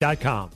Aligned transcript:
Com. 0.00 0.48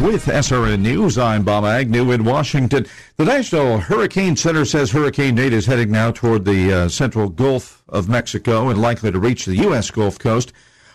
With 0.00 0.26
SRN 0.26 0.80
News, 0.80 1.16
I'm 1.16 1.44
Bob 1.44 1.64
Agnew 1.64 2.10
in 2.10 2.24
Washington. 2.24 2.84
The 3.16 3.24
National 3.24 3.78
Hurricane 3.78 4.34
Center 4.34 4.64
says 4.64 4.90
Hurricane 4.90 5.36
Nate 5.36 5.52
is 5.52 5.66
heading 5.66 5.92
now 5.92 6.10
toward 6.10 6.44
the 6.44 6.72
uh, 6.72 6.88
central 6.88 7.28
Gulf 7.28 7.84
of 7.88 8.08
Mexico 8.08 8.68
and 8.68 8.82
likely 8.82 9.12
to 9.12 9.20
reach 9.20 9.44
the 9.44 9.54
U.S. 9.58 9.92
Gulf 9.92 10.18
Coast 10.18 10.52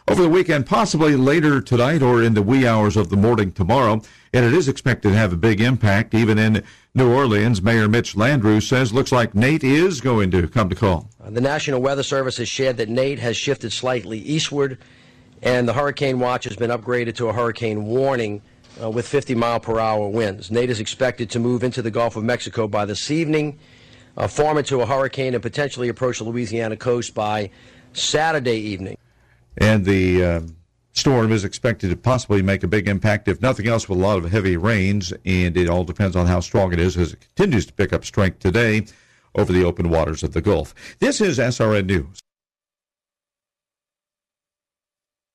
over 0.09 0.23
the 0.23 0.27
weekend, 0.27 0.65
possibly 0.65 1.15
later 1.15 1.61
tonight 1.61 2.01
or 2.01 2.21
in 2.21 2.33
the 2.33 2.41
wee 2.41 2.67
hours 2.67 2.97
of 2.97 3.09
the 3.09 3.15
morning 3.15 3.53
tomorrow. 3.53 4.01
And 4.33 4.45
it 4.45 4.53
is 4.53 4.67
expected 4.67 5.11
to 5.11 5.15
have 5.15 5.31
a 5.31 5.37
big 5.37 5.61
impact 5.61 6.13
even 6.13 6.37
in 6.37 6.65
New 6.93 7.09
Orleans. 7.09 7.61
Mayor 7.61 7.87
Mitch 7.87 8.15
Landrieu 8.15 8.61
says 8.61 8.91
looks 8.91 9.13
like 9.13 9.33
Nate 9.33 9.63
is 9.63 10.01
going 10.01 10.31
to 10.31 10.49
come 10.49 10.67
to 10.67 10.75
call. 10.75 11.09
Uh, 11.29 11.31
the 11.31 11.41
National 11.41 11.79
Weather 11.79 12.01
Service 12.01 12.37
has 12.37 12.49
shared 12.49 12.77
that 12.77 12.89
Nate 12.89 13.19
has 13.19 13.37
shifted 13.37 13.71
slightly 13.71 14.17
eastward, 14.17 14.79
and 15.43 15.67
the 15.67 15.73
hurricane 15.73 16.19
watch 16.19 16.45
has 16.45 16.55
been 16.55 16.71
upgraded 16.71 17.15
to 17.17 17.27
a 17.27 17.33
hurricane 17.33 17.85
warning 17.85 18.41
uh, 18.81 18.89
with 18.89 19.07
50 19.07 19.35
mile 19.35 19.59
per 19.59 19.79
hour 19.79 20.09
winds. 20.09 20.49
Nate 20.49 20.71
is 20.71 20.79
expected 20.79 21.29
to 21.31 21.39
move 21.39 21.63
into 21.63 21.83
the 21.83 21.91
Gulf 21.91 22.15
of 22.15 22.23
Mexico 22.23 22.67
by 22.67 22.85
this 22.85 23.11
evening, 23.11 23.59
uh, 24.17 24.27
form 24.27 24.57
into 24.57 24.81
a 24.81 24.87
hurricane, 24.87 25.35
and 25.35 25.43
potentially 25.43 25.87
approach 25.87 26.17
the 26.17 26.23
Louisiana 26.23 26.75
coast 26.75 27.13
by 27.13 27.51
Saturday 27.93 28.57
evening. 28.57 28.97
And 29.57 29.85
the 29.85 30.23
uh, 30.23 30.41
storm 30.93 31.31
is 31.31 31.43
expected 31.43 31.91
to 31.91 31.95
possibly 31.95 32.41
make 32.41 32.63
a 32.63 32.67
big 32.67 32.87
impact, 32.87 33.27
if 33.27 33.39
nothing 33.39 33.67
else, 33.67 33.87
with 33.87 33.99
a 33.99 34.01
lot 34.01 34.17
of 34.17 34.31
heavy 34.31 34.57
rains, 34.57 35.13
and 35.25 35.55
it 35.55 35.69
all 35.69 35.83
depends 35.83 36.15
on 36.15 36.25
how 36.25 36.39
strong 36.39 36.73
it 36.73 36.79
is 36.79 36.97
as 36.97 37.13
it 37.13 37.19
continues 37.19 37.67
to 37.67 37.73
pick 37.73 37.93
up 37.93 38.03
strength 38.03 38.39
today 38.39 38.87
over 39.39 39.53
the 39.53 39.63
open 39.63 39.89
waters 39.89 40.21
of 40.21 40.33
the 40.33 40.41
Gulf. 40.41 40.75
This 40.99 41.21
is 41.21 41.39
SRN 41.39 41.85
News. 41.85 42.19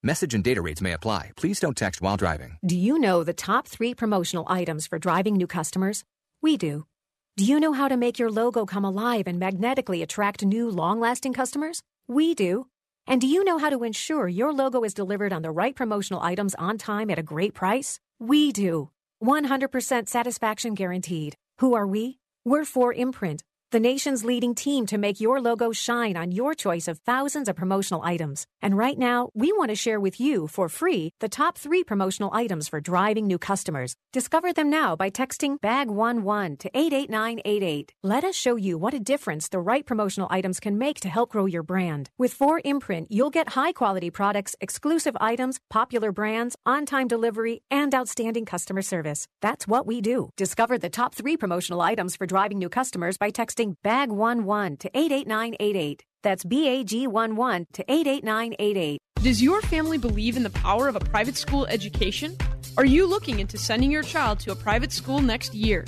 Message 0.03 0.35
and 0.35 0.45
data 0.45 0.61
rates 0.61 0.83
may 0.83 0.93
apply. 0.93 1.33
Please 1.35 1.59
don't 1.59 1.79
text 1.79 2.03
while 2.03 2.19
driving. 2.19 2.59
Do 2.65 2.77
you 2.77 2.99
know 2.99 3.25
the 3.25 3.33
top 3.33 3.67
three 3.67 3.95
promotional 3.95 4.45
items 4.51 4.87
for 4.87 4.99
driving 4.99 5.35
new 5.35 5.47
customers? 5.47 6.05
We 6.43 6.59
do. 6.59 6.85
Do 7.39 7.45
you 7.47 7.59
know 7.59 7.73
how 7.73 7.89
to 7.89 7.97
make 7.97 8.19
your 8.19 8.31
logo 8.31 8.67
come 8.67 8.85
alive 8.85 9.27
and 9.27 9.39
magnetically 9.39 10.03
attract 10.03 10.45
new, 10.45 10.69
long 10.69 11.01
lasting 11.01 11.33
customers? 11.33 11.81
We 12.07 12.35
do. 12.35 12.67
And 13.07 13.19
do 13.19 13.27
you 13.27 13.45
know 13.45 13.57
how 13.57 13.71
to 13.71 13.83
ensure 13.83 14.29
your 14.29 14.53
logo 14.53 14.85
is 14.85 14.93
delivered 14.93 15.33
on 15.33 15.41
the 15.41 15.51
right 15.51 15.75
promotional 15.75 16.21
items 16.21 16.55
on 16.57 16.77
time 16.77 17.09
at 17.09 17.19
a 17.19 17.23
great 17.23 17.55
price? 17.55 17.99
We 18.21 18.53
do. 18.53 18.91
100% 19.25 20.09
satisfaction 20.09 20.75
guaranteed. 20.75 21.35
Who 21.61 21.75
are 21.75 21.87
we? 21.87 22.19
We're 22.45 22.65
4imprint 22.65 23.41
the 23.75 23.81
nation's 23.81 24.25
leading 24.25 24.55
team 24.55 24.87
to 24.87 24.97
make 24.97 25.21
your 25.21 25.41
logo 25.41 25.73
shine 25.73 26.17
on 26.17 26.31
your 26.31 26.55
choice 26.55 26.87
of 26.87 27.01
thousands 27.01 27.49
of 27.49 27.57
promotional 27.57 28.05
items. 28.05 28.47
And 28.63 28.79
right 28.79 28.97
now, 28.97 29.31
we 29.35 29.53
want 29.53 29.71
to 29.71 29.75
share 29.75 29.99
with 29.99 30.21
you 30.21 30.47
for 30.47 30.69
free 30.69 31.11
the 31.19 31.29
top 31.29 31.59
three 31.59 31.83
promotional 31.83 32.31
items 32.33 32.69
for 32.69 32.81
driving 32.81 33.27
new 33.27 33.37
customers. 33.37 33.97
Discover 34.13 34.53
them 34.53 34.71
now 34.71 34.95
by 34.95 35.11
texting 35.11 35.59
BAG11 35.59 36.59
to 36.61 36.71
88988. 36.73 37.95
Let 38.05 38.23
us 38.23 38.37
show 38.37 38.55
you 38.55 38.79
what 38.79 38.95
a 38.95 39.01
difference 39.01 39.49
the 39.49 39.59
right 39.59 39.85
promotional 39.85 40.29
items 40.31 40.61
can 40.61 40.79
make 40.79 41.01
to 41.01 41.09
help 41.09 41.31
grow 41.31 41.47
your 41.47 41.65
brand. 41.65 42.11
With 42.17 42.39
4imprint, 42.39 43.07
you'll 43.11 43.31
get 43.39 43.55
high 43.55 43.73
quality 43.73 44.11
products, 44.11 44.55
exclusive 44.61 45.17
items, 45.21 45.59
popular 45.69 46.13
brands, 46.13 46.55
on 46.65 46.87
time 46.87 47.09
delivery, 47.09 47.63
and 47.73 47.93
outstanding 47.93 48.45
customer 48.45 48.83
service. 48.83 49.27
That's 49.43 49.67
what 49.67 49.85
we 49.85 50.01
do. 50.01 50.31
Discover 50.37 50.79
the 50.79 50.91
top 50.91 51.13
three 51.13 51.37
promotional 51.37 51.81
items 51.81 52.15
for 52.15 52.25
driving 52.25 52.59
new 52.61 52.69
customers 52.69 53.19
by 53.19 53.33
texting 53.33 53.64
BAG11 53.67 54.79
to 54.81 54.91
88988. 54.95 56.05
That's 56.23 56.45
BAG11 56.45 57.67
to 57.73 57.85
88988. 57.89 59.01
Does 59.23 59.43
your 59.43 59.63
family 59.63 59.99
believe 59.99 60.37
in 60.37 60.43
the 60.43 60.51
power 60.51 60.89
of 60.89 60.97
a 60.97 61.01
private 61.01 61.37
school 61.37 61.67
education? 61.67 62.37
Are 62.77 62.85
you 62.85 63.07
looking 63.07 63.41
into 63.41 63.57
sending 63.57 63.91
your 63.91 64.03
child 64.03 64.41
to 64.41 64.53
a 64.53 64.57
private 64.57 64.93
school 64.93 65.21
next 65.21 65.55
year? 65.55 65.85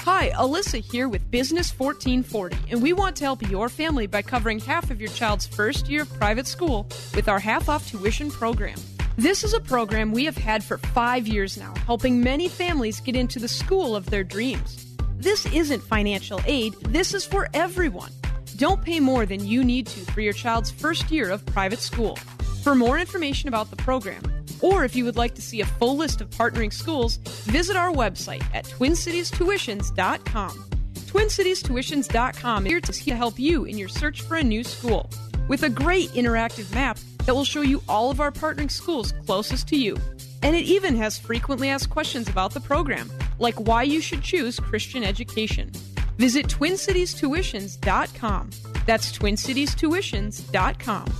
Hi, 0.00 0.30
Alyssa 0.30 0.80
here 0.80 1.08
with 1.08 1.30
Business 1.30 1.70
1440, 1.78 2.72
and 2.72 2.82
we 2.82 2.94
want 2.94 3.16
to 3.16 3.24
help 3.24 3.46
your 3.50 3.68
family 3.68 4.06
by 4.06 4.22
covering 4.22 4.58
half 4.58 4.90
of 4.90 5.00
your 5.00 5.10
child's 5.10 5.46
first 5.46 5.88
year 5.90 6.02
of 6.02 6.12
private 6.14 6.46
school 6.46 6.86
with 7.14 7.28
our 7.28 7.38
half 7.38 7.68
off 7.68 7.90
tuition 7.90 8.30
program. 8.30 8.78
This 9.18 9.44
is 9.44 9.52
a 9.52 9.60
program 9.60 10.12
we 10.12 10.24
have 10.24 10.38
had 10.38 10.64
for 10.64 10.78
five 10.78 11.28
years 11.28 11.58
now, 11.58 11.74
helping 11.84 12.22
many 12.22 12.48
families 12.48 13.00
get 13.00 13.16
into 13.16 13.38
the 13.38 13.48
school 13.48 13.94
of 13.94 14.06
their 14.06 14.24
dreams. 14.24 14.87
This 15.18 15.46
isn't 15.46 15.82
financial 15.82 16.40
aid, 16.46 16.74
this 16.74 17.12
is 17.12 17.24
for 17.24 17.48
everyone. 17.52 18.12
Don't 18.54 18.80
pay 18.80 19.00
more 19.00 19.26
than 19.26 19.44
you 19.44 19.64
need 19.64 19.88
to 19.88 20.00
for 20.12 20.20
your 20.20 20.32
child's 20.32 20.70
first 20.70 21.10
year 21.10 21.28
of 21.28 21.44
private 21.46 21.80
school. 21.80 22.14
For 22.62 22.76
more 22.76 23.00
information 23.00 23.48
about 23.48 23.68
the 23.70 23.76
program, 23.76 24.22
or 24.60 24.84
if 24.84 24.94
you 24.94 25.04
would 25.04 25.16
like 25.16 25.34
to 25.34 25.42
see 25.42 25.60
a 25.60 25.66
full 25.66 25.96
list 25.96 26.20
of 26.20 26.30
partnering 26.30 26.72
schools, 26.72 27.16
visit 27.46 27.76
our 27.76 27.90
website 27.90 28.44
at 28.54 28.64
twincitiestuitions.com. 28.64 30.50
TwinCitiesTuitions.com 30.94 32.66
is 32.66 32.70
here 32.70 32.80
to 32.80 33.14
help 33.16 33.40
you 33.40 33.64
in 33.64 33.76
your 33.76 33.88
search 33.88 34.22
for 34.22 34.36
a 34.36 34.44
new 34.44 34.62
school 34.62 35.10
with 35.48 35.64
a 35.64 35.68
great 35.68 36.10
interactive 36.10 36.72
map 36.72 36.96
that 37.24 37.34
will 37.34 37.44
show 37.44 37.62
you 37.62 37.82
all 37.88 38.12
of 38.12 38.20
our 38.20 38.30
partnering 38.30 38.70
schools 38.70 39.12
closest 39.26 39.66
to 39.66 39.76
you. 39.76 39.96
And 40.42 40.56
it 40.56 40.64
even 40.64 40.96
has 40.96 41.18
frequently 41.18 41.68
asked 41.68 41.90
questions 41.90 42.28
about 42.28 42.54
the 42.54 42.60
program, 42.60 43.10
like 43.38 43.56
why 43.56 43.82
you 43.82 44.00
should 44.00 44.22
choose 44.22 44.58
Christian 44.58 45.04
education. 45.04 45.70
Visit 46.16 46.46
TwinCitiesTuitions.com. 46.46 48.50
That's 48.86 49.18
TwinCitiesTuitions.com. 49.18 51.12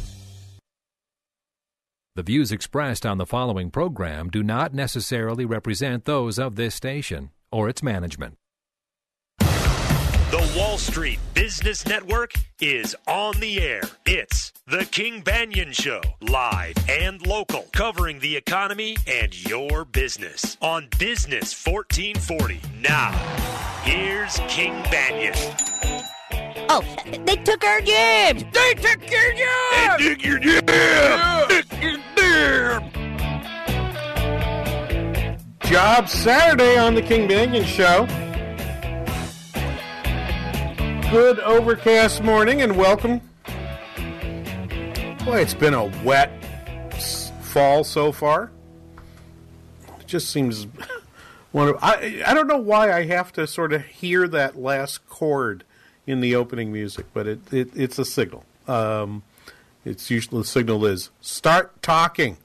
The 2.17 2.23
views 2.25 2.51
expressed 2.51 3.07
on 3.07 3.19
the 3.19 3.27
following 3.27 3.71
program 3.71 4.29
do 4.29 4.43
not 4.43 4.75
necessarily 4.75 5.45
represent 5.45 6.05
those 6.05 6.37
of 6.37 6.57
this 6.57 6.75
station 6.75 7.31
or 7.53 7.69
its 7.69 7.81
management. 7.81 8.38
The 10.31 10.55
Wall 10.59 10.77
Street 10.77 11.19
Business 11.33 11.87
Network 11.87 12.35
is 12.61 12.95
on 13.07 13.41
the 13.41 13.63
air. 13.63 13.81
It's 14.05 14.53
The 14.67 14.85
King 14.85 15.23
Banaian 15.23 15.73
Show, 15.73 16.03
live 16.21 16.75
and 16.87 17.27
local, 17.27 17.65
covering 17.73 18.19
the 18.19 18.37
economy 18.37 18.99
and 19.07 19.35
your 19.49 19.87
business 19.87 20.59
on 20.61 20.89
Business 20.99 21.55
1440. 21.67 22.61
Now, 22.79 23.13
here's 23.85 24.39
King 24.49 24.75
Banaian. 24.83 25.35
Oh, 26.69 26.85
they 27.25 27.37
took 27.37 27.65
our 27.65 27.81
jobs! 27.81 28.45
They 28.53 28.75
took 28.75 29.11
your 29.11 29.33
jobs! 29.33 29.97
They 29.97 30.15
took 30.15 30.23
your 30.27 30.39
jobs! 30.41 31.49
They 31.49 31.63
took 31.63 31.83
your 31.83 31.97
jobs! 32.17 32.85
Job 35.71 36.09
Saturday 36.11 36.77
on 36.77 36.95
the 36.95 37.01
King 37.03 37.27
Banaian 37.27 37.65
Show 37.65 38.07
good 41.11 41.41
overcast 41.41 42.23
morning 42.23 42.61
and 42.61 42.77
welcome. 42.77 43.19
Boy, 45.25 45.41
it's 45.41 45.55
been 45.55 45.73
a 45.73 45.87
wet 46.05 46.31
fall 47.41 47.83
so 47.83 48.13
far. 48.13 48.51
It 50.01 50.07
just 50.07 50.29
seems 50.29 50.67
one 51.53 51.69
of 51.69 51.79
I 51.81 52.23
I 52.27 52.35
don't 52.35 52.47
know 52.47 52.59
why 52.59 52.93
I 52.93 53.07
have 53.07 53.33
to 53.33 53.47
sort 53.47 53.73
of 53.73 53.87
hear 53.87 54.29
that 54.29 54.59
last 54.59 55.09
chord 55.09 55.65
in 56.07 56.21
the 56.21 56.35
opening 56.35 56.71
music, 56.71 57.07
but 57.15 57.27
it, 57.27 57.53
it 57.55 57.71
it's 57.75 57.99
a 57.99 58.05
signal. 58.05 58.45
Um, 58.67 59.23
it's 59.87 60.11
usually 60.11 60.43
the 60.43 60.47
signal 60.47 60.85
is 60.85 61.09
start 61.23 61.81
talking. 61.81 62.37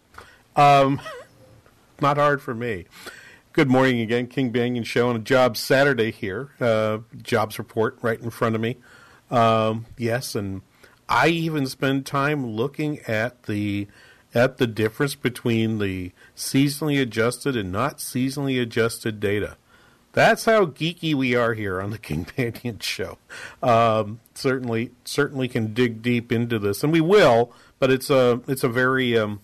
Um, 0.55 1.01
not 1.99 2.15
hard 2.15 2.41
for 2.41 2.55
me. 2.55 2.85
Good 3.53 3.69
morning 3.69 4.01
again, 4.01 4.25
King 4.25 4.51
Banaian 4.51 4.83
Show 4.83 5.09
on 5.09 5.15
a 5.15 5.19
Job 5.19 5.57
Saturday 5.57 6.09
here. 6.09 6.49
Uh, 6.59 6.99
jobs 7.21 7.59
report 7.59 7.99
right 8.01 8.19
in 8.19 8.31
front 8.31 8.55
of 8.55 8.61
me. 8.61 8.77
Um, 9.29 9.85
yes, 9.95 10.33
and 10.33 10.63
I 11.07 11.27
even 11.27 11.67
spend 11.67 12.07
time 12.07 12.47
looking 12.47 12.97
at 13.01 13.43
the 13.43 13.85
at 14.33 14.57
the 14.57 14.65
difference 14.65 15.13
between 15.13 15.77
the 15.77 16.13
seasonally 16.35 16.99
adjusted 16.99 17.55
and 17.55 17.71
not 17.71 17.99
seasonally 17.99 18.59
adjusted 18.59 19.19
data. 19.19 19.57
that's 20.13 20.45
how 20.45 20.65
geeky 20.65 21.13
we 21.13 21.35
are 21.35 21.53
here 21.53 21.79
on 21.79 21.91
the 21.91 21.99
King 21.99 22.25
Banaian 22.35 22.81
Show. 22.81 23.19
Um, 23.61 24.19
certainly, 24.33 24.93
certainly 25.05 25.47
can 25.47 25.75
dig 25.75 26.01
deep 26.01 26.31
into 26.31 26.57
this, 26.57 26.83
and 26.83 26.91
we 26.91 27.01
will. 27.01 27.53
But 27.77 27.91
it's 27.91 28.09
a 28.09 28.41
it's 28.47 28.63
a 28.63 28.69
very 28.69 29.15
um, 29.15 29.41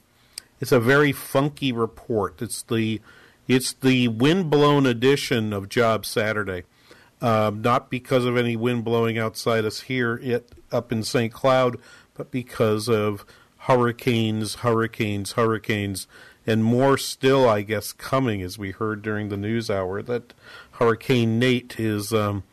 it's 0.60 0.72
a 0.72 0.80
very 0.80 1.12
funky 1.12 1.72
report. 1.72 2.42
It's 2.42 2.64
the 2.64 3.02
it's 3.50 3.74
the 3.74 4.08
windblown 4.08 4.86
edition 4.86 5.52
of 5.52 5.68
Job 5.68 6.06
Saturday. 6.06 6.64
Um, 7.22 7.62
not 7.62 7.90
because 7.90 8.24
of 8.24 8.38
any 8.38 8.56
wind 8.56 8.86
blowing 8.86 9.18
outside 9.18 9.66
us 9.66 9.82
here 9.82 10.16
it, 10.24 10.54
up 10.72 10.94
in 10.94 11.04
St. 11.04 11.34
Cloud, 11.34 11.76
but 12.14 12.32
because 12.32 12.88
of 12.88 13.26
hurricanes, 13.58 14.56
hurricanes, 14.56 15.34
hurricanes, 15.34 16.08
and 16.48 16.64
more 16.64 16.98
still, 16.98 17.50
I 17.50 17.64
guess, 17.64 17.92
coming, 17.92 18.42
as 18.42 18.58
we 18.58 18.72
heard 18.72 19.02
during 19.02 19.28
the 19.28 19.36
news 19.36 19.70
hour, 19.70 20.02
that 20.04 20.34
Hurricane 20.74 21.40
Nate 21.40 21.78
is 21.78 22.14
um, 22.14 22.44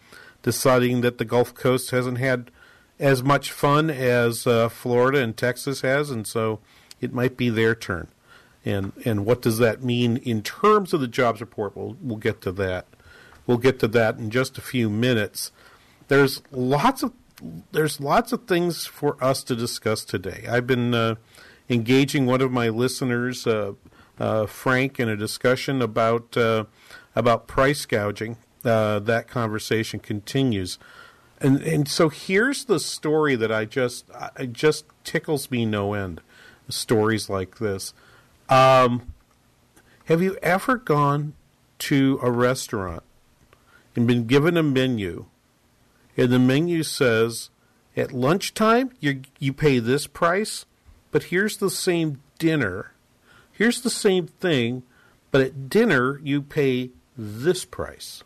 deciding 0.43 1.03
that 1.03 1.19
the 1.19 1.25
Gulf 1.25 1.55
Coast 1.55 1.93
hasn't 1.93 2.19
had 2.19 2.51
as 2.99 3.23
much 3.23 3.53
fun 3.53 3.89
as 3.89 4.47
uh, 4.47 4.69
Florida 4.69 5.21
and 5.21 5.37
Texas 5.37 5.83
has, 5.83 6.11
and 6.11 6.27
so 6.27 6.59
it 7.01 7.13
might 7.13 7.37
be 7.37 7.51
their 7.51 7.75
turn. 7.75 8.09
And 8.67 8.93
and 9.05 9.25
what 9.25 9.41
does 9.41 9.59
that 9.59 9.83
mean 9.83 10.17
in 10.19 10.43
terms 10.43 10.93
of 10.93 11.01
the 11.01 11.07
jobs 11.07 11.41
report? 11.41 11.77
We'll 11.77 11.97
we'll 12.03 12.19
get 12.19 12.41
to 12.43 12.53
that. 12.53 12.87
We'll 13.47 13.59
get 13.59 13.79
to 13.79 13.89
that 13.89 14.19
in 14.19 14.31
just 14.31 14.59
a 14.59 14.61
few 14.61 14.91
minutes. 14.91 15.53
There's 16.09 16.43
lots 16.51 17.05
of 17.05 17.13
there's 17.71 18.01
lots 18.01 18.33
of 18.33 18.47
things 18.47 18.85
for 18.85 19.23
us 19.23 19.45
to 19.45 19.55
discuss 19.55 20.05
today. 20.05 20.45
I've 20.49 20.67
been 20.67 20.95
uh, 20.95 21.15
engaging 21.69 22.27
one 22.27 22.41
of 22.41 22.51
my 22.51 22.69
listeners, 22.69 23.47
uh, 23.47 23.75
uh, 24.19 24.47
Frank, 24.47 24.99
in 24.99 25.09
a 25.09 25.17
discussion 25.17 25.81
about 25.81 26.37
uh, 26.37 26.65
about 27.15 27.47
price 27.47 27.87
gouging. 27.87 28.37
Uh, 28.65 28.99
that 28.99 29.29
conversation 29.29 30.01
continues, 30.01 30.77
and 31.41 31.63
and 31.63 31.89
so 31.89 32.09
here's 32.09 32.65
the 32.65 32.81
story 32.81 33.37
that 33.37 33.53
I 33.53 33.65
just 33.65 34.07
it 34.39 34.53
just 34.53 34.87
tickles 35.05 35.53
me 35.53 35.65
no 35.65 35.95
end. 35.95 36.21
Stories 36.69 37.31
like 37.31 37.59
this. 37.59 37.95
Um, 38.49 39.13
have 40.05 40.23
you 40.23 40.37
ever 40.43 40.77
gone 40.77 41.35
to 41.79 42.19
a 42.23 42.31
restaurant 42.31 43.03
and 43.95 44.07
been 44.07 44.27
given 44.27 44.57
a 44.57 44.63
menu, 44.63 45.27
and 46.17 46.31
the 46.31 46.39
menu 46.39 46.83
says 46.83 47.51
at 47.97 48.13
lunchtime 48.13 48.91
you 49.01 49.23
you 49.39 49.53
pay 49.53 49.79
this 49.79 50.07
price, 50.07 50.65
but 51.11 51.25
here's 51.25 51.57
the 51.57 51.71
same 51.71 52.21
dinner, 52.39 52.93
here's 53.53 53.81
the 53.81 53.91
same 53.91 54.27
thing, 54.27 54.83
but 55.31 55.41
at 55.41 55.69
dinner 55.69 56.21
you 56.23 56.43
pay 56.43 56.91
this 57.17 57.65
price. 57.65 58.23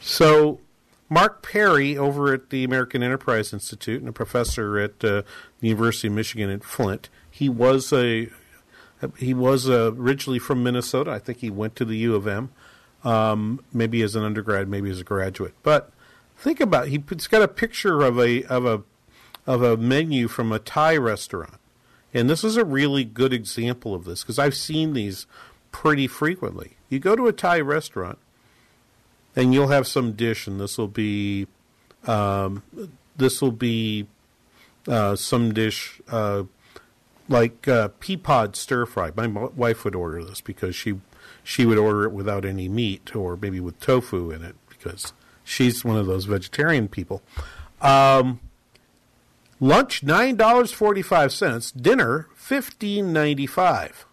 So, 0.00 0.60
Mark 1.08 1.42
Perry 1.42 1.96
over 1.96 2.32
at 2.32 2.50
the 2.50 2.62
American 2.62 3.02
Enterprise 3.02 3.52
Institute 3.52 4.00
and 4.00 4.08
a 4.08 4.12
professor 4.12 4.78
at 4.78 5.02
uh, 5.04 5.22
the 5.60 5.68
University 5.68 6.08
of 6.08 6.14
Michigan 6.14 6.50
at 6.50 6.62
Flint, 6.62 7.08
he 7.34 7.48
was 7.48 7.92
a 7.92 8.28
he 9.18 9.34
was 9.34 9.68
originally 9.68 10.38
from 10.38 10.62
Minnesota. 10.62 11.10
I 11.10 11.18
think 11.18 11.38
he 11.38 11.50
went 11.50 11.74
to 11.76 11.84
the 11.84 11.96
U 11.96 12.14
of 12.14 12.28
M, 12.28 12.50
um, 13.02 13.64
maybe 13.72 14.02
as 14.02 14.14
an 14.14 14.22
undergrad, 14.22 14.68
maybe 14.68 14.88
as 14.88 15.00
a 15.00 15.04
graduate. 15.04 15.54
But 15.64 15.90
think 16.38 16.60
about 16.60 16.86
it. 16.86 17.02
he's 17.10 17.26
got 17.26 17.42
a 17.42 17.48
picture 17.48 18.02
of 18.02 18.20
a 18.20 18.44
of 18.44 18.64
a 18.64 18.82
of 19.48 19.64
a 19.64 19.76
menu 19.76 20.28
from 20.28 20.52
a 20.52 20.60
Thai 20.60 20.96
restaurant, 20.96 21.58
and 22.14 22.30
this 22.30 22.44
is 22.44 22.56
a 22.56 22.64
really 22.64 23.02
good 23.02 23.32
example 23.32 23.96
of 23.96 24.04
this 24.04 24.22
because 24.22 24.38
I've 24.38 24.54
seen 24.54 24.92
these 24.92 25.26
pretty 25.72 26.06
frequently. 26.06 26.76
You 26.88 27.00
go 27.00 27.16
to 27.16 27.26
a 27.26 27.32
Thai 27.32 27.60
restaurant, 27.62 28.18
and 29.34 29.52
you'll 29.52 29.68
have 29.68 29.88
some 29.88 30.12
dish, 30.12 30.46
and 30.46 30.60
this 30.60 30.78
will 30.78 30.86
be 30.86 31.48
um, 32.06 32.62
this 33.16 33.42
will 33.42 33.50
be 33.50 34.06
uh, 34.86 35.16
some 35.16 35.52
dish 35.52 36.00
uh, 36.08 36.44
like 37.28 37.66
uh, 37.68 37.88
pea 38.00 38.16
pod 38.16 38.56
stir 38.56 38.86
fry. 38.86 39.10
My 39.16 39.26
wife 39.26 39.84
would 39.84 39.94
order 39.94 40.22
this 40.24 40.40
because 40.40 40.74
she 40.74 41.00
she 41.42 41.66
would 41.66 41.78
order 41.78 42.04
it 42.04 42.12
without 42.12 42.44
any 42.44 42.68
meat 42.68 43.14
or 43.14 43.36
maybe 43.36 43.60
with 43.60 43.78
tofu 43.80 44.30
in 44.30 44.42
it 44.42 44.56
because 44.68 45.12
she's 45.42 45.84
one 45.84 45.96
of 45.96 46.06
those 46.06 46.24
vegetarian 46.24 46.88
people. 46.88 47.22
Um, 47.80 48.40
lunch 49.60 50.02
nine 50.02 50.36
dollars 50.36 50.72
forty 50.72 51.02
five 51.02 51.32
cents. 51.32 51.70
Dinner 51.70 52.28
fifteen 52.34 53.12
ninety 53.12 53.46
five. 53.46 54.06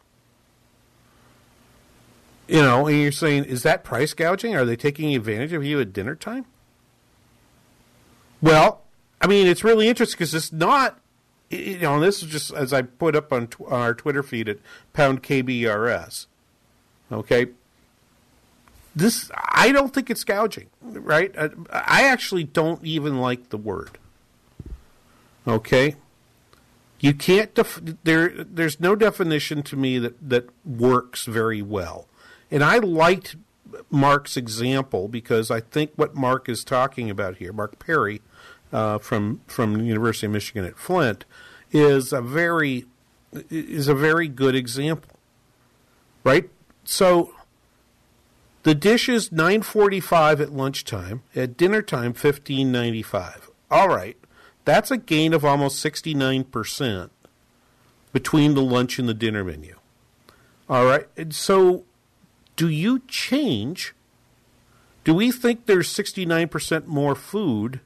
You 2.47 2.61
know, 2.61 2.85
and 2.85 2.99
you're 2.99 3.13
saying, 3.13 3.45
is 3.45 3.63
that 3.63 3.85
price 3.85 4.13
gouging? 4.13 4.55
Are 4.55 4.65
they 4.65 4.75
taking 4.75 5.15
advantage 5.15 5.53
of 5.53 5.63
you 5.63 5.79
at 5.79 5.93
dinner 5.93 6.15
time? 6.15 6.45
Well, 8.41 8.81
I 9.21 9.27
mean, 9.27 9.47
it's 9.47 9.63
really 9.63 9.87
interesting 9.87 10.17
because 10.17 10.33
it's 10.33 10.51
not 10.51 10.99
you 11.51 11.80
know, 11.80 12.00
this 12.00 12.24
is 12.24 12.30
just 12.30 12.53
as 12.53 12.74
I 12.74 12.81
put 12.81 13.15
up 13.15 13.31
on, 13.33 13.50
on 13.68 13.81
our 13.81 13.94
Twitter 13.94 14.24
feed 14.24 14.48
at 14.48 14.57
pound 14.94 15.21
KBRS. 15.24 16.27
Okay. 17.12 17.48
This, 18.95 19.31
I 19.36 19.71
don't 19.71 19.94
think 19.94 20.09
it's 20.09 20.24
gouging, 20.24 20.69
right? 20.81 21.33
I, 21.38 21.50
I 21.71 22.03
actually 22.03 22.44
don't 22.44 22.83
even 22.83 23.19
like 23.19 23.50
the 23.50 23.57
word. 23.57 23.98
Okay. 25.48 25.95
You 27.00 27.13
can't, 27.13 27.54
def- 27.54 27.81
there, 28.04 28.30
there's 28.30 28.80
no 28.80 28.95
definition 28.95 29.63
to 29.63 29.75
me 29.75 29.97
that, 30.00 30.30
that 30.30 30.50
works 30.65 31.25
very 31.25 31.62
well. 31.62 32.07
And 32.50 32.63
I 32.63 32.77
liked 32.77 33.38
Mark's 33.89 34.38
example 34.38 35.07
because 35.07 35.50
I 35.50 35.62
think 35.62 35.92
what 35.95 36.15
Mark 36.15 36.50
is 36.50 36.63
talking 36.63 37.09
about 37.09 37.38
here, 37.38 37.54
Mark 37.54 37.80
Perry, 37.80 38.21
uh, 38.71 38.97
from 38.97 39.41
from 39.47 39.73
the 39.77 39.83
University 39.83 40.25
of 40.25 40.31
Michigan 40.31 40.65
at 40.65 40.77
Flint, 40.77 41.25
is 41.71 42.13
a 42.13 42.21
very 42.21 42.85
is 43.50 43.88
a 43.88 43.95
very 43.95 44.27
good 44.27 44.56
example, 44.56 45.18
right? 46.23 46.50
So 46.83 47.33
the 48.63 48.75
dish 48.75 49.07
is 49.09 49.31
nine 49.31 49.62
forty 49.62 50.00
five 50.00 50.41
at 50.41 50.51
lunchtime. 50.51 51.23
At 51.35 51.57
dinner 51.57 51.81
time, 51.81 52.13
fifteen 52.13 52.71
ninety 52.71 53.01
five. 53.01 53.50
All 53.69 53.88
right, 53.88 54.18
that's 54.65 54.91
a 54.91 54.97
gain 54.97 55.33
of 55.33 55.45
almost 55.45 55.79
sixty 55.79 56.13
nine 56.13 56.44
percent 56.44 57.12
between 58.13 58.53
the 58.53 58.62
lunch 58.62 59.00
and 59.00 59.07
the 59.07 59.13
dinner 59.13 59.44
menu. 59.44 59.77
All 60.69 60.85
right, 60.85 61.07
and 61.15 61.33
so 61.33 61.85
do 62.56 62.68
you 62.68 63.00
change? 63.07 63.94
Do 65.03 65.13
we 65.13 65.31
think 65.31 65.65
there's 65.65 65.89
sixty 65.89 66.25
nine 66.25 66.47
percent 66.47 66.88
more 66.88 67.15
food? 67.15 67.79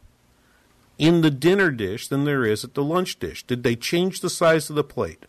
In 0.98 1.22
the 1.22 1.32
dinner 1.32 1.72
dish 1.72 2.08
than 2.08 2.26
there 2.26 2.46
is 2.46 2.64
at 2.64 2.74
the 2.74 2.84
lunch 2.84 3.20
dish. 3.20 3.44
Did 3.44 3.64
they 3.64 3.76
change 3.76 4.22
the 4.22 4.30
size 4.30 4.70
of 4.70 4.76
the 4.76 4.84
plate? 4.84 5.26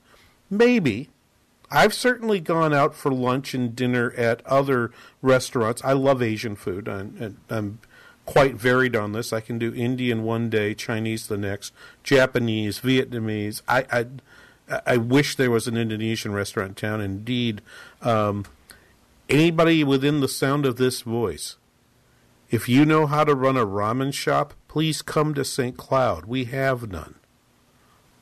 Maybe. 0.51 1.11
I've 1.71 1.95
certainly 1.95 2.39
gone 2.39 2.73
out 2.73 2.95
for 2.95 3.13
lunch 3.13 3.53
and 3.53 3.75
dinner 3.75 4.13
at 4.13 4.47
other 4.47 4.93
restaurants. 5.21 5.83
I 5.85 5.95
love 5.95 6.23
Asian 6.23 6.55
food. 6.55 6.89
I'm, 6.89 7.39
I'm 7.51 7.81
quite 8.25 8.55
varied 8.55 8.95
on 8.95 9.13
this. 9.13 9.33
I 9.33 9.41
can 9.41 9.59
do 9.59 9.75
Indian 9.75 10.23
one 10.23 10.49
day, 10.49 10.75
Chinese 10.75 11.27
the 11.27 11.37
next, 11.37 11.73
Japanese, 12.05 12.81
Vietnamese. 12.81 13.63
I, 13.67 13.85
I, 13.91 14.07
I 14.87 14.97
wish 14.97 15.35
there 15.35 15.51
was 15.51 15.67
an 15.67 15.77
Indonesian 15.77 16.33
restaurant 16.33 16.71
in 16.71 16.75
town. 16.75 17.01
Indeed, 17.01 17.63
um, 18.01 18.45
anybody 19.29 19.83
within 19.83 20.21
the 20.21 20.29
sound 20.29 20.67
of 20.67 20.77
this 20.77 21.01
voice, 21.01 21.57
if 22.51 22.69
you 22.69 22.85
know 22.85 23.07
how 23.07 23.25
to 23.25 23.35
run 23.35 23.57
a 23.57 23.67
ramen 23.67 24.15
shop, 24.15 24.55
Please 24.77 25.01
come 25.01 25.33
to 25.33 25.43
St. 25.43 25.75
Cloud. 25.79 26.27
We 26.27 26.45
have 26.45 26.91
none. 26.91 27.15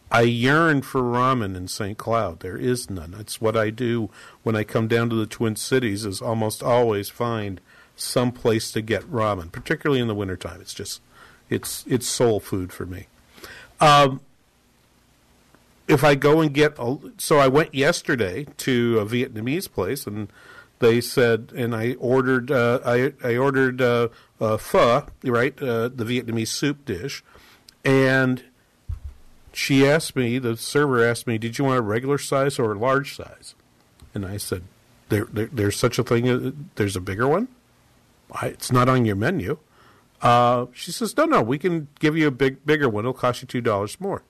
I 0.08 0.20
yearn 0.20 0.82
for 0.82 1.00
ramen 1.02 1.56
in 1.56 1.66
St. 1.66 1.98
Cloud. 1.98 2.38
There 2.38 2.56
is 2.56 2.88
none. 2.88 3.10
That's 3.10 3.40
what 3.40 3.56
I 3.56 3.70
do 3.70 4.08
when 4.44 4.54
I 4.54 4.62
come 4.62 4.86
down 4.86 5.10
to 5.10 5.16
the 5.16 5.26
Twin 5.26 5.56
Cities 5.56 6.04
is 6.04 6.22
almost 6.22 6.62
always 6.62 7.08
find 7.08 7.60
some 7.96 8.30
place 8.30 8.70
to 8.70 8.80
get 8.82 9.02
ramen, 9.02 9.50
particularly 9.50 10.00
in 10.00 10.06
the 10.06 10.14
wintertime. 10.14 10.60
It's 10.60 10.74
just 10.74 11.00
it's 11.50 11.84
it's 11.88 12.06
soul 12.06 12.38
food 12.38 12.72
for 12.72 12.86
me. 12.86 13.08
Um, 13.80 14.20
if 15.88 16.04
I 16.04 16.14
go 16.14 16.40
and 16.40 16.54
get 16.54 16.76
a, 16.78 16.98
so 17.18 17.38
I 17.38 17.48
went 17.48 17.74
yesterday 17.74 18.46
to 18.58 19.00
a 19.00 19.04
Vietnamese 19.04 19.68
place 19.68 20.06
and 20.06 20.28
they 20.84 21.00
said, 21.00 21.50
and 21.56 21.74
I 21.74 21.94
ordered 21.94 22.50
uh, 22.50 22.80
I 22.84 23.14
I 23.24 23.36
ordered 23.36 23.80
uh, 23.80 24.08
uh, 24.38 24.58
pho, 24.58 25.06
right, 25.24 25.60
uh, 25.62 25.88
the 25.88 26.04
Vietnamese 26.04 26.48
soup 26.48 26.84
dish, 26.84 27.24
and 27.84 28.44
she 29.52 29.86
asked 29.86 30.14
me, 30.14 30.38
the 30.38 30.56
server 30.58 31.02
asked 31.02 31.26
me, 31.26 31.38
"Did 31.38 31.56
you 31.56 31.64
want 31.64 31.78
a 31.78 31.82
regular 31.82 32.18
size 32.18 32.58
or 32.58 32.72
a 32.72 32.78
large 32.78 33.16
size?" 33.16 33.54
And 34.14 34.26
I 34.26 34.36
said, 34.36 34.64
there, 35.08 35.24
there 35.32 35.48
"There's 35.50 35.76
such 35.76 35.98
a 35.98 36.04
thing. 36.04 36.28
Uh, 36.28 36.52
there's 36.74 36.96
a 36.96 37.00
bigger 37.00 37.26
one. 37.26 37.48
I, 38.30 38.48
it's 38.48 38.70
not 38.70 38.88
on 38.88 39.06
your 39.06 39.16
menu." 39.16 39.58
Uh, 40.20 40.66
she 40.74 40.92
says, 40.92 41.16
"No, 41.16 41.24
no, 41.24 41.40
we 41.40 41.58
can 41.58 41.88
give 41.98 42.14
you 42.14 42.26
a 42.26 42.30
big, 42.30 42.64
bigger 42.66 42.90
one. 42.90 43.04
It'll 43.04 43.14
cost 43.14 43.40
you 43.40 43.48
two 43.48 43.62
dollars 43.62 43.98
more." 43.98 44.22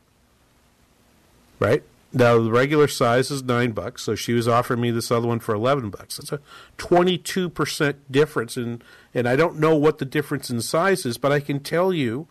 Right 1.58 1.82
Now 2.16 2.38
the 2.40 2.52
regular 2.52 2.86
size 2.86 3.32
is 3.32 3.42
nine 3.42 3.72
bucks, 3.72 4.04
so 4.04 4.14
she 4.14 4.34
was 4.34 4.46
offering 4.46 4.80
me 4.80 4.92
this 4.92 5.10
other 5.10 5.26
one 5.26 5.40
for 5.40 5.52
eleven 5.52 5.90
bucks. 5.90 6.16
That's 6.16 6.30
a 6.30 6.40
twenty-two 6.78 7.50
percent 7.50 8.10
difference, 8.10 8.56
in, 8.56 8.82
and 9.12 9.28
I 9.28 9.34
don't 9.34 9.58
know 9.58 9.74
what 9.74 9.98
the 9.98 10.04
difference 10.04 10.48
in 10.48 10.60
size 10.60 11.04
is, 11.04 11.18
but 11.18 11.32
I 11.32 11.40
can 11.40 11.58
tell 11.58 11.92
you 11.92 12.28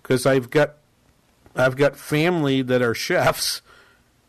because 0.00 0.24
I've 0.24 0.50
got 0.50 0.74
I've 1.56 1.76
got 1.76 1.96
family 1.96 2.62
that 2.62 2.80
are 2.80 2.94
chefs. 2.94 3.60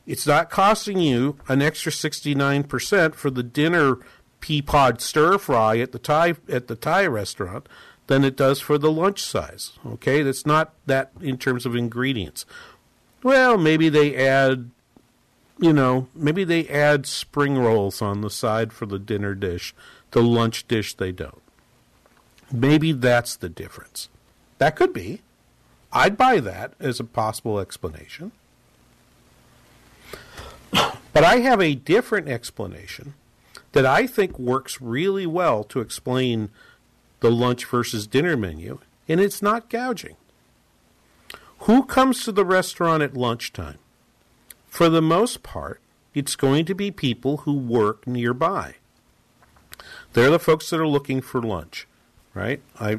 It's 0.08 0.26
not 0.26 0.50
costing 0.50 1.00
you 1.00 1.38
an 1.48 1.62
extra 1.62 1.92
sixty-nine 1.92 2.64
percent 2.64 3.14
for 3.16 3.30
the 3.30 3.44
dinner 3.44 4.00
pea 4.40 4.64
pod 4.64 5.02
stir 5.02 5.38
fry 5.38 5.78
at 5.78 5.92
the 5.92 6.00
Thai 6.00 6.34
at 6.50 6.68
the 6.68 6.76
Thai 6.76 7.06
restaurant 7.06 7.70
than 8.08 8.24
it 8.24 8.36
does 8.36 8.60
for 8.60 8.80
the 8.80 8.92
lunch 8.92 9.22
size. 9.22 9.74
Okay, 9.86 10.24
that's 10.24 10.48
not 10.48 10.74
that 10.88 11.12
in 11.22 11.38
terms 11.38 11.66
of 11.68 11.76
ingredients. 11.76 12.46
Well, 13.22 13.58
maybe 13.58 13.90
they 13.90 14.16
add 14.16 14.72
you 15.60 15.74
know, 15.74 16.08
maybe 16.14 16.44
they 16.44 16.68
add 16.68 17.06
spring 17.06 17.58
rolls 17.58 18.02
on 18.02 18.22
the 18.22 18.30
side 18.30 18.74
for 18.74 18.86
the 18.86 19.00
dinner 19.00 19.34
dish. 19.36 19.74
The 20.12 20.22
lunch 20.22 20.68
dish, 20.68 20.94
they 20.94 21.12
don't. 21.12 21.42
Maybe 22.52 22.92
that's 22.92 23.36
the 23.36 23.50
difference. 23.50 24.10
That 24.58 24.76
could 24.76 24.94
be. 24.94 25.22
I'd 25.92 26.18
buy 26.18 26.40
that 26.42 26.74
as 26.80 27.00
a 27.00 27.06
possible 27.06 27.60
explanation. 27.60 28.32
But 31.14 31.24
I 31.24 31.38
have 31.38 31.62
a 31.62 31.76
different 31.76 32.28
explanation 32.28 33.14
that 33.72 33.86
I 33.86 34.06
think 34.06 34.38
works 34.38 34.82
really 34.82 35.26
well 35.26 35.64
to 35.64 35.80
explain 35.80 36.50
the 37.22 37.32
lunch 37.32 37.64
versus 37.64 38.06
dinner 38.06 38.36
menu, 38.36 38.80
and 39.08 39.22
it's 39.22 39.42
not 39.42 39.70
gouging. 39.70 40.18
Who 41.60 41.86
comes 41.86 42.26
to 42.26 42.34
the 42.34 42.44
restaurant 42.44 43.02
at 43.02 43.16
lunchtime? 43.16 43.78
For 44.76 44.90
the 44.90 45.02
most 45.02 45.42
part, 45.42 45.80
it's 46.14 46.36
going 46.36 46.66
to 46.66 46.76
be 46.76 46.92
people 46.92 47.38
who 47.38 47.54
work 47.54 48.06
nearby. 48.06 48.76
They're 50.12 50.30
the 50.30 50.38
folks 50.38 50.70
that 50.70 50.82
are 50.82 50.88
looking 50.88 51.22
for 51.22 51.42
lunch, 51.42 51.88
right? 52.34 52.60
I, 52.78 52.98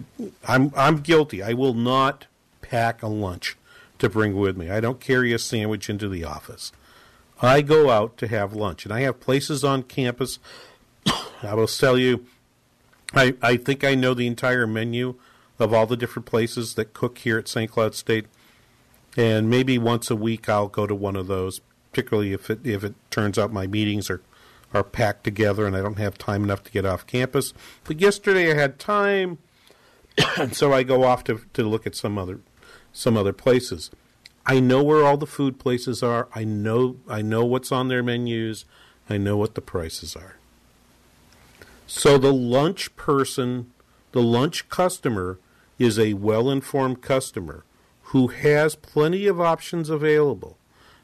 I'm, 0.49 0.73
I'm 0.75 1.00
guilty. 1.00 1.42
I 1.42 1.52
will 1.52 1.75
not 1.75 2.28
pack 2.62 3.02
a 3.02 3.09
lunch 3.09 3.59
to 3.99 4.09
bring 4.09 4.35
with 4.35 4.56
me. 4.56 4.71
I 4.71 4.80
don't 4.80 5.00
carry 5.00 5.35
a 5.35 5.38
sandwich 5.38 5.90
into 5.90 6.09
the 6.09 6.25
office. 6.25 6.73
I 7.42 7.61
go 7.61 7.90
out 7.90 8.16
to 8.16 8.28
have 8.28 8.54
lunch, 8.54 8.87
and 8.87 8.95
I 8.95 9.00
have 9.00 9.21
places 9.21 9.62
on 9.62 9.83
campus. 9.83 10.38
I 11.42 11.52
will 11.52 11.66
tell 11.66 11.99
you, 11.99 12.25
I, 13.12 13.35
I 13.42 13.59
think 13.59 13.85
I 13.85 13.95
know 13.95 14.14
the 14.14 14.26
entire 14.26 14.66
menu 14.66 15.16
of 15.59 15.75
all 15.75 15.85
the 15.85 15.99
different 15.99 16.25
places 16.25 16.73
that 16.76 16.95
cook 16.95 17.18
here 17.18 17.37
at 17.37 17.49
St. 17.49 17.71
Cloud 17.71 17.95
State 17.95 18.28
and 19.17 19.49
maybe 19.49 19.79
once 19.79 20.11
a 20.11 20.17
week 20.17 20.49
I'll 20.49 20.69
go 20.69 20.87
to 20.87 20.95
one 20.95 21.17
of 21.17 21.27
those, 21.27 21.61
particularly 21.91 22.33
if 22.33 22.51
it 22.51 22.65
if 22.65 22.85
it 22.85 22.95
turns 23.11 23.39
out 23.39 23.53
my 23.53 23.67
meetings 23.67 24.11
are 24.11 24.21
are 24.75 24.85
packed 24.85 25.25
together 25.25 25.67
and 25.67 25.77
I 25.77 25.81
don't 25.81 25.99
have 25.99 26.19
time 26.19 26.45
enough 26.45 26.63
to 26.65 26.71
get 26.71 26.85
off 26.85 27.07
campus. 27.07 27.55
But 27.85 28.01
yesterday 28.01 28.51
I 28.51 28.55
had 28.55 28.79
time, 28.79 29.39
so 30.53 30.73
I 30.73 30.83
go 30.83 31.05
off 31.05 31.25
to 31.25 31.41
to 31.55 31.63
look 31.63 31.87
at 31.87 31.95
some 31.95 32.19
other 32.19 32.41
some 32.93 33.17
other 33.17 33.33
places. 33.33 33.91
I 34.45 34.61
know 34.61 34.83
where 34.83 35.05
all 35.05 35.17
the 35.17 35.27
food 35.27 35.59
places 35.59 36.03
are. 36.03 36.29
I 36.35 36.45
know 36.45 36.97
I 37.09 37.23
know 37.23 37.45
what's 37.45 37.73
on 37.73 37.89
their 37.89 38.03
menus. 38.03 38.65
I 39.09 39.19
know 39.19 39.37
what 39.37 39.55
the 39.55 39.61
prices 39.61 40.17
are. 40.17 40.37
So 41.87 42.19
the 42.19 42.33
lunch 42.33 42.95
person, 42.97 43.73
the 44.13 44.23
lunch 44.23 44.69
customer 44.69 45.39
is 45.79 45.99
a 45.99 46.15
well-informed 46.15 47.03
customer 47.03 47.65
who 48.11 48.29
has 48.29 48.77
plenty 48.77 49.27
of 49.27 49.41
options 49.41 49.91
available, 49.91 50.57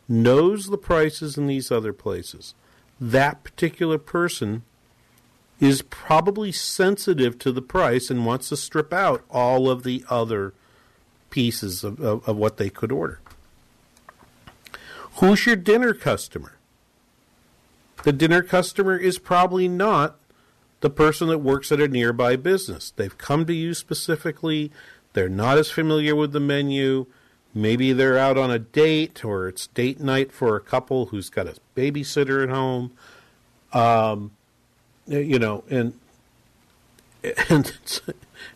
knows 0.08 0.66
the 0.66 0.78
prices 0.78 1.36
in 1.36 1.46
these 1.46 1.70
other 1.70 1.92
places, 1.92 2.54
that 3.00 3.42
particular 3.42 3.98
person 3.98 4.62
is 5.58 5.82
probably 5.82 6.52
sensitive 6.52 7.38
to 7.38 7.50
the 7.50 7.62
price 7.62 8.10
and 8.10 8.24
wants 8.24 8.48
to 8.48 8.56
strip 8.56 8.92
out 8.92 9.24
all 9.30 9.68
of 9.68 9.82
the 9.82 10.04
other 10.08 10.54
pieces 11.30 11.82
of, 11.82 12.00
of, 12.00 12.28
of 12.28 12.36
what 12.36 12.56
they 12.56 12.70
could 12.70 12.92
order. 12.92 13.20
Who's 15.16 15.44
your 15.46 15.56
dinner 15.56 15.94
customer? 15.94 16.56
The 18.04 18.12
dinner 18.12 18.42
customer 18.42 18.96
is 18.96 19.18
probably 19.18 19.68
not 19.68 20.18
the 20.80 20.90
person 20.90 21.28
that 21.28 21.38
works 21.38 21.70
at 21.72 21.80
a 21.80 21.88
nearby 21.88 22.36
business. 22.36 22.92
They've 22.94 23.16
come 23.16 23.46
to 23.46 23.54
you 23.54 23.74
specifically. 23.74 24.70
They're 25.12 25.28
not 25.28 25.58
as 25.58 25.70
familiar 25.70 26.14
with 26.14 26.32
the 26.32 26.40
menu. 26.40 27.06
Maybe 27.54 27.92
they're 27.92 28.18
out 28.18 28.38
on 28.38 28.50
a 28.50 28.58
date 28.58 29.24
or 29.24 29.46
it's 29.48 29.66
date 29.68 30.00
night 30.00 30.32
for 30.32 30.56
a 30.56 30.60
couple 30.60 31.06
who's 31.06 31.28
got 31.28 31.46
a 31.46 31.54
babysitter 31.76 32.42
at 32.42 32.48
home. 32.48 32.92
Um, 33.72 34.32
you 35.06 35.38
know, 35.38 35.64
and 35.68 35.98
and 37.48 37.72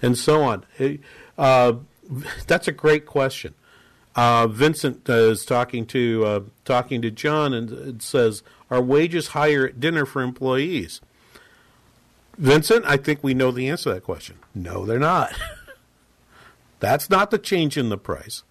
and 0.03 0.17
so 0.17 0.43
on. 0.43 0.65
Uh, 1.37 1.75
that's 2.47 2.69
a 2.69 2.73
great 2.73 3.07
question. 3.07 3.55
Uh, 4.15 4.47
Vincent 4.47 5.09
uh, 5.11 5.13
is 5.13 5.45
talking 5.45 5.85
to 5.87 6.25
uh, 6.25 6.41
talking 6.65 7.03
to 7.03 7.11
John 7.11 7.53
and 7.53 8.03
says, 8.03 8.43
"Are 8.71 8.81
wages 8.81 9.29
higher 9.29 9.67
at 9.69 9.79
dinner 9.79 10.07
for 10.07 10.23
employees?" 10.23 11.01
Vincent, 12.39 12.85
I 12.87 12.97
think 12.97 13.23
we 13.23 13.35
know 13.35 13.51
the 13.51 13.69
answer 13.69 13.91
to 13.91 13.95
that 13.95 14.05
question. 14.05 14.37
No, 14.55 14.85
they're 14.87 14.99
not. 14.99 15.33
That's 16.87 17.11
not 17.11 17.33
the 17.33 17.39
change 17.39 17.77
in 17.77 17.89
the 17.89 17.99
price. 17.99 18.45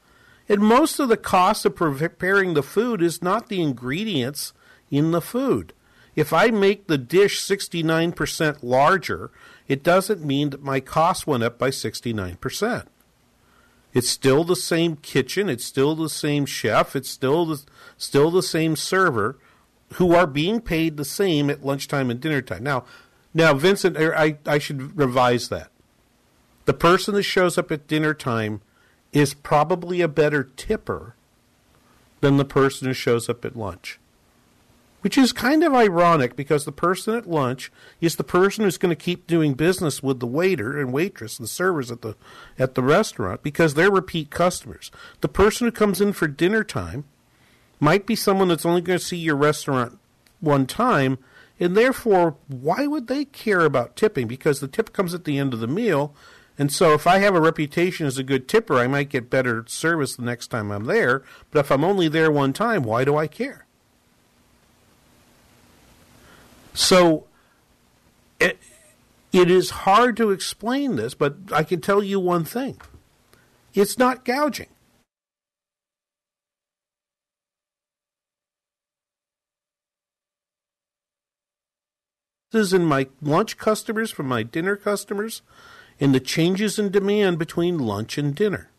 And 0.49 0.59
most 0.59 0.99
of 0.99 1.07
the 1.07 1.15
cost 1.15 1.65
of 1.65 1.77
preparing 1.77 2.53
the 2.53 2.61
food 2.61 3.01
is 3.01 3.21
not 3.21 3.47
the 3.47 3.61
ingredients 3.61 4.51
in 4.91 5.11
the 5.11 5.21
food. 5.21 5.71
If 6.17 6.33
I 6.33 6.47
make 6.47 6.87
the 6.87 6.97
dish 6.97 7.39
69% 7.41 8.57
larger, 8.61 9.31
it 9.69 9.83
doesn't 9.83 10.25
mean 10.25 10.49
that 10.49 10.61
my 10.61 10.81
cost 10.81 11.25
went 11.25 11.43
up 11.43 11.57
by 11.57 11.69
69%. 11.69 12.85
It's 13.93 14.09
still 14.09 14.43
the 14.43 14.57
same 14.57 14.97
kitchen, 14.97 15.47
it's 15.47 15.63
still 15.63 15.95
the 15.95 16.09
same 16.09 16.45
chef, 16.45 16.93
it's 16.93 17.09
still 17.09 17.45
the, 17.45 17.63
still 17.95 18.31
the 18.31 18.43
same 18.43 18.75
server 18.75 19.39
who 19.93 20.13
are 20.13 20.27
being 20.27 20.59
paid 20.59 20.97
the 20.97 21.05
same 21.05 21.49
at 21.49 21.65
lunchtime 21.65 22.11
and 22.11 22.19
dinner 22.19 22.41
time. 22.41 22.63
Now, 22.63 22.83
now 23.33 23.53
Vincent, 23.53 23.95
I, 23.97 24.37
I 24.45 24.57
should 24.57 24.97
revise 24.97 25.47
that. 25.47 25.71
The 26.65 26.73
person 26.73 27.13
that 27.15 27.23
shows 27.23 27.57
up 27.57 27.71
at 27.71 27.87
dinner 27.87 28.13
time 28.13 28.61
is 29.13 29.33
probably 29.33 30.01
a 30.01 30.07
better 30.07 30.43
tipper 30.43 31.15
than 32.21 32.37
the 32.37 32.45
person 32.45 32.87
who 32.87 32.93
shows 32.93 33.29
up 33.29 33.45
at 33.45 33.55
lunch. 33.55 33.99
Which 35.01 35.17
is 35.19 35.31
kind 35.31 35.63
of 35.63 35.75
ironic 35.75 36.35
because 36.35 36.65
the 36.65 36.71
person 36.71 37.13
at 37.13 37.29
lunch 37.29 37.71
is 38.01 38.15
the 38.15 38.23
person 38.23 38.63
who's 38.63 38.79
going 38.79 38.89
to 38.89 38.95
keep 38.95 39.27
doing 39.27 39.53
business 39.53 40.01
with 40.01 40.19
the 40.19 40.25
waiter 40.25 40.79
and 40.79 40.91
waitress 40.91 41.37
and 41.37 41.47
servers 41.47 41.91
at 41.91 42.01
the 42.01 42.15
at 42.57 42.73
the 42.73 42.81
restaurant 42.81 43.43
because 43.43 43.75
they're 43.75 43.91
repeat 43.91 44.31
customers. 44.31 44.89
The 45.21 45.27
person 45.27 45.67
who 45.67 45.71
comes 45.71 46.01
in 46.01 46.13
for 46.13 46.27
dinner 46.27 46.63
time 46.63 47.03
might 47.79 48.07
be 48.07 48.15
someone 48.15 48.47
that's 48.47 48.65
only 48.65 48.81
going 48.81 48.97
to 48.97 49.05
see 49.05 49.17
your 49.17 49.35
restaurant 49.35 49.99
one 50.39 50.65
time 50.65 51.19
and 51.59 51.77
therefore 51.77 52.35
why 52.47 52.87
would 52.87 53.07
they 53.07 53.25
care 53.25 53.61
about 53.61 53.95
tipping 53.95 54.27
because 54.27 54.59
the 54.59 54.67
tip 54.67 54.91
comes 54.91 55.13
at 55.13 55.23
the 55.23 55.37
end 55.37 55.53
of 55.53 55.59
the 55.59 55.67
meal 55.67 56.15
and 56.57 56.71
so 56.71 56.93
if 56.93 57.05
I 57.05 57.17
have 57.17 57.35
a 57.35 57.41
reputation 57.41 58.07
as 58.07 58.17
a 58.17 58.23
good 58.23 58.47
tipper, 58.47 58.75
I 58.75 58.87
might 58.87 59.09
get 59.09 59.29
better 59.29 59.65
service 59.67 60.15
the 60.15 60.23
next 60.23 60.47
time 60.47 60.71
I'm 60.71 60.85
there. 60.85 61.23
But 61.51 61.59
if 61.59 61.71
I'm 61.71 61.83
only 61.83 62.07
there 62.07 62.31
one 62.31 62.53
time, 62.53 62.83
why 62.83 63.03
do 63.03 63.17
I 63.17 63.27
care? 63.27 63.65
So 66.73 67.25
it, 68.39 68.57
it 69.33 69.51
is 69.51 69.69
hard 69.71 70.15
to 70.17 70.31
explain 70.31 70.95
this, 70.95 71.13
but 71.13 71.35
I 71.51 71.63
can 71.63 71.81
tell 71.81 72.03
you 72.03 72.19
one 72.19 72.45
thing 72.45 72.79
it's 73.73 73.97
not 73.97 74.23
gouging. 74.23 74.67
This 82.51 82.67
is 82.67 82.73
in 82.73 82.85
my 82.85 83.07
lunch 83.21 83.57
customers, 83.57 84.11
from 84.11 84.27
my 84.29 84.43
dinner 84.43 84.77
customers 84.77 85.41
in 85.99 86.11
the 86.11 86.19
changes 86.19 86.77
in 86.77 86.91
demand 86.91 87.39
between 87.39 87.79
lunch 87.79 88.17
and 88.17 88.35
dinner. 88.35 88.69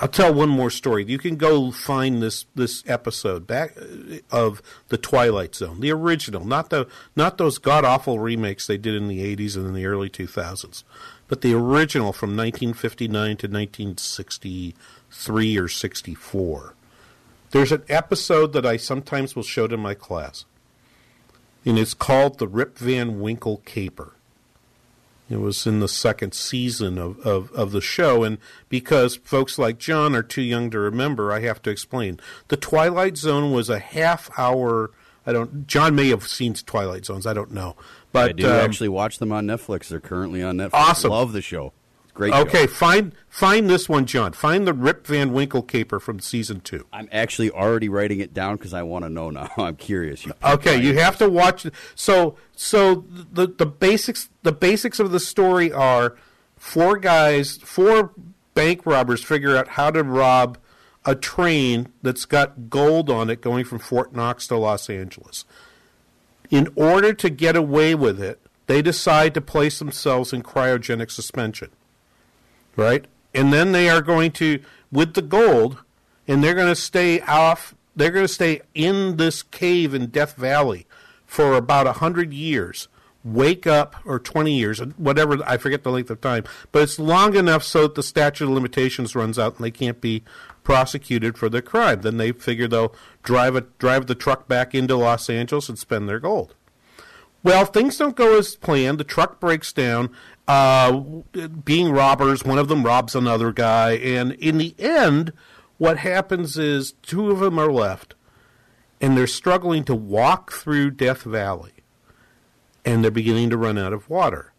I'll 0.00 0.08
tell 0.08 0.32
one 0.32 0.48
more 0.48 0.70
story. 0.70 1.04
You 1.04 1.18
can 1.18 1.36
go 1.36 1.70
find 1.70 2.22
this 2.22 2.46
this 2.54 2.82
episode 2.86 3.46
back 3.46 3.76
uh, 3.76 4.20
of 4.30 4.62
the 4.88 4.96
Twilight 4.96 5.54
Zone, 5.54 5.80
the 5.80 5.92
original, 5.92 6.46
not 6.46 6.70
the 6.70 6.88
not 7.14 7.36
those 7.36 7.58
god 7.58 7.84
awful 7.84 8.18
remakes 8.18 8.66
they 8.66 8.78
did 8.78 8.94
in 8.94 9.08
the 9.08 9.36
'80s 9.36 9.56
and 9.56 9.66
in 9.66 9.74
the 9.74 9.84
early 9.84 10.08
2000s, 10.08 10.84
but 11.28 11.42
the 11.42 11.52
original 11.52 12.14
from 12.14 12.30
1959 12.30 13.36
to 13.36 13.46
1963 13.46 15.58
or 15.58 15.68
64. 15.68 16.74
There's 17.50 17.72
an 17.72 17.82
episode 17.88 18.54
that 18.54 18.64
I 18.64 18.78
sometimes 18.78 19.36
will 19.36 19.42
show 19.42 19.66
to 19.66 19.76
my 19.76 19.92
class, 19.92 20.46
and 21.66 21.78
it's 21.78 21.92
called 21.92 22.38
the 22.38 22.48
Rip 22.48 22.78
Van 22.78 23.20
Winkle 23.20 23.60
Caper. 23.66 24.14
It 25.30 25.38
was 25.38 25.64
in 25.64 25.78
the 25.78 25.88
second 25.88 26.34
season 26.34 26.98
of, 26.98 27.18
of, 27.20 27.52
of 27.52 27.70
the 27.70 27.80
show, 27.80 28.24
and 28.24 28.38
because 28.68 29.16
folks 29.16 29.58
like 29.58 29.78
John 29.78 30.16
are 30.16 30.24
too 30.24 30.42
young 30.42 30.70
to 30.70 30.78
remember, 30.80 31.32
I 31.32 31.40
have 31.40 31.62
to 31.62 31.70
explain. 31.70 32.18
The 32.48 32.56
Twilight 32.56 33.16
Zone 33.16 33.52
was 33.52 33.70
a 33.70 33.78
half 33.78 34.28
hour. 34.36 34.90
I 35.24 35.32
don't. 35.32 35.68
John 35.68 35.94
may 35.94 36.08
have 36.08 36.26
seen 36.26 36.54
Twilight 36.54 37.04
Zones. 37.04 37.26
I 37.26 37.32
don't 37.32 37.52
know, 37.52 37.76
but 38.10 38.30
I 38.30 38.32
do 38.32 38.46
um, 38.46 38.52
actually 38.52 38.88
watch 38.88 39.18
them 39.18 39.30
on 39.30 39.46
Netflix. 39.46 39.88
They're 39.88 40.00
currently 40.00 40.42
on 40.42 40.56
Netflix. 40.56 40.70
Awesome. 40.72 41.10
Love 41.10 41.32
the 41.32 41.42
show. 41.42 41.72
Great. 42.14 42.32
Okay, 42.32 42.66
show. 42.66 42.72
find 42.72 43.12
find 43.28 43.70
this 43.70 43.88
one, 43.88 44.06
John. 44.06 44.32
Find 44.32 44.66
the 44.66 44.74
Rip 44.74 45.06
Van 45.06 45.32
Winkle 45.32 45.62
caper 45.62 46.00
from 46.00 46.20
season 46.20 46.60
two. 46.60 46.86
I'm 46.92 47.08
actually 47.12 47.50
already 47.50 47.88
writing 47.88 48.20
it 48.20 48.34
down 48.34 48.56
because 48.56 48.74
I 48.74 48.82
want 48.82 49.04
to 49.04 49.08
know 49.08 49.30
now. 49.30 49.50
I'm 49.56 49.76
curious. 49.76 50.26
You 50.26 50.32
Okay, 50.44 50.80
you 50.80 50.98
have 50.98 51.18
to 51.18 51.28
watch. 51.28 51.66
So 51.94 52.36
so 52.54 53.04
the 53.10 53.46
the 53.46 53.66
basics 53.66 54.28
the 54.42 54.52
basics 54.52 55.00
of 55.00 55.12
the 55.12 55.20
story 55.20 55.72
are 55.72 56.16
four 56.56 56.98
guys, 56.98 57.56
four 57.58 58.12
bank 58.54 58.84
robbers 58.84 59.22
figure 59.22 59.56
out 59.56 59.68
how 59.68 59.90
to 59.90 60.02
rob 60.02 60.58
a 61.04 61.14
train 61.14 61.92
that's 62.02 62.26
got 62.26 62.68
gold 62.68 63.08
on 63.08 63.30
it 63.30 63.40
going 63.40 63.64
from 63.64 63.78
Fort 63.78 64.14
Knox 64.14 64.46
to 64.48 64.56
Los 64.56 64.90
Angeles. 64.90 65.44
In 66.50 66.68
order 66.74 67.14
to 67.14 67.30
get 67.30 67.56
away 67.56 67.94
with 67.94 68.20
it, 68.20 68.40
they 68.66 68.82
decide 68.82 69.34
to 69.34 69.40
place 69.40 69.78
themselves 69.78 70.32
in 70.32 70.42
cryogenic 70.42 71.10
suspension. 71.10 71.70
Right? 72.76 73.06
And 73.34 73.52
then 73.52 73.72
they 73.72 73.88
are 73.88 74.02
going 74.02 74.32
to 74.32 74.60
with 74.90 75.14
the 75.14 75.22
gold 75.22 75.78
and 76.26 76.42
they're 76.42 76.54
going 76.54 76.68
to 76.68 76.76
stay 76.76 77.20
off 77.20 77.74
they're 77.96 78.10
going 78.10 78.26
to 78.26 78.32
stay 78.32 78.62
in 78.74 79.16
this 79.16 79.42
cave 79.42 79.94
in 79.94 80.06
Death 80.06 80.36
Valley 80.36 80.86
for 81.26 81.54
about 81.54 81.86
a 81.86 81.94
hundred 81.94 82.32
years. 82.32 82.88
Wake 83.22 83.66
up, 83.66 83.96
or 84.06 84.18
twenty 84.18 84.58
years, 84.58 84.78
whatever 84.96 85.44
I 85.46 85.58
forget 85.58 85.82
the 85.82 85.90
length 85.90 86.08
of 86.08 86.22
time, 86.22 86.44
but 86.72 86.80
it's 86.80 86.98
long 86.98 87.36
enough 87.36 87.62
so 87.62 87.82
that 87.82 87.94
the 87.94 88.02
statute 88.02 88.44
of 88.44 88.50
limitations 88.50 89.14
runs 89.14 89.38
out 89.38 89.56
and 89.56 89.64
they 89.64 89.70
can't 89.70 90.00
be 90.00 90.22
prosecuted 90.64 91.36
for 91.36 91.50
their 91.50 91.60
crime. 91.60 92.00
Then 92.00 92.16
they 92.16 92.32
figure 92.32 92.66
they'll 92.66 92.94
drive 93.22 93.56
a, 93.56 93.60
drive 93.78 94.06
the 94.06 94.14
truck 94.14 94.48
back 94.48 94.74
into 94.74 94.96
Los 94.96 95.28
Angeles 95.28 95.68
and 95.68 95.78
spend 95.78 96.08
their 96.08 96.18
gold. 96.18 96.54
Well, 97.42 97.66
things 97.66 97.98
don't 97.98 98.16
go 98.16 98.38
as 98.38 98.56
planned. 98.56 98.98
The 98.98 99.04
truck 99.04 99.38
breaks 99.38 99.72
down. 99.72 100.10
Uh, 100.48 101.00
being 101.64 101.92
robbers, 101.92 102.44
one 102.44 102.58
of 102.58 102.68
them 102.68 102.84
robs 102.84 103.14
another 103.14 103.52
guy, 103.52 103.92
and 103.92 104.32
in 104.32 104.58
the 104.58 104.74
end, 104.78 105.32
what 105.78 105.98
happens 105.98 106.58
is 106.58 106.92
two 107.02 107.30
of 107.30 107.38
them 107.38 107.58
are 107.58 107.70
left, 107.70 108.14
and 109.00 109.16
they're 109.16 109.26
struggling 109.26 109.84
to 109.84 109.94
walk 109.94 110.52
through 110.52 110.90
Death 110.90 111.22
Valley, 111.22 111.72
and 112.84 113.04
they're 113.04 113.10
beginning 113.10 113.48
to 113.50 113.56
run 113.56 113.78
out 113.78 113.92
of 113.92 114.10
water. 114.10 114.52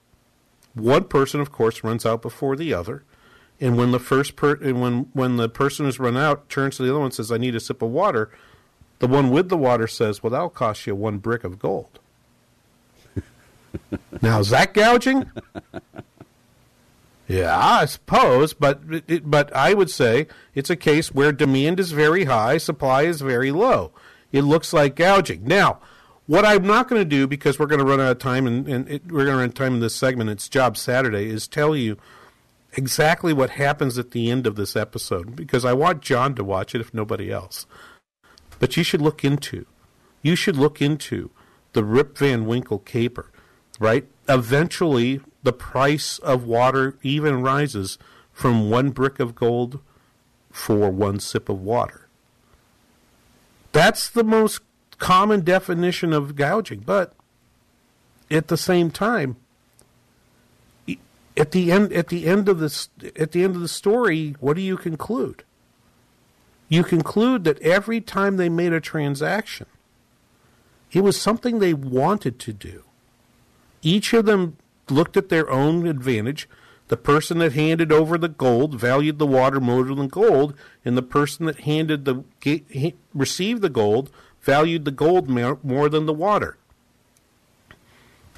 One 0.74 1.04
person, 1.04 1.42
of 1.42 1.52
course, 1.52 1.84
runs 1.84 2.06
out 2.06 2.22
before 2.22 2.56
the 2.56 2.74
other, 2.74 3.04
and 3.60 3.78
when 3.78 3.92
the 3.92 4.00
first 4.00 4.36
per- 4.36 4.56
and 4.56 4.82
when 4.82 5.10
when 5.14 5.38
the 5.38 5.50
person 5.50 5.86
who's 5.86 6.00
run 6.00 6.18
out 6.18 6.50
turns 6.50 6.78
to 6.78 6.84
the 6.84 6.90
other 6.90 7.00
one 7.00 7.08
and 7.08 7.14
says, 7.14 7.32
"I 7.32 7.38
need 7.38 7.56
a 7.56 7.60
sip 7.60 7.82
of 7.82 7.90
water," 7.90 8.32
the 9.00 9.08
one 9.08 9.30
with 9.30 9.50
the 9.50 9.58
water 9.58 9.88
says, 9.88 10.24
"Well, 10.24 10.32
that'll 10.32 10.50
cost 10.50 10.88
you 10.88 10.96
one 10.96 11.18
brick 11.18 11.44
of 11.44 11.60
gold." 11.60 12.00
Now 14.22 14.40
is 14.40 14.50
that 14.50 14.74
gouging? 14.74 15.30
Yeah, 17.28 17.58
I 17.58 17.86
suppose, 17.86 18.54
but 18.54 18.82
it, 19.08 19.30
but 19.32 19.56
I 19.56 19.74
would 19.74 19.90
say 19.90 20.28
it's 20.54 20.70
a 20.70 20.76
case 20.76 21.14
where 21.14 21.32
demand 21.32 21.80
is 21.80 21.94
very 21.94 22.26
high, 22.26 22.58
supply 22.58 23.04
is 23.04 23.22
very 23.22 23.52
low. 23.52 23.92
It 24.34 24.42
looks 24.42 24.74
like 24.74 24.96
gouging. 24.98 25.46
Now, 25.46 25.80
what 26.28 26.46
I'm 26.46 26.66
not 26.66 26.88
going 26.88 27.02
to 27.02 27.06
do 27.06 27.28
because 27.28 27.58
we're 27.58 27.68
going 27.68 27.80
to 27.80 27.86
run 27.86 28.02
out 28.02 28.12
of 28.12 28.20
time, 28.20 28.48
and, 28.48 28.68
and 28.68 28.90
it, 28.90 29.06
we're 29.06 29.26
going 29.26 29.28
to 29.28 29.34
run 29.34 29.44
out 29.44 29.50
of 29.50 29.54
time 29.54 29.74
in 29.74 29.80
this 29.80 29.96
segment. 29.96 30.30
It's 30.30 30.50
Job 30.50 30.78
Saturday. 30.78 31.30
Is 31.30 31.48
tell 31.48 31.76
you 31.76 31.98
exactly 32.74 33.34
what 33.34 33.52
happens 33.52 33.98
at 33.98 34.12
the 34.12 34.30
end 34.30 34.48
of 34.48 34.56
this 34.56 34.76
episode 34.76 35.36
because 35.36 35.66
I 35.66 35.74
want 35.74 36.02
John 36.02 36.36
to 36.36 36.44
watch 36.44 36.76
it 36.76 36.82
if 36.82 36.94
nobody 36.94 37.32
else. 37.32 37.66
But 38.60 38.78
you 38.78 38.84
should 38.84 39.02
look 39.02 39.24
into, 39.24 39.66
you 40.22 40.36
should 40.36 40.56
look 40.56 40.82
into 40.82 41.32
the 41.74 41.84
Rip 41.84 42.18
Van 42.18 42.46
Winkle 42.46 42.80
caper, 42.80 43.31
right? 43.82 44.06
Eventually, 44.30 45.20
the 45.42 45.52
price 45.52 46.20
of 46.20 46.46
water 46.46 46.96
even 47.02 47.42
rises 47.42 47.98
from 48.32 48.70
one 48.70 48.92
brick 48.92 49.20
of 49.20 49.34
gold 49.34 49.80
for 50.52 50.92
one 50.92 51.20
sip 51.20 51.50
of 51.50 51.60
water. 51.60 52.08
That's 53.72 54.08
the 54.08 54.24
most 54.24 54.62
common 55.00 55.44
definition 55.44 56.14
of 56.14 56.36
gouging, 56.36 56.82
but 56.82 57.14
at 58.30 58.50
the 58.50 58.58
same 58.58 58.92
time, 58.92 59.38
at 61.36 61.50
the 61.50 61.72
end 61.72 61.92
at 61.92 62.10
the 62.10 62.28
end 62.28 62.48
of 62.48 62.60
this 62.60 62.90
at 63.16 63.32
the 63.32 63.44
end 63.44 63.56
of 63.56 63.62
the 63.62 63.68
story, 63.68 64.36
what 64.40 64.56
do 64.58 64.62
you 64.62 64.78
conclude? 64.78 65.44
You 66.70 66.84
conclude 66.84 67.46
that 67.46 67.60
every 67.62 68.00
time 68.00 68.38
they 68.38 68.48
made 68.48 68.74
a 68.74 68.80
transaction, 68.80 69.66
it 70.92 71.02
was 71.02 71.20
something 71.20 71.58
they 71.58 71.74
wanted 71.74 72.38
to 72.40 72.54
do. 72.54 72.84
Each 73.82 74.14
of 74.14 74.26
them 74.26 74.58
looked 74.90 75.18
at 75.18 75.30
their 75.30 75.50
own 75.50 75.88
advantage. 75.88 76.48
The 76.90 76.98
person 76.98 77.38
that 77.40 77.54
handed 77.54 77.92
over 77.92 78.18
the 78.18 78.28
gold 78.28 78.80
valued 78.80 79.18
the 79.18 79.28
water 79.28 79.62
more 79.62 79.84
than 79.84 80.08
gold, 80.08 80.54
and 80.84 80.98
the 80.98 81.02
person 81.02 81.46
that 81.46 81.62
handed 81.62 82.06
the 82.06 82.24
received 83.14 83.62
the 83.62 83.70
gold 83.70 84.12
valued 84.42 84.86
the 84.86 84.92
gold 84.92 85.30
more 85.30 85.90
than 85.90 86.06
the 86.06 86.14
water. 86.14 86.58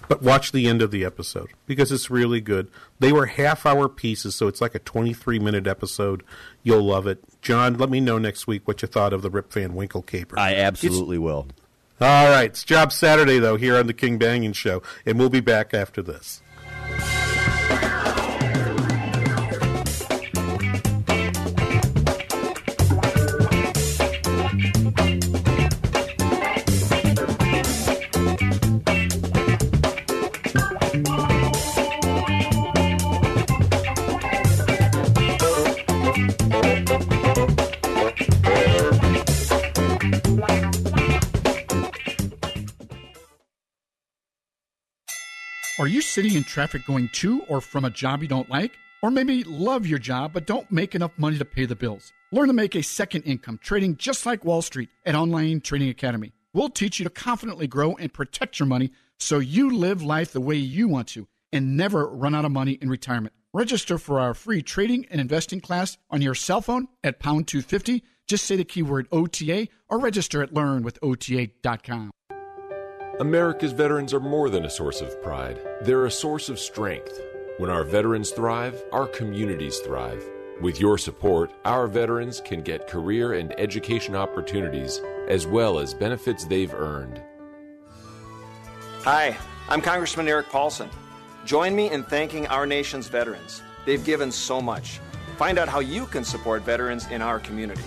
But 0.07 0.21
watch 0.21 0.51
the 0.51 0.67
end 0.67 0.81
of 0.81 0.91
the 0.91 1.05
episode 1.05 1.49
because 1.65 1.91
it's 1.91 2.09
really 2.09 2.41
good. 2.41 2.69
They 2.99 3.11
were 3.11 3.25
half 3.27 3.65
hour 3.65 3.87
pieces, 3.87 4.35
so 4.35 4.47
it's 4.47 4.61
like 4.61 4.75
a 4.75 4.79
23 4.79 5.39
minute 5.39 5.65
episode. 5.65 6.23
You'll 6.61 6.83
love 6.83 7.07
it. 7.07 7.23
John, 7.41 7.77
let 7.77 7.89
me 7.89 7.99
know 7.99 8.17
next 8.17 8.45
week 8.45 8.67
what 8.67 8.81
you 8.81 8.87
thought 8.87 9.13
of 9.13 9.21
the 9.21 9.29
Rip 9.29 9.51
Van 9.51 9.73
Winkle 9.73 10.01
caper. 10.01 10.37
I 10.37 10.55
absolutely 10.55 11.17
it's, 11.17 11.23
will. 11.23 11.47
All 12.01 12.29
right. 12.29 12.45
It's 12.45 12.63
Job 12.63 12.91
Saturday, 12.91 13.39
though, 13.39 13.55
here 13.55 13.77
on 13.77 13.87
the 13.87 13.93
King 13.93 14.19
Banaian 14.19 14.55
Show, 14.55 14.81
and 15.05 15.19
we'll 15.19 15.29
be 15.29 15.39
back 15.39 15.73
after 15.73 16.01
this. 16.01 16.41
Are 45.83 45.95
you 45.95 45.99
sitting 45.99 46.35
in 46.35 46.45
traffic 46.45 46.85
going 46.85 47.09
to 47.15 47.41
or 47.49 47.59
from 47.59 47.83
a 47.83 47.89
job 47.89 48.21
you 48.21 48.29
don't 48.29 48.49
like? 48.49 48.71
Or 49.01 49.11
maybe 49.11 49.43
love 49.43 49.85
your 49.85 49.99
job 49.99 50.31
but 50.31 50.45
don't 50.45 50.71
make 50.71 50.95
enough 50.95 51.11
money 51.17 51.37
to 51.37 51.43
pay 51.43 51.65
the 51.65 51.75
bills? 51.75 52.13
Learn 52.31 52.47
to 52.47 52.53
make 52.53 52.73
a 52.73 52.81
second 52.81 53.23
income 53.23 53.59
trading 53.61 53.97
just 53.97 54.25
like 54.25 54.45
Wall 54.45 54.61
Street 54.61 54.87
at 55.05 55.13
Online 55.13 55.59
Trading 55.59 55.89
Academy. 55.89 56.31
We'll 56.53 56.69
teach 56.69 56.99
you 56.99 57.03
to 57.03 57.09
confidently 57.09 57.67
grow 57.67 57.97
and 57.97 58.13
protect 58.13 58.59
your 58.59 58.67
money 58.67 58.91
so 59.19 59.39
you 59.39 59.75
live 59.75 60.01
life 60.01 60.31
the 60.31 60.39
way 60.39 60.55
you 60.55 60.87
want 60.87 61.09
to 61.09 61.27
and 61.51 61.75
never 61.75 62.07
run 62.07 62.33
out 62.33 62.45
of 62.45 62.53
money 62.53 62.77
in 62.79 62.87
retirement. 62.87 63.33
Register 63.53 63.97
for 63.97 64.21
our 64.21 64.33
free 64.33 64.61
trading 64.61 65.05
and 65.11 65.19
investing 65.19 65.59
class 65.59 65.97
on 66.09 66.21
your 66.21 66.33
cell 66.33 66.61
phone 66.61 66.87
at 67.03 67.19
pound 67.19 67.49
250. 67.49 68.05
Just 68.25 68.45
say 68.45 68.55
the 68.55 68.63
keyword 68.63 69.09
OTA 69.11 69.67
or 69.89 69.99
register 69.99 70.41
at 70.41 70.53
learnwithota.com. 70.53 72.11
America's 73.19 73.73
veterans 73.73 74.11
are 74.11 74.19
more 74.19 74.49
than 74.49 74.65
a 74.65 74.69
source 74.69 74.99
of 74.99 75.21
pride, 75.21 75.59
they're 75.81 76.07
a 76.07 76.11
source 76.11 76.49
of 76.49 76.57
strength. 76.57 77.21
When 77.59 77.69
our 77.69 77.83
veterans 77.83 78.31
thrive, 78.31 78.83
our 78.91 79.05
communities 79.05 79.77
thrive. 79.79 80.23
With 80.61 80.79
your 80.79 80.97
support, 80.97 81.51
our 81.63 81.85
veterans 81.85 82.41
can 82.41 82.63
get 82.63 82.87
career 82.87 83.33
and 83.33 83.53
education 83.59 84.15
opportunities 84.15 84.99
as 85.27 85.45
well 85.45 85.77
as 85.77 85.93
benefits 85.93 86.45
they've 86.45 86.73
earned. 86.73 87.21
Hi, 89.01 89.37
I'm 89.69 89.81
Congressman 89.81 90.27
Erik 90.27 90.47
Paulsen. 90.47 90.89
Join 91.45 91.75
me 91.75 91.91
in 91.91 92.03
thanking 92.05 92.47
our 92.47 92.65
nation's 92.65 93.09
veterans. 93.09 93.61
They've 93.85 94.03
given 94.03 94.31
so 94.31 94.59
much. 94.59 94.99
Find 95.37 95.59
out 95.59 95.69
how 95.69 95.81
you 95.81 96.07
can 96.07 96.23
support 96.23 96.63
veterans 96.63 97.05
in 97.11 97.21
our 97.21 97.39
community. 97.39 97.83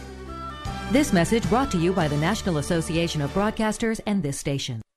This 0.93 1.13
message 1.13 1.49
brought 1.49 1.73
to 1.73 1.79
you 1.79 1.93
by 1.93 2.07
the 2.07 2.17
National 2.17 2.59
Association 2.59 3.23
of 3.23 3.35
Broadcasters 3.35 4.01
and 4.07 4.23
this 4.23 4.39
station. 4.39 4.83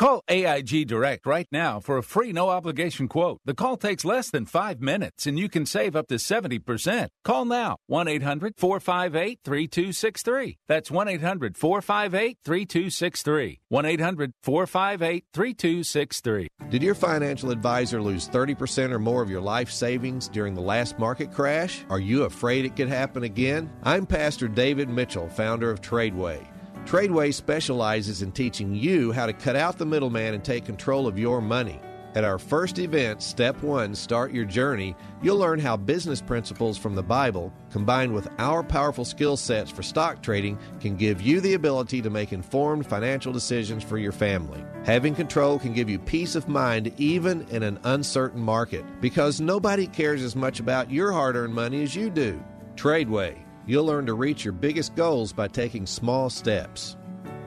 Call 0.00 0.24
AIG 0.28 0.88
Direct 0.88 1.26
right 1.26 1.46
now 1.52 1.78
for 1.78 1.98
a 1.98 2.02
free 2.02 2.32
no 2.32 2.48
obligation 2.48 3.06
quote. 3.06 3.38
The 3.44 3.52
call 3.52 3.76
takes 3.76 4.02
less 4.02 4.30
than 4.30 4.46
five 4.46 4.80
minutes 4.80 5.26
and 5.26 5.38
you 5.38 5.50
can 5.50 5.66
save 5.66 5.94
up 5.94 6.08
to 6.08 6.14
70%. 6.14 7.08
Call 7.22 7.44
now 7.44 7.76
1 7.86 8.08
800 8.08 8.54
458 8.56 9.40
3263. 9.44 10.56
That's 10.66 10.90
1 10.90 11.06
800 11.06 11.58
458 11.58 12.38
3263. 12.42 13.60
1 13.68 13.84
800 13.84 14.32
458 14.42 15.24
3263. 15.34 16.48
Did 16.70 16.82
your 16.82 16.94
financial 16.94 17.50
advisor 17.50 18.00
lose 18.00 18.26
30% 18.26 18.92
or 18.92 18.98
more 18.98 19.20
of 19.20 19.28
your 19.28 19.42
life 19.42 19.70
savings 19.70 20.28
during 20.28 20.54
the 20.54 20.62
last 20.62 20.98
market 20.98 21.30
crash? 21.30 21.84
Are 21.90 22.00
you 22.00 22.22
afraid 22.22 22.64
it 22.64 22.74
could 22.74 22.88
happen 22.88 23.24
again? 23.24 23.70
I'm 23.82 24.06
Pastor 24.06 24.48
David 24.48 24.88
Mitchell, 24.88 25.28
founder 25.28 25.70
of 25.70 25.82
Tradeway. 25.82 26.49
Tradeway 26.84 27.32
specializes 27.32 28.22
in 28.22 28.32
teaching 28.32 28.74
you 28.74 29.12
how 29.12 29.26
to 29.26 29.32
cut 29.32 29.54
out 29.54 29.78
the 29.78 29.86
middleman 29.86 30.34
and 30.34 30.42
take 30.42 30.64
control 30.64 31.06
of 31.06 31.18
your 31.18 31.40
money. 31.40 31.80
At 32.16 32.24
our 32.24 32.38
first 32.38 32.80
event, 32.80 33.22
Step 33.22 33.62
1 33.62 33.94
Start 33.94 34.32
Your 34.32 34.44
Journey, 34.44 34.96
you'll 35.22 35.36
learn 35.36 35.60
how 35.60 35.76
business 35.76 36.20
principles 36.20 36.76
from 36.76 36.96
the 36.96 37.04
Bible, 37.04 37.52
combined 37.70 38.12
with 38.12 38.26
our 38.38 38.64
powerful 38.64 39.04
skill 39.04 39.36
sets 39.36 39.70
for 39.70 39.84
stock 39.84 40.20
trading, 40.20 40.58
can 40.80 40.96
give 40.96 41.22
you 41.22 41.40
the 41.40 41.54
ability 41.54 42.02
to 42.02 42.10
make 42.10 42.32
informed 42.32 42.84
financial 42.84 43.32
decisions 43.32 43.84
for 43.84 43.96
your 43.96 44.10
family. 44.10 44.64
Having 44.84 45.14
control 45.14 45.60
can 45.60 45.72
give 45.72 45.88
you 45.88 46.00
peace 46.00 46.34
of 46.34 46.48
mind 46.48 46.92
even 46.98 47.46
in 47.50 47.62
an 47.62 47.78
uncertain 47.84 48.40
market 48.40 48.84
because 49.00 49.40
nobody 49.40 49.86
cares 49.86 50.22
as 50.22 50.34
much 50.34 50.58
about 50.58 50.90
your 50.90 51.12
hard 51.12 51.36
earned 51.36 51.54
money 51.54 51.84
as 51.84 51.94
you 51.94 52.10
do. 52.10 52.42
Tradeway. 52.74 53.36
You'll 53.70 53.84
learn 53.84 54.04
to 54.06 54.14
reach 54.14 54.44
your 54.44 54.52
biggest 54.52 54.96
goals 54.96 55.32
by 55.32 55.46
taking 55.46 55.86
small 55.86 56.28
steps. 56.28 56.96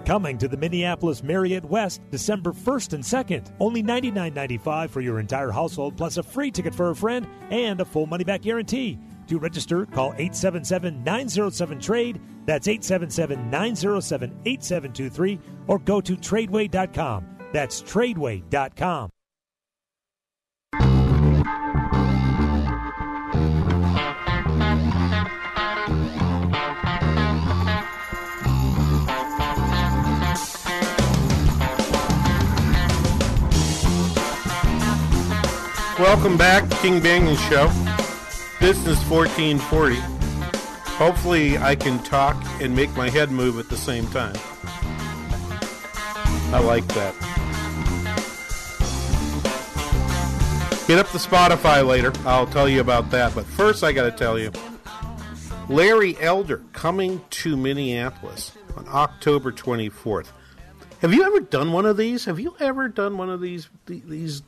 Coming 0.05 0.38
to 0.38 0.47
the 0.47 0.55
Minneapolis 0.55 1.21
Marriott 1.21 1.65
West 1.65 1.99
December 2.12 2.53
1st 2.53 2.93
and 2.93 3.03
2nd. 3.03 3.51
Only 3.59 3.83
$99.95 3.83 4.89
for 4.89 5.01
your 5.01 5.19
entire 5.19 5.51
household, 5.51 5.97
plus 5.97 6.15
a 6.15 6.23
free 6.23 6.49
ticket 6.49 6.73
for 6.73 6.91
a 6.91 6.95
friend 6.95 7.27
and 7.49 7.81
a 7.81 7.86
full 7.86 8.05
money 8.05 8.23
back 8.23 8.43
guarantee. 8.43 8.97
To 9.27 9.38
register, 9.38 9.86
call 9.86 10.13
877 10.13 11.03
907 11.03 11.81
TRADE. 11.81 12.21
That's 12.45 12.69
877 12.69 13.49
907 13.49 14.39
8723 14.45 15.39
or 15.67 15.77
go 15.77 15.99
to 15.99 16.15
tradeway.com. 16.15 17.25
That's 17.51 17.81
tradeway.com. 17.81 19.09
Welcome 36.03 36.37
back, 36.37 36.69
King 36.81 36.99
Banaian 36.99 37.37
Show. 37.49 37.67
Business 38.59 39.01
1440. 39.09 39.95
Hopefully, 40.97 41.57
I 41.57 41.75
can 41.75 41.97
talk 42.03 42.35
and 42.61 42.75
make 42.75 42.93
my 42.97 43.09
head 43.09 43.31
move 43.31 43.57
at 43.57 43.69
the 43.69 43.77
same 43.77 44.05
time. 44.07 44.35
I 46.53 46.59
like 46.59 46.85
that. 46.87 47.15
Get 50.89 50.99
up 50.99 51.07
the 51.13 51.19
Spotify 51.19 51.87
later. 51.87 52.11
I'll 52.25 52.47
tell 52.47 52.67
you 52.67 52.81
about 52.81 53.09
that. 53.11 53.33
But 53.33 53.45
first, 53.45 53.81
I 53.81 53.93
got 53.93 54.03
to 54.03 54.11
tell 54.11 54.37
you 54.37 54.51
Larry 55.69 56.17
Elder 56.19 56.63
coming 56.73 57.21
to 57.29 57.55
Minneapolis 57.55 58.51
on 58.75 58.85
October 58.89 59.53
24th. 59.53 60.27
Have 61.03 61.13
you 61.13 61.23
ever 61.25 61.41
done 61.41 61.73
one 61.73 61.85
of 61.85 61.97
these? 61.97 62.23
Have 62.25 62.39
you 62.39 62.55
ever 62.61 62.87
done 62.87 63.17
one 63.17 63.29
of 63.29 63.41
these 63.41 63.69
these 63.87 64.41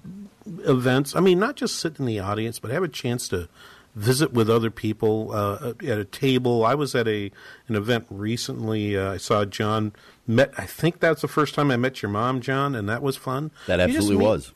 events? 0.46 1.14
I 1.14 1.20
mean, 1.20 1.38
not 1.38 1.58
just 1.58 1.78
sit 1.78 2.00
in 2.00 2.06
the 2.06 2.20
audience, 2.20 2.60
but 2.60 2.72
have 2.72 2.82
a 2.82 2.88
chance 2.88 3.28
to 3.28 3.50
visit 3.94 4.32
with 4.32 4.50
other 4.50 4.72
people 4.72 5.32
uh, 5.34 5.74
at 5.82 6.00
a 6.00 6.06
table. 6.06 6.66
I 6.66 6.74
was 6.74 6.96
at 6.96 7.10
a 7.10 7.30
an 7.68 7.76
event 7.76 8.06
recently. 8.10 8.98
Uh, 8.98 9.16
I 9.16 9.18
saw 9.18 9.44
John 9.44 9.92
met. 10.26 10.54
I 10.58 10.66
think 10.66 11.02
that's 11.02 11.22
the 11.22 11.28
first 11.28 11.56
time 11.56 11.72
I 11.72 11.76
met 11.76 12.02
your 12.02 12.10
mom, 12.10 12.40
John, 12.40 12.74
and 12.74 12.88
that 12.88 13.02
was 13.02 13.18
fun. 13.18 13.52
That 13.68 13.82
absolutely 13.82 14.16
meet, 14.16 14.24
was. 14.24 14.54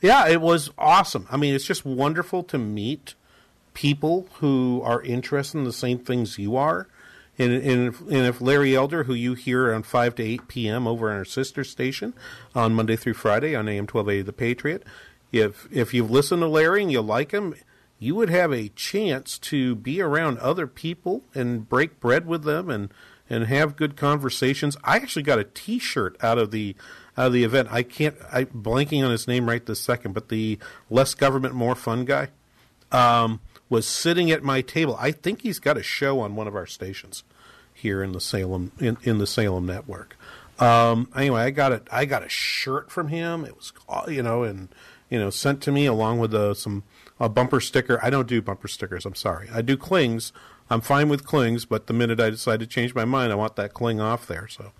Yeah, 0.00 0.26
it 0.28 0.40
was 0.40 0.70
awesome. 0.78 1.26
I 1.30 1.36
mean, 1.36 1.54
it's 1.54 1.66
just 1.66 1.84
wonderful 1.84 2.44
to 2.44 2.56
meet 2.56 3.14
people 3.74 4.26
who 4.36 4.80
are 4.86 5.02
interested 5.02 5.58
in 5.58 5.64
the 5.64 5.72
same 5.74 5.98
things 5.98 6.38
you 6.38 6.56
are. 6.56 6.88
And, 7.38 7.52
and, 7.52 7.88
if, 7.88 8.00
and 8.00 8.26
if 8.26 8.40
Larry 8.40 8.76
Elder, 8.76 9.04
who 9.04 9.14
you 9.14 9.34
hear 9.34 9.72
on 9.72 9.82
5 9.82 10.14
to 10.16 10.22
8 10.22 10.48
p.m. 10.48 10.86
over 10.86 11.10
on 11.10 11.16
our 11.16 11.24
sister 11.24 11.64
station 11.64 12.12
on 12.54 12.74
Monday 12.74 12.96
through 12.96 13.14
Friday 13.14 13.54
on 13.54 13.68
AM 13.68 13.84
1280 13.84 14.22
The 14.22 14.32
Patriot, 14.32 14.84
if, 15.32 15.66
if 15.72 15.94
you've 15.94 16.10
listened 16.10 16.42
to 16.42 16.46
Larry 16.46 16.82
and 16.82 16.92
you 16.92 17.00
like 17.00 17.32
him, 17.32 17.54
you 17.98 18.14
would 18.16 18.28
have 18.28 18.52
a 18.52 18.68
chance 18.70 19.38
to 19.38 19.74
be 19.74 20.02
around 20.02 20.38
other 20.38 20.66
people 20.66 21.22
and 21.34 21.68
break 21.68 22.00
bread 22.00 22.26
with 22.26 22.42
them 22.42 22.68
and, 22.68 22.92
and 23.30 23.46
have 23.46 23.76
good 23.76 23.96
conversations. 23.96 24.76
I 24.84 24.96
actually 24.96 25.22
got 25.22 25.38
a 25.38 25.44
T-shirt 25.44 26.16
out 26.22 26.36
of 26.36 26.50
the 26.50 26.76
out 27.16 27.26
of 27.28 27.32
the 27.32 27.44
event. 27.44 27.68
I 27.70 27.82
can't. 27.82 28.16
I'm 28.32 28.46
blanking 28.46 29.04
on 29.04 29.10
his 29.10 29.28
name 29.28 29.48
right 29.48 29.64
this 29.64 29.80
second, 29.80 30.12
but 30.14 30.30
the 30.30 30.58
less 30.90 31.14
government, 31.14 31.54
more 31.54 31.74
fun 31.74 32.04
guy. 32.04 32.28
Um, 32.90 33.40
was 33.72 33.86
sitting 33.86 34.30
at 34.30 34.42
my 34.42 34.60
table. 34.60 34.94
I 35.00 35.12
think 35.12 35.40
he's 35.40 35.58
got 35.58 35.78
a 35.78 35.82
show 35.82 36.20
on 36.20 36.36
one 36.36 36.46
of 36.46 36.54
our 36.54 36.66
stations 36.66 37.24
here 37.72 38.02
in 38.02 38.12
the 38.12 38.20
Salem 38.20 38.70
in, 38.78 38.98
in 39.02 39.16
the 39.16 39.26
Salem 39.26 39.64
network. 39.64 40.14
Um, 40.58 41.08
anyway, 41.16 41.40
I 41.40 41.50
got 41.50 41.72
a 41.72 41.82
I 41.90 42.04
got 42.04 42.22
a 42.22 42.28
shirt 42.28 42.90
from 42.90 43.08
him. 43.08 43.46
It 43.46 43.56
was 43.56 43.72
you 44.08 44.22
know 44.22 44.42
and 44.42 44.68
you 45.08 45.18
know 45.18 45.30
sent 45.30 45.62
to 45.62 45.72
me 45.72 45.86
along 45.86 46.18
with 46.18 46.34
a, 46.34 46.54
some 46.54 46.82
a 47.18 47.30
bumper 47.30 47.60
sticker. 47.60 47.98
I 48.02 48.10
don't 48.10 48.28
do 48.28 48.42
bumper 48.42 48.68
stickers. 48.68 49.06
I'm 49.06 49.14
sorry. 49.14 49.48
I 49.50 49.62
do 49.62 49.78
clings. 49.78 50.34
I'm 50.68 50.82
fine 50.82 51.08
with 51.08 51.24
clings, 51.24 51.64
but 51.64 51.86
the 51.86 51.94
minute 51.94 52.20
I 52.20 52.28
decide 52.28 52.60
to 52.60 52.66
change 52.66 52.94
my 52.94 53.06
mind, 53.06 53.32
I 53.32 53.36
want 53.36 53.56
that 53.56 53.72
cling 53.72 54.02
off 54.02 54.26
there. 54.26 54.48
So. 54.48 54.72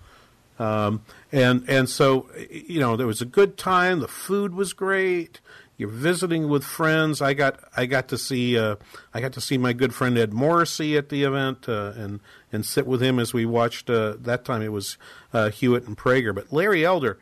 Um, 0.59 1.01
and 1.31 1.67
and 1.67 1.89
so 1.89 2.29
you 2.51 2.79
know 2.79 2.95
there 2.95 3.07
was 3.07 3.23
a 3.23 3.25
good 3.25 3.57
time. 3.57 4.01
The 4.01 4.07
food 4.07 4.53
was 4.53 4.71
great 4.71 5.41
you're 5.83 5.91
visiting 5.91 6.47
with 6.47 6.63
friends. 6.63 7.21
I 7.21 7.33
got 7.33 7.59
I 7.75 7.87
got 7.87 8.07
to 8.07 8.17
see 8.17 8.57
uh, 8.57 8.77
I 9.13 9.19
got 9.19 9.33
to 9.33 9.41
see 9.41 9.57
my 9.57 9.73
good 9.73 9.93
friend 9.93 10.17
Ed 10.17 10.31
Morrissey 10.31 10.95
at 10.95 11.09
the 11.09 11.23
event 11.23 11.67
uh, 11.67 11.91
and 11.97 12.21
and 12.53 12.65
sit 12.65 12.87
with 12.87 13.03
him 13.03 13.19
as 13.19 13.33
we 13.33 13.45
watched. 13.45 13.89
Uh, 13.89 14.15
that 14.21 14.45
time 14.45 14.61
it 14.61 14.71
was 14.71 14.97
uh, 15.33 15.49
Hewitt 15.49 15.85
and 15.85 15.97
Prager, 15.97 16.33
but 16.33 16.53
Larry 16.53 16.85
Elder. 16.85 17.19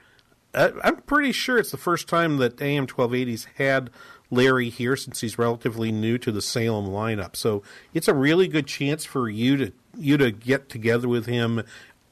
I, 0.53 0.73
I'm 0.83 0.97
pretty 0.97 1.31
sure 1.31 1.57
it's 1.57 1.71
the 1.71 1.77
first 1.77 2.07
time 2.07 2.37
that 2.37 2.61
AM 2.61 2.85
1280s 2.85 3.47
had 3.55 3.89
Larry 4.29 4.69
here 4.69 4.95
since 4.95 5.21
he's 5.21 5.39
relatively 5.39 5.91
new 5.91 6.19
to 6.19 6.31
the 6.31 6.41
Salem 6.41 6.85
lineup. 6.85 7.35
So 7.35 7.63
it's 7.95 8.07
a 8.07 8.13
really 8.13 8.47
good 8.47 8.67
chance 8.67 9.05
for 9.05 9.27
you 9.27 9.57
to 9.57 9.73
you 9.97 10.17
to 10.17 10.29
get 10.29 10.69
together 10.69 11.07
with 11.07 11.25
him. 11.25 11.63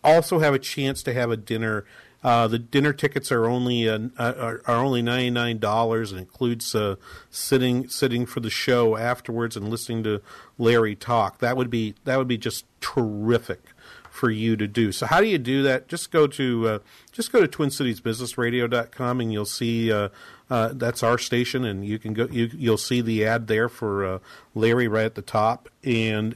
Also 0.04 0.40
have 0.40 0.56
a 0.56 0.60
chance 0.60 1.04
to 1.04 1.14
have 1.14 1.30
a 1.30 1.38
dinner 1.38 1.86
uh, 2.24 2.48
the 2.48 2.60
dinner 2.60 2.92
tickets 2.92 3.32
are 3.32 3.46
only 3.46 3.88
uh, 3.88 4.10
are, 4.18 4.62
are, 4.66 4.84
only 4.84 5.02
ninety 5.02 5.30
nine 5.30 5.58
dollars 5.58 6.12
and 6.12 6.20
includes 6.20 6.76
uh, 6.76 6.96
sitting 7.30 7.88
sitting 7.88 8.26
for 8.26 8.42
the 8.42 8.50
show 8.50 8.98
afterwards 8.98 9.56
and 9.56 9.70
listening 9.70 10.04
to 10.04 10.22
Larry 10.58 10.96
talk. 10.96 11.40
That 11.40 11.56
would 11.56 11.70
be 11.70 11.96
that 12.04 12.18
would 12.18 12.28
be 12.28 12.38
just 12.38 12.66
terrific 12.82 13.62
for 14.10 14.30
you 14.30 14.58
to 14.58 14.68
do. 14.68 14.92
So 14.92 15.06
how 15.06 15.22
do 15.22 15.28
you 15.28 15.38
do 15.38 15.64
that? 15.64 15.88
Just 15.88 16.12
go 16.12 16.28
to 16.28 16.68
uh, 16.68 16.80
just 17.14 17.32
go 17.32 17.40
to 17.40 17.48
TwinCitiesBusinessRadio.com 17.48 19.22
and 19.22 19.32
you'll 19.32 19.46
see 19.46 19.90
uh, 19.90 20.10
uh, 20.50 20.72
that's 20.74 21.04
our 21.04 21.18
station, 21.18 21.64
and 21.64 21.86
you 21.86 22.00
can 22.00 22.14
go 22.14 22.28
you, 22.30 22.50
you'll 22.54 22.78
see 22.78 23.00
the 23.00 23.24
ad 23.24 23.48
there 23.48 23.70
for 23.70 24.20
Larry 24.54 24.90
right 24.90 25.06
at 25.06 25.16
the 25.16 25.22
top, 25.22 25.70
and 25.86 26.36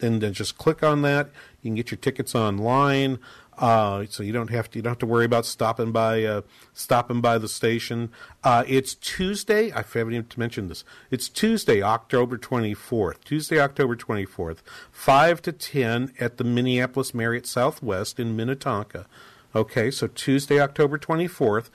and 0.00 0.20
then 0.20 0.34
just 0.34 0.58
click 0.58 0.82
on 0.82 1.00
that. 1.02 1.30
You 1.62 1.70
can 1.70 1.76
get 1.76 1.90
your 1.90 1.98
tickets 1.98 2.34
online. 2.34 3.18
Uh, 3.58 4.06
so 4.08 4.22
you 4.22 4.32
don't 4.32 4.50
have 4.50 4.70
to 4.70 4.78
you 4.78 4.82
don't 4.82 4.92
have 4.92 4.98
to 4.98 5.06
worry 5.06 5.26
about 5.26 5.44
stopping 5.44 5.92
by 5.92 6.24
uh, 6.24 6.40
stopping 6.72 7.20
by 7.20 7.36
the 7.36 7.48
station. 7.48 8.10
Uh, 8.42 8.64
it's 8.66 8.94
Tuesday. 8.94 9.70
I 9.72 9.82
haven't 9.82 10.14
even 10.14 10.26
mentioned 10.36 10.70
this. 10.70 10.84
It's 11.10 11.28
Tuesday, 11.28 11.82
October 11.82 12.38
twenty 12.38 12.72
fourth. 12.72 13.22
Tuesday, 13.24 13.60
October 13.60 13.94
twenty 13.94 14.24
fourth, 14.24 14.62
five 14.90 15.42
to 15.42 15.52
ten 15.52 16.12
at 16.18 16.38
the 16.38 16.44
Minneapolis 16.44 17.12
Marriott 17.12 17.46
Southwest 17.46 18.18
in 18.18 18.34
Minnetonka. 18.34 19.06
Okay, 19.54 19.90
so 19.90 20.06
Tuesday, 20.06 20.58
October 20.58 20.96
twenty 20.96 21.28
fourth. 21.28 21.70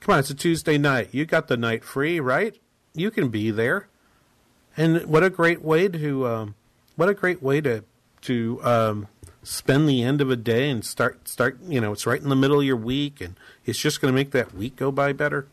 Come 0.00 0.12
on, 0.12 0.18
it's 0.18 0.30
a 0.30 0.34
Tuesday 0.34 0.76
night. 0.76 1.08
You 1.12 1.24
got 1.24 1.48
the 1.48 1.56
night 1.56 1.84
free, 1.84 2.20
right? 2.20 2.60
You 2.92 3.10
can 3.10 3.30
be 3.30 3.50
there, 3.50 3.88
and 4.76 5.06
what 5.06 5.24
a 5.24 5.30
great 5.30 5.62
way 5.62 5.88
to 5.88 6.26
um, 6.26 6.54
what 6.96 7.08
a 7.08 7.14
great 7.14 7.42
way 7.42 7.62
to 7.62 7.82
to 8.20 8.60
um, 8.62 9.08
spend 9.44 9.88
the 9.88 10.02
end 10.02 10.20
of 10.20 10.30
a 10.30 10.36
day 10.36 10.70
and 10.70 10.84
start 10.84 11.28
start. 11.28 11.58
You 11.66 11.80
know, 11.80 11.92
it's 11.92 12.06
right 12.06 12.20
in 12.20 12.28
the 12.28 12.36
middle 12.36 12.58
of 12.58 12.66
your 12.66 12.76
week, 12.76 13.20
and 13.20 13.36
it's 13.64 13.78
just 13.78 14.00
going 14.00 14.12
to 14.12 14.16
make 14.16 14.32
that 14.32 14.54
week 14.54 14.76
go 14.76 14.90
by 14.90 15.12
better. 15.12 15.46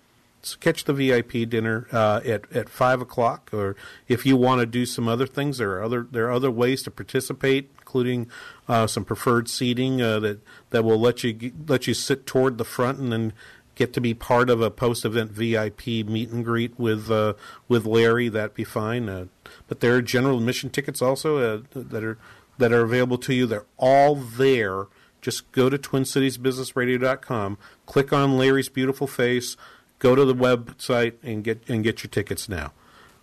So 0.44 0.58
catch 0.60 0.86
the 0.86 0.94
VIP 0.94 1.48
dinner 1.48 1.88
uh, 1.92 2.22
at 2.26 2.52
at 2.52 2.68
five 2.68 3.02
o'clock, 3.02 3.52
or 3.54 3.76
if 4.08 4.26
you 4.26 4.36
want 4.36 4.62
to 4.62 4.66
do 4.66 4.88
some 4.88 5.08
other 5.08 5.28
things, 5.28 5.60
there 5.60 5.72
are 5.74 5.84
other 5.84 6.08
there 6.10 6.28
are 6.28 6.32
other 6.32 6.50
ways 6.50 6.82
to 6.84 6.92
participate, 6.92 7.70
including 7.80 8.28
uh, 8.68 8.88
some 8.88 9.06
preferred 9.06 9.50
seating 9.50 10.02
uh, 10.02 10.20
that 10.20 10.40
that 10.72 10.84
will 10.84 11.00
let 11.00 11.24
you 11.24 11.52
let 11.68 11.86
you 11.86 11.94
sit 11.94 12.26
toward 12.26 12.58
the 12.58 12.66
front 12.66 12.98
and 12.98 13.12
then 13.12 13.34
get 13.76 13.94
to 13.94 14.02
be 14.02 14.14
part 14.14 14.50
of 14.50 14.62
a 14.62 14.70
post 14.70 15.06
event 15.06 15.32
VIP 15.32 15.88
meet 15.88 16.30
and 16.30 16.44
greet 16.44 16.78
with 16.80 17.12
uh, 17.12 17.34
with 17.68 17.86
Larry. 17.86 18.28
That'd 18.30 18.56
be 18.56 18.64
fine. 18.64 19.10
Uh, 19.10 19.26
but 19.68 19.80
there 19.80 19.96
are 19.96 20.02
general 20.02 20.38
admission 20.38 20.70
tickets 20.70 21.02
also 21.02 21.38
uh, 21.38 21.62
that 21.74 22.04
are 22.04 22.18
that 22.62 22.72
are 22.72 22.82
available 22.82 23.18
to 23.18 23.34
you. 23.34 23.46
They're 23.46 23.66
all 23.78 24.16
there. 24.16 24.86
Just 25.22 25.52
go 25.52 25.70
to 25.70 25.78
TwinCitiesBusinessRadio.com, 25.78 27.58
click 27.86 28.12
on 28.12 28.38
Larry's 28.38 28.70
beautiful 28.70 29.06
face 29.06 29.56
go 30.02 30.16
to 30.16 30.26
the 30.26 30.36
website 30.36 31.14
and 31.24 31.44
get 31.44 31.62
and 31.70 31.84
get 31.84 32.04
your 32.04 32.10
tickets 32.10 32.50
now. 32.50 32.74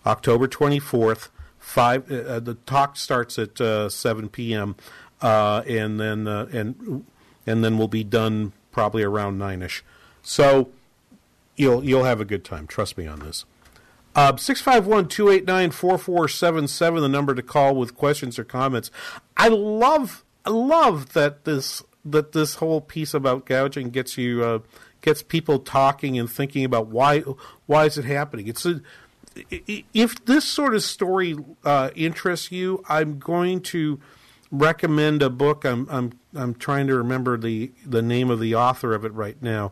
October 0.05 0.47
24th, 0.47 1.27
five. 1.59 2.09
Uh, 2.11 2.39
the 2.39 2.55
talk 2.65 2.97
starts 2.97 3.37
at 3.37 3.61
uh, 3.61 3.89
7 3.89 4.29
p.m. 4.29 4.75
Uh, 5.21 5.61
and 5.67 5.99
then 5.99 6.27
uh, 6.27 6.47
and 6.51 7.05
and 7.45 7.63
then 7.63 7.77
we'll 7.77 7.89
be 7.89 8.03
done 8.03 8.53
probably 8.71 9.03
around 9.03 9.37
nine 9.37 9.61
ish. 9.61 9.83
So 10.23 10.69
you'll 11.55 11.83
you'll 11.83 12.05
have 12.05 12.21
a 12.21 12.25
good 12.25 12.43
time. 12.43 12.65
Trust 12.65 12.97
me 12.97 13.05
on 13.05 13.19
this. 13.19 13.45
Uh, 14.15 14.35
six 14.35 14.59
five 14.61 14.87
one 14.87 15.07
two 15.07 15.29
eight 15.29 15.45
nine 15.45 15.71
four 15.71 15.97
four 15.97 16.27
seven 16.27 16.67
seven. 16.67 17.01
The 17.01 17.09
number 17.09 17.35
to 17.35 17.43
call 17.43 17.75
with 17.75 17.95
questions 17.95 18.37
or 18.39 18.43
comments. 18.43 18.91
I 19.37 19.47
love 19.47 20.23
I 20.45 20.49
love 20.49 21.13
that 21.13 21.45
this 21.45 21.83
that 22.03 22.31
this 22.31 22.55
whole 22.55 22.81
piece 22.81 23.13
about 23.13 23.45
gouging 23.45 23.89
gets 23.89 24.17
you 24.17 24.43
uh, 24.43 24.59
gets 25.01 25.21
people 25.21 25.59
talking 25.59 26.17
and 26.17 26.29
thinking 26.29 26.65
about 26.65 26.87
why 26.87 27.19
why 27.65 27.85
is 27.85 27.97
it 27.97 28.05
happening. 28.05 28.47
It's 28.47 28.65
a, 28.65 28.81
if 29.93 30.25
this 30.25 30.45
sort 30.45 30.75
of 30.75 30.83
story 30.83 31.35
uh, 31.63 31.91
interests 31.95 32.51
you, 32.51 32.83
I'm 32.89 33.19
going 33.19 33.61
to 33.61 33.99
recommend 34.51 35.21
a 35.21 35.29
book. 35.29 35.65
I'm 35.65 35.87
I'm 35.89 36.19
I'm 36.35 36.55
trying 36.55 36.87
to 36.87 36.95
remember 36.95 37.37
the 37.37 37.71
the 37.85 38.01
name 38.01 38.29
of 38.29 38.39
the 38.39 38.55
author 38.55 38.93
of 38.93 39.05
it 39.05 39.13
right 39.13 39.41
now, 39.41 39.71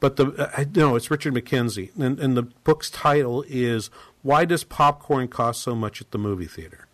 but 0.00 0.16
the 0.16 0.26
uh, 0.58 0.64
no, 0.74 0.96
it's 0.96 1.10
Richard 1.10 1.34
McKenzie, 1.34 1.90
and, 1.98 2.18
and 2.18 2.36
the 2.36 2.42
book's 2.42 2.90
title 2.90 3.44
is 3.48 3.90
"Why 4.22 4.44
Does 4.44 4.64
Popcorn 4.64 5.28
Cost 5.28 5.62
So 5.62 5.74
Much 5.74 6.00
at 6.00 6.10
the 6.10 6.18
Movie 6.18 6.46
Theater?" 6.46 6.86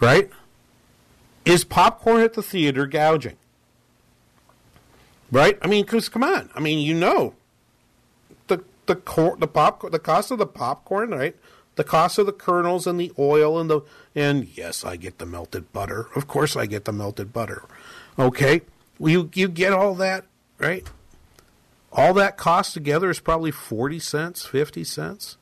Right? 0.00 0.30
Is 1.44 1.64
popcorn 1.64 2.22
at 2.22 2.32
the 2.32 2.42
theater 2.42 2.86
gouging? 2.86 3.36
right? 5.34 5.58
I 5.60 5.66
mean, 5.66 5.84
because 5.84 6.08
come 6.08 6.22
on, 6.22 6.48
I 6.54 6.60
mean, 6.60 6.78
you 6.78 6.94
know, 6.94 7.34
the 8.46 8.64
the 8.86 8.96
cor- 8.96 9.36
the 9.36 9.48
pop 9.48 9.90
the 9.90 9.98
cost 9.98 10.30
of 10.30 10.38
the 10.38 10.46
popcorn, 10.46 11.10
right? 11.10 11.36
The 11.76 11.84
cost 11.84 12.18
of 12.18 12.26
the 12.26 12.32
kernels 12.32 12.86
and 12.86 13.00
the 13.00 13.12
oil 13.18 13.58
and 13.58 13.68
the 13.68 13.80
and 14.14 14.46
yes, 14.56 14.84
I 14.84 14.96
get 14.96 15.18
the 15.18 15.26
melted 15.26 15.72
butter. 15.72 16.06
Of 16.14 16.28
course, 16.28 16.56
I 16.56 16.66
get 16.66 16.84
the 16.84 16.92
melted 16.92 17.32
butter. 17.32 17.64
Okay, 18.18 18.62
well, 18.98 19.10
you 19.10 19.30
you 19.34 19.48
get 19.48 19.72
all 19.72 19.94
that, 19.96 20.24
right? 20.58 20.86
All 21.92 22.12
that 22.14 22.36
cost 22.36 22.74
together 22.74 23.10
is 23.10 23.20
probably 23.20 23.50
forty 23.50 23.98
cents, 23.98 24.44
fifty 24.44 24.84
cents, 24.84 25.36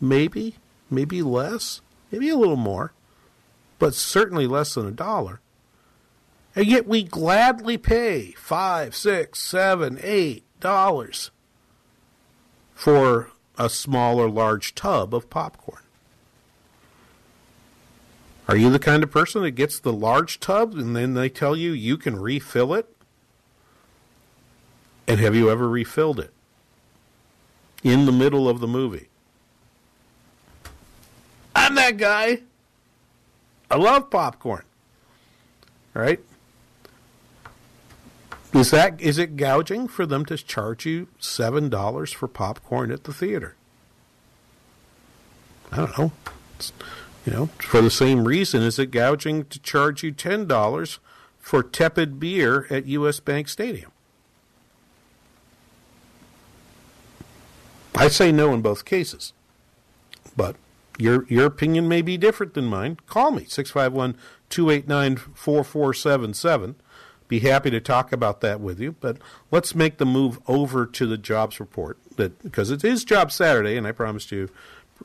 maybe, 0.00 0.56
maybe 0.88 1.22
less, 1.22 1.80
maybe 2.10 2.28
a 2.28 2.36
little 2.36 2.56
more, 2.56 2.92
but 3.78 3.94
certainly 3.94 4.46
less 4.46 4.74
than 4.74 4.86
a 4.86 4.92
dollar. 4.92 5.40
And 6.54 6.66
yet 6.66 6.86
we 6.86 7.02
gladly 7.02 7.78
pay 7.78 8.32
five, 8.32 8.94
six, 8.94 9.40
seven, 9.40 9.98
eight 10.02 10.44
dollars 10.60 11.30
for 12.74 13.30
a 13.58 13.68
small 13.68 14.18
or 14.18 14.28
large 14.28 14.74
tub 14.74 15.14
of 15.14 15.30
popcorn. 15.30 15.82
Are 18.48 18.56
you 18.56 18.70
the 18.70 18.78
kind 18.78 19.02
of 19.02 19.10
person 19.10 19.42
that 19.42 19.52
gets 19.52 19.78
the 19.78 19.92
large 19.92 20.40
tub 20.40 20.74
and 20.74 20.94
then 20.94 21.14
they 21.14 21.28
tell 21.28 21.56
you 21.56 21.72
you 21.72 21.96
can 21.96 22.16
refill 22.16 22.74
it? 22.74 22.88
And 25.06 25.20
have 25.20 25.34
you 25.34 25.50
ever 25.50 25.68
refilled 25.68 26.20
it? 26.20 26.32
In 27.82 28.06
the 28.06 28.12
middle 28.12 28.48
of 28.48 28.60
the 28.60 28.68
movie. 28.68 29.08
I'm 31.54 31.74
that 31.74 31.96
guy. 31.96 32.42
I 33.70 33.76
love 33.76 34.10
popcorn. 34.10 34.64
Right? 35.94 36.20
Is 38.52 38.70
that 38.70 39.00
is 39.00 39.18
it 39.18 39.36
gouging 39.36 39.88
for 39.88 40.04
them 40.04 40.26
to 40.26 40.36
charge 40.36 40.84
you 40.84 41.08
seven 41.18 41.70
dollars 41.70 42.12
for 42.12 42.28
popcorn 42.28 42.90
at 42.92 43.04
the 43.04 43.12
theater? 43.12 43.54
I 45.70 45.76
don't 45.76 45.98
know. 45.98 46.12
It's, 46.56 46.72
you 47.24 47.32
know, 47.32 47.46
for 47.58 47.80
the 47.80 47.90
same 47.90 48.26
reason, 48.26 48.62
is 48.62 48.78
it 48.78 48.90
gouging 48.90 49.44
to 49.46 49.58
charge 49.58 50.02
you 50.02 50.12
ten 50.12 50.46
dollars 50.46 50.98
for 51.38 51.62
tepid 51.62 52.20
beer 52.20 52.66
at 52.68 52.84
U.S. 52.86 53.20
Bank 53.20 53.48
Stadium? 53.48 53.91
I 57.94 58.08
say 58.08 58.32
no 58.32 58.52
in 58.54 58.62
both 58.62 58.84
cases, 58.84 59.32
but 60.36 60.56
your 60.98 61.26
your 61.28 61.46
opinion 61.46 61.88
may 61.88 62.02
be 62.02 62.16
different 62.16 62.54
than 62.54 62.66
mine. 62.66 62.98
Call 63.06 63.30
me 63.30 63.44
651 63.44 64.16
289 64.48 65.16
4477 65.34 66.76
be 67.32 67.40
happy 67.40 67.70
to 67.70 67.80
talk 67.80 68.12
about 68.12 68.42
that 68.42 68.60
with 68.60 68.78
you. 68.78 68.92
But 69.00 69.16
let's 69.50 69.74
make 69.74 69.96
the 69.96 70.04
move 70.04 70.38
over 70.46 70.84
to 70.84 71.06
the 71.06 71.16
jobs 71.16 71.60
report 71.60 71.96
that 72.16 72.42
because 72.42 72.70
it 72.70 72.84
is 72.84 73.04
Job 73.04 73.32
Saturday, 73.32 73.78
and 73.78 73.86
I 73.86 73.92
promised 73.92 74.30
you, 74.30 74.50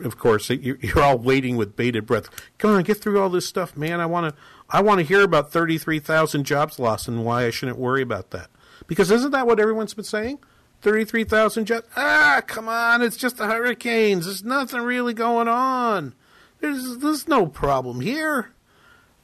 of 0.01 0.17
course, 0.19 0.49
you're 0.49 1.01
all 1.01 1.17
waiting 1.17 1.55
with 1.55 1.77
bated 1.77 2.05
breath. 2.05 2.29
Come 2.57 2.71
on, 2.71 2.83
get 2.83 2.97
through 2.97 3.21
all 3.21 3.29
this 3.29 3.47
stuff, 3.47 3.77
man. 3.77 4.01
I 4.01 4.07
want 4.07 4.35
to 4.35 4.41
I 4.69 4.81
want 4.81 4.99
to 4.99 5.05
hear 5.05 5.21
about 5.21 5.53
thirty 5.53 5.77
three 5.77 5.99
thousand 5.99 6.43
jobs 6.43 6.79
lost 6.79 7.07
and 7.07 7.23
why 7.23 7.45
I 7.45 7.49
shouldn't 7.49 7.77
worry 7.77 8.01
about 8.01 8.31
that. 8.31 8.49
Because 8.87 9.09
isn't 9.09 9.31
that 9.31 9.47
what 9.47 9.61
everyone's 9.61 9.93
been 9.93 10.03
saying? 10.03 10.39
33,000 10.87 11.65
jobs. 11.65 11.85
Ah, 11.97 12.41
come 12.47 12.69
on, 12.69 13.01
it's 13.01 13.17
just 13.17 13.35
the 13.35 13.45
hurricanes. 13.45 14.23
There's 14.23 14.45
nothing 14.45 14.79
really 14.79 15.13
going 15.13 15.49
on. 15.49 16.15
There's, 16.61 16.99
there's 16.99 17.27
no 17.27 17.45
problem 17.45 17.99
here. 17.99 18.53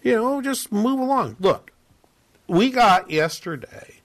You 0.02 0.15
know, 0.15 0.41
just 0.41 0.73
move 0.73 0.99
along. 0.99 1.38
Look, 1.39 1.71
we 2.47 2.69
got 2.69 3.10
yesterday 3.10 4.02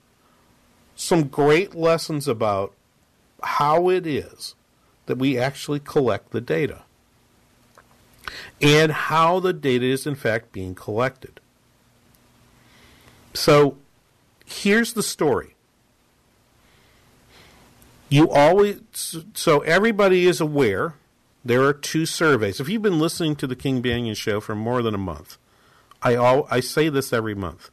some 0.94 1.24
great 1.26 1.74
lessons 1.74 2.28
about 2.28 2.74
how 3.42 3.88
it 3.88 4.06
is 4.06 4.54
that 5.06 5.18
we 5.18 5.36
actually 5.36 5.80
collect 5.80 6.30
the 6.30 6.40
data 6.40 6.82
and 8.60 8.92
how 8.92 9.40
the 9.40 9.52
data 9.52 9.84
is 9.84 10.06
in 10.06 10.14
fact 10.14 10.52
being 10.52 10.76
collected. 10.76 11.40
So 13.34 13.78
here's 14.46 14.92
the 14.92 15.02
story. 15.02 15.56
You 18.08 18.30
always 18.30 18.80
so 19.34 19.60
everybody 19.60 20.26
is 20.26 20.40
aware 20.40 20.94
there 21.44 21.62
are 21.62 21.72
two 21.72 22.06
surveys. 22.06 22.60
If 22.60 22.68
you've 22.68 22.82
been 22.82 22.98
listening 22.98 23.36
to 23.36 23.46
the 23.46 23.56
King 23.56 23.82
Banaian 23.82 24.16
show 24.16 24.40
for 24.40 24.54
more 24.54 24.82
than 24.82 24.94
a 24.94 24.98
month, 24.98 25.38
I 26.02 26.14
all, 26.14 26.46
I 26.50 26.60
say 26.60 26.88
this 26.88 27.12
every 27.12 27.34
month. 27.34 27.70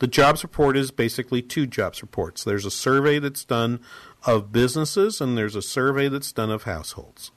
The 0.00 0.06
jobs 0.06 0.42
report 0.42 0.76
is 0.76 0.90
basically 0.90 1.40
two 1.40 1.66
jobs 1.66 2.02
reports. 2.02 2.44
There's 2.44 2.66
a 2.66 2.70
survey 2.70 3.18
that's 3.18 3.44
done 3.44 3.80
of 4.26 4.52
businesses, 4.52 5.20
and 5.20 5.38
there's 5.38 5.56
a 5.56 5.62
survey 5.62 6.08
that's 6.08 6.32
done 6.32 6.50
of 6.50 6.64
households. 6.64 7.30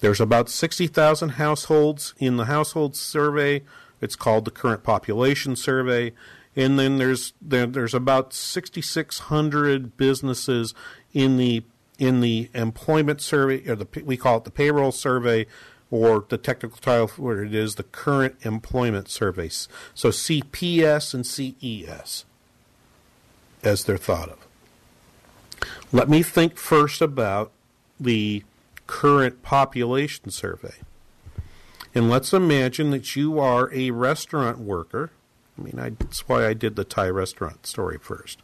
There's 0.00 0.20
about 0.20 0.50
60,000 0.50 1.30
households 1.30 2.12
in 2.18 2.36
the 2.36 2.46
household 2.46 2.96
survey. 2.96 3.62
It's 4.00 4.16
called 4.16 4.44
the 4.44 4.50
current 4.50 4.82
population 4.82 5.54
survey. 5.54 6.12
And 6.54 6.78
then 6.78 6.98
there's 6.98 7.32
there, 7.40 7.66
there's 7.66 7.94
about 7.94 8.34
6,600 8.34 9.96
businesses 9.96 10.74
in 11.12 11.36
the 11.36 11.64
in 11.98 12.20
the 12.20 12.50
employment 12.54 13.20
survey, 13.20 13.68
or 13.68 13.76
the 13.76 14.02
we 14.04 14.16
call 14.16 14.38
it 14.38 14.44
the 14.44 14.50
payroll 14.50 14.92
survey, 14.92 15.46
or 15.90 16.24
the 16.28 16.38
technical 16.38 16.78
title 16.78 17.06
for 17.06 17.42
it 17.42 17.54
is 17.54 17.76
the 17.76 17.82
Current 17.82 18.36
Employment 18.42 19.08
Surveys. 19.08 19.68
So 19.94 20.08
CPS 20.08 21.14
and 21.14 21.26
CES 21.26 22.24
as 23.62 23.84
they're 23.84 23.96
thought 23.96 24.28
of. 24.28 24.46
Let 25.92 26.08
me 26.08 26.22
think 26.22 26.56
first 26.56 27.00
about 27.00 27.52
the 28.00 28.42
Current 28.86 29.42
Population 29.42 30.30
Survey. 30.30 30.74
And 31.94 32.08
let's 32.10 32.32
imagine 32.32 32.90
that 32.90 33.14
you 33.14 33.38
are 33.38 33.72
a 33.72 33.90
restaurant 33.90 34.58
worker. 34.58 35.10
I 35.58 35.62
mean, 35.62 35.78
I, 35.78 35.90
that's 35.90 36.28
why 36.28 36.46
I 36.46 36.54
did 36.54 36.76
the 36.76 36.84
Thai 36.84 37.08
restaurant 37.08 37.66
story 37.66 37.98
first. 37.98 38.40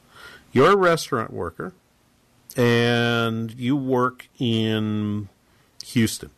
You're 0.53 0.73
a 0.73 0.77
restaurant 0.77 1.33
worker, 1.33 1.73
and 2.57 3.53
you 3.55 3.77
work 3.77 4.29
in 4.39 5.29
Houston. 5.87 6.31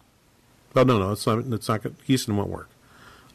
Oh 0.76 0.84
no, 0.84 0.98
no, 0.98 1.12
it's 1.12 1.26
not. 1.26 1.38
It's 1.38 1.68
not. 1.68 1.84
Houston 2.04 2.36
won't 2.36 2.50
work. 2.50 2.68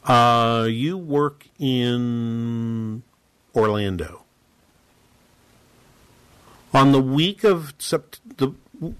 Uh, 0.04 0.66
you 0.70 0.96
work 0.96 1.46
in 1.58 3.02
Orlando. 3.54 4.24
On 6.72 6.92
the 6.92 7.00
week 7.00 7.44
of 7.44 7.76
the 7.78 8.54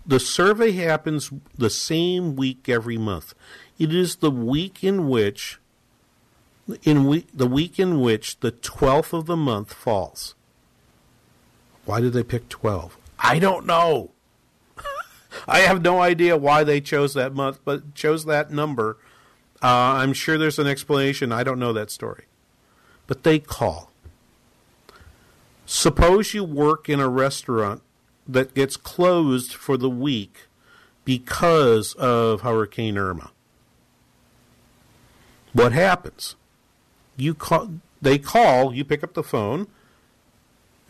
the 0.07 0.21
survey 0.21 0.73
happens 0.73 1.31
the 1.57 1.71
same 1.71 2.37
week 2.37 2.69
every 2.69 2.97
month. 2.97 3.35
It 3.79 3.95
is 3.95 4.17
the 4.17 4.31
week 4.31 4.83
in 4.83 5.09
which 5.09 5.59
in 6.83 7.07
week, 7.07 7.29
the 7.33 7.47
week 7.47 7.79
in 7.79 8.01
which 8.01 8.41
the 8.41 8.53
12th 8.53 9.13
of 9.13 9.27
the 9.27 9.37
month 9.37 9.73
falls. 9.73 10.35
Why 11.85 12.01
did 12.01 12.13
they 12.13 12.23
pick 12.23 12.49
12? 12.49 12.97
I 13.19 13.39
don't 13.39 13.67
know. 13.67 14.11
I 15.49 15.61
have 15.61 15.83
no 15.83 16.01
idea 16.01 16.37
why 16.37 16.65
they 16.65 16.81
chose 16.81 17.15
that 17.15 17.35
month, 17.35 17.61
but 17.65 17.95
chose 17.95 18.25
that 18.25 18.51
number. 18.51 18.99
Uh, 19.63 19.67
I'm 19.99 20.13
sure 20.13 20.37
there's 20.37 20.59
an 20.59 20.67
explanation. 20.67 21.33
I 21.33 21.45
don't 21.45 21.59
know 21.59 21.73
that 21.73 21.91
story. 21.91 22.25
But 23.07 23.23
they 23.23 23.39
call. 23.39 23.93
Suppose 25.65 26.35
you 26.35 26.45
work 26.45 26.89
in 26.89 27.01
a 27.01 27.09
restaurant 27.09 27.83
that 28.29 28.55
gets 28.55 28.77
closed 28.77 29.55
for 29.55 29.77
the 29.77 29.91
week 29.91 30.47
because 31.05 31.95
of 31.95 32.41
Hurricane 32.43 32.99
Irma. 32.99 33.31
What 35.53 35.73
happens? 35.73 36.35
You 37.17 37.35
call, 37.35 37.81
they 38.01 38.19
call, 38.19 38.75
you 38.75 38.85
pick 38.85 39.03
up 39.03 39.15
the 39.15 39.23
phone. 39.23 39.69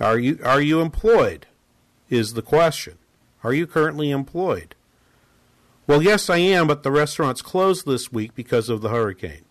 Are 0.00 0.18
you 0.18 0.38
are 0.44 0.60
you 0.60 0.80
employed? 0.80 1.46
Is 2.10 2.34
the 2.34 2.42
question. 2.42 2.98
Are 3.42 3.52
you 3.52 3.66
currently 3.66 4.10
employed? 4.10 4.74
Well, 5.86 6.02
yes, 6.02 6.28
I 6.28 6.38
am, 6.38 6.66
but 6.66 6.82
the 6.82 6.90
restaurant's 6.90 7.42
closed 7.42 7.86
this 7.86 8.10
week 8.10 8.34
because 8.34 8.68
of 8.68 8.80
the 8.80 8.88
hurricane. 8.88 9.44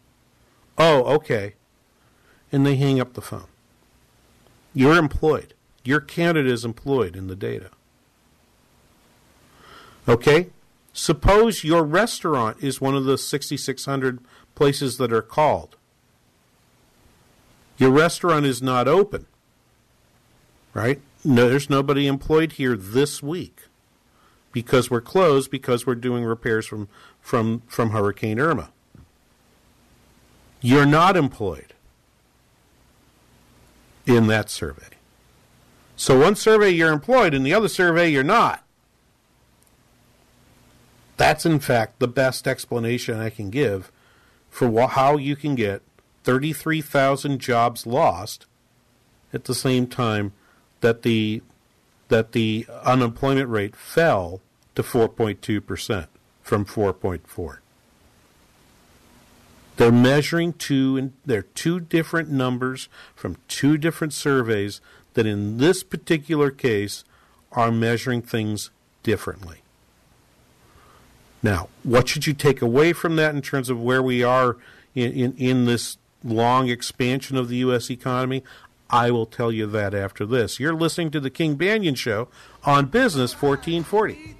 Oh, 0.77 1.03
okay. 1.15 1.53
And 2.51 2.65
they 2.65 2.75
hang 2.75 2.99
up 2.99 3.13
the 3.13 3.21
phone. 3.21 3.47
You're 4.73 4.97
employed. 4.97 5.53
Your 5.85 6.01
candidate 6.01 6.51
is 6.51 6.65
employed 6.65 7.15
in 7.15 7.27
the 7.27 7.35
data. 7.35 7.69
Okay? 10.07 10.49
Suppose 10.91 11.63
your 11.63 11.83
restaurant 11.83 12.57
is 12.61 12.81
one 12.81 12.95
of 12.95 13.05
the 13.05 13.17
6,600 13.17 14.19
places 14.55 14.97
that 14.97 15.13
are 15.13 15.21
called. 15.21 15.77
Your 17.77 17.91
restaurant 17.91 18.45
is 18.45 18.61
not 18.61 18.87
open, 18.87 19.25
right? 20.73 21.01
No, 21.23 21.49
there's 21.49 21.69
nobody 21.69 22.07
employed 22.07 22.53
here 22.53 22.77
this 22.77 23.21
week 23.21 23.63
because 24.51 24.89
we're 24.89 25.01
closed 25.01 25.51
because 25.51 25.85
we're 25.85 25.95
doing 25.95 26.23
repairs 26.23 26.65
from 26.65 26.87
from 27.19 27.63
from 27.67 27.89
Hurricane 27.89 28.39
Irma. 28.39 28.69
You're 30.61 30.85
not 30.85 31.17
employed 31.17 31.73
in 34.05 34.27
that 34.27 34.49
survey. 34.49 34.87
So 35.95 36.19
one 36.19 36.35
survey 36.35 36.69
you're 36.69 36.91
employed, 36.91 37.33
and 37.33 37.45
the 37.45 37.53
other 37.53 37.67
survey 37.67 38.09
you're 38.09 38.23
not. 38.23 38.63
That's 41.17 41.45
in 41.45 41.59
fact 41.59 41.99
the 41.99 42.07
best 42.07 42.47
explanation 42.47 43.19
I 43.19 43.29
can 43.29 43.49
give 43.49 43.91
for 44.49 44.69
wh- 44.69 44.91
how 44.91 45.17
you 45.17 45.35
can 45.35 45.55
get 45.55 45.81
33,000 46.25 47.39
jobs 47.39 47.85
lost 47.85 48.47
at 49.31 49.45
the 49.45 49.53
same 49.53 49.85
time 49.85 50.33
that 50.81 51.03
the 51.03 51.41
that 52.07 52.33
the 52.33 52.67
unemployment 52.83 53.49
rate 53.49 53.75
fell 53.75 54.39
to 54.75 54.83
4.2% 54.83 56.07
from 56.43 56.63
4.4. 56.63 57.57
They're 59.77 59.91
measuring 59.91 60.53
two 60.53 60.97
and 60.97 61.13
they're 61.25 61.41
two 61.41 61.79
different 61.79 62.29
numbers 62.29 62.89
from 63.15 63.37
two 63.47 63.77
different 63.77 64.13
surveys 64.13 64.81
that 65.15 65.25
in 65.25 65.57
this 65.57 65.83
particular 65.83 66.51
case 66.51 67.03
are 67.51 67.71
measuring 67.71 68.21
things 68.21 68.69
differently. 69.01 69.61
Now, 71.41 71.69
what 71.83 72.07
should 72.07 72.27
you 72.27 72.33
take 72.33 72.61
away 72.61 72.93
from 72.93 73.15
that 73.15 73.33
in 73.33 73.41
terms 73.41 73.69
of 73.69 73.81
where 73.81 74.03
we 74.03 74.23
are 74.23 74.57
in, 74.93 75.11
in, 75.11 75.37
in 75.37 75.65
this 75.65 75.97
long 76.25 76.67
expansion 76.67 77.37
of 77.37 77.47
the 77.47 77.57
U.S. 77.57 77.89
economy? 77.89 78.43
I 78.89 79.11
will 79.11 79.25
tell 79.25 79.51
you 79.51 79.65
that 79.67 79.93
after 79.93 80.25
this. 80.25 80.59
You're 80.59 80.73
listening 80.73 81.11
to 81.11 81.19
the 81.19 81.29
King 81.29 81.57
Banaian 81.57 81.95
Show 81.97 82.27
on 82.63 82.87
Business 82.87 83.39
1440. 83.39 84.35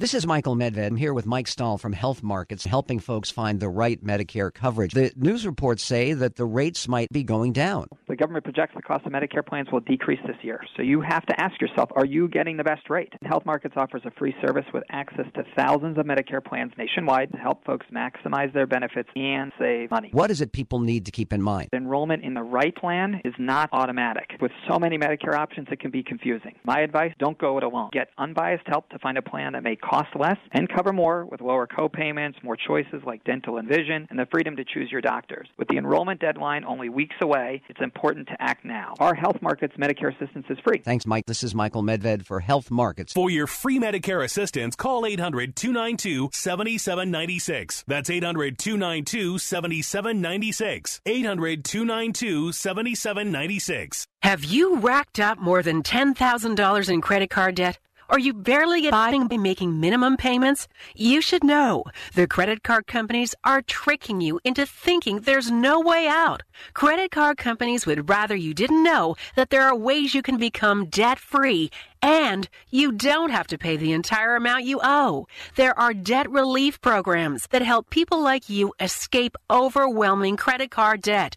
This 0.00 0.14
is 0.14 0.26
Michael 0.26 0.56
Medved. 0.56 0.82
I'm 0.82 0.96
here 0.96 1.12
with 1.12 1.26
Mike 1.26 1.46
Stahl 1.46 1.76
from 1.76 1.92
Health 1.92 2.22
Markets, 2.22 2.64
helping 2.64 3.00
folks 3.00 3.28
find 3.30 3.60
the 3.60 3.68
right 3.68 4.02
Medicare 4.02 4.50
coverage. 4.50 4.94
The 4.94 5.12
news 5.14 5.44
reports 5.44 5.82
say 5.82 6.14
that 6.14 6.36
the 6.36 6.46
rates 6.46 6.88
might 6.88 7.10
be 7.12 7.22
going 7.22 7.52
down. 7.52 7.86
The 8.08 8.16
government 8.16 8.44
projects 8.44 8.72
the 8.74 8.80
cost 8.80 9.04
of 9.04 9.12
Medicare 9.12 9.44
plans 9.44 9.68
will 9.70 9.80
decrease 9.80 10.18
this 10.26 10.38
year. 10.40 10.62
So 10.74 10.80
you 10.80 11.02
have 11.02 11.26
to 11.26 11.38
ask 11.38 11.60
yourself, 11.60 11.90
are 11.94 12.06
you 12.06 12.28
getting 12.28 12.56
the 12.56 12.64
best 12.64 12.88
rate? 12.88 13.12
Health 13.22 13.44
Markets 13.44 13.74
offers 13.76 14.00
a 14.06 14.10
free 14.12 14.34
service 14.42 14.64
with 14.72 14.84
access 14.88 15.26
to 15.34 15.42
thousands 15.54 15.98
of 15.98 16.06
Medicare 16.06 16.42
plans 16.42 16.72
nationwide 16.78 17.30
to 17.32 17.36
help 17.36 17.62
folks 17.66 17.84
maximize 17.94 18.54
their 18.54 18.66
benefits 18.66 19.10
and 19.14 19.52
save 19.58 19.90
money. 19.90 20.08
What 20.12 20.30
is 20.30 20.40
it 20.40 20.52
people 20.52 20.80
need 20.80 21.04
to 21.04 21.12
keep 21.12 21.30
in 21.30 21.42
mind? 21.42 21.68
Enrollment 21.74 22.24
in 22.24 22.32
the 22.32 22.42
right 22.42 22.74
plan 22.74 23.20
is 23.22 23.34
not 23.38 23.68
automatic. 23.74 24.30
With 24.40 24.52
so 24.66 24.78
many 24.78 24.96
Medicare 24.96 25.34
options, 25.34 25.68
it 25.70 25.78
can 25.78 25.90
be 25.90 26.02
confusing. 26.02 26.54
My 26.64 26.80
advice, 26.80 27.12
don't 27.18 27.36
go 27.36 27.58
it 27.58 27.64
alone. 27.64 27.90
Get 27.92 28.08
unbiased 28.16 28.66
help 28.66 28.88
to 28.88 28.98
find 28.98 29.18
a 29.18 29.22
plan 29.22 29.52
that 29.52 29.62
may 29.62 29.76
cost 29.90 30.14
less 30.14 30.38
and 30.52 30.68
cover 30.68 30.92
more 30.92 31.24
with 31.26 31.40
lower 31.40 31.66
co-payments, 31.66 32.38
more 32.44 32.56
choices 32.56 33.02
like 33.04 33.24
dental 33.24 33.56
and 33.56 33.68
vision, 33.68 34.06
and 34.08 34.18
the 34.18 34.26
freedom 34.30 34.54
to 34.56 34.64
choose 34.64 34.90
your 34.90 35.00
doctors. 35.00 35.48
With 35.58 35.68
the 35.68 35.76
enrollment 35.76 36.20
deadline 36.20 36.64
only 36.64 36.88
weeks 36.88 37.16
away, 37.20 37.62
it's 37.68 37.80
important 37.80 38.28
to 38.28 38.36
act 38.38 38.64
now. 38.64 38.94
Our 39.00 39.14
Health 39.14 39.42
Markets 39.42 39.74
Medicare 39.76 40.14
assistance 40.14 40.46
is 40.48 40.58
free. 40.64 40.78
Thanks, 40.78 41.06
Mike. 41.06 41.24
This 41.26 41.42
is 41.42 41.54
Michael 41.54 41.82
Medved 41.82 42.24
for 42.24 42.40
Health 42.40 42.70
Markets. 42.70 43.12
For 43.12 43.30
your 43.30 43.48
free 43.48 43.80
Medicare 43.80 44.24
assistance, 44.24 44.76
call 44.76 45.04
800 45.04 45.56
292 45.56 46.30
7796. 46.32 47.84
That's 47.88 48.10
800 48.10 48.58
292 48.58 49.38
7796. 49.38 51.00
800 51.04 51.64
292 51.64 52.52
7796. 52.52 54.06
Have 54.22 54.44
you 54.44 54.76
racked 54.76 55.18
up 55.18 55.38
more 55.38 55.62
than 55.62 55.82
$10,000 55.82 56.88
in 56.90 57.00
credit 57.00 57.30
card 57.30 57.54
debt? 57.54 57.78
Are 58.10 58.18
you 58.18 58.34
barely 58.34 58.88
abiding 58.88 59.28
by 59.28 59.36
making 59.36 59.78
minimum 59.78 60.16
payments? 60.16 60.66
You 60.96 61.20
should 61.20 61.44
know 61.44 61.84
the 62.16 62.26
credit 62.26 62.64
card 62.64 62.88
companies 62.88 63.36
are 63.44 63.62
tricking 63.62 64.20
you 64.20 64.40
into 64.42 64.66
thinking 64.66 65.20
there's 65.20 65.48
no 65.48 65.78
way 65.78 66.08
out. 66.08 66.42
Credit 66.74 67.12
card 67.12 67.36
companies 67.36 67.86
would 67.86 68.08
rather 68.08 68.34
you 68.34 68.52
didn't 68.52 68.82
know 68.82 69.14
that 69.36 69.50
there 69.50 69.62
are 69.62 69.76
ways 69.76 70.12
you 70.12 70.22
can 70.22 70.38
become 70.38 70.86
debt 70.86 71.20
free 71.20 71.70
and 72.02 72.48
you 72.68 72.90
don't 72.90 73.30
have 73.30 73.46
to 73.46 73.56
pay 73.56 73.76
the 73.76 73.92
entire 73.92 74.34
amount 74.34 74.64
you 74.64 74.80
owe. 74.82 75.28
There 75.54 75.78
are 75.78 75.94
debt 75.94 76.28
relief 76.28 76.80
programs 76.80 77.46
that 77.52 77.62
help 77.62 77.90
people 77.90 78.20
like 78.20 78.50
you 78.50 78.74
escape 78.80 79.36
overwhelming 79.48 80.36
credit 80.36 80.72
card 80.72 81.02
debt. 81.02 81.36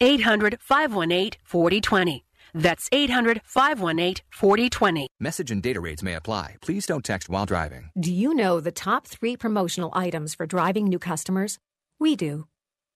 800 0.00 0.58
518 0.60 1.32
4020. 1.44 2.24
That's 2.54 2.88
800 2.92 3.42
518 3.44 4.24
4020. 4.30 5.08
Message 5.20 5.50
and 5.50 5.62
data 5.62 5.80
rates 5.80 6.02
may 6.02 6.14
apply. 6.14 6.56
Please 6.62 6.86
don't 6.86 7.04
text 7.04 7.28
while 7.28 7.46
driving. 7.46 7.90
Do 7.98 8.12
you 8.12 8.34
know 8.34 8.60
the 8.60 8.72
top 8.72 9.06
three 9.06 9.36
promotional 9.36 9.90
items 9.94 10.34
for 10.34 10.46
driving 10.46 10.86
new 10.86 10.98
customers? 10.98 11.58
We 11.98 12.16
do. 12.16 12.46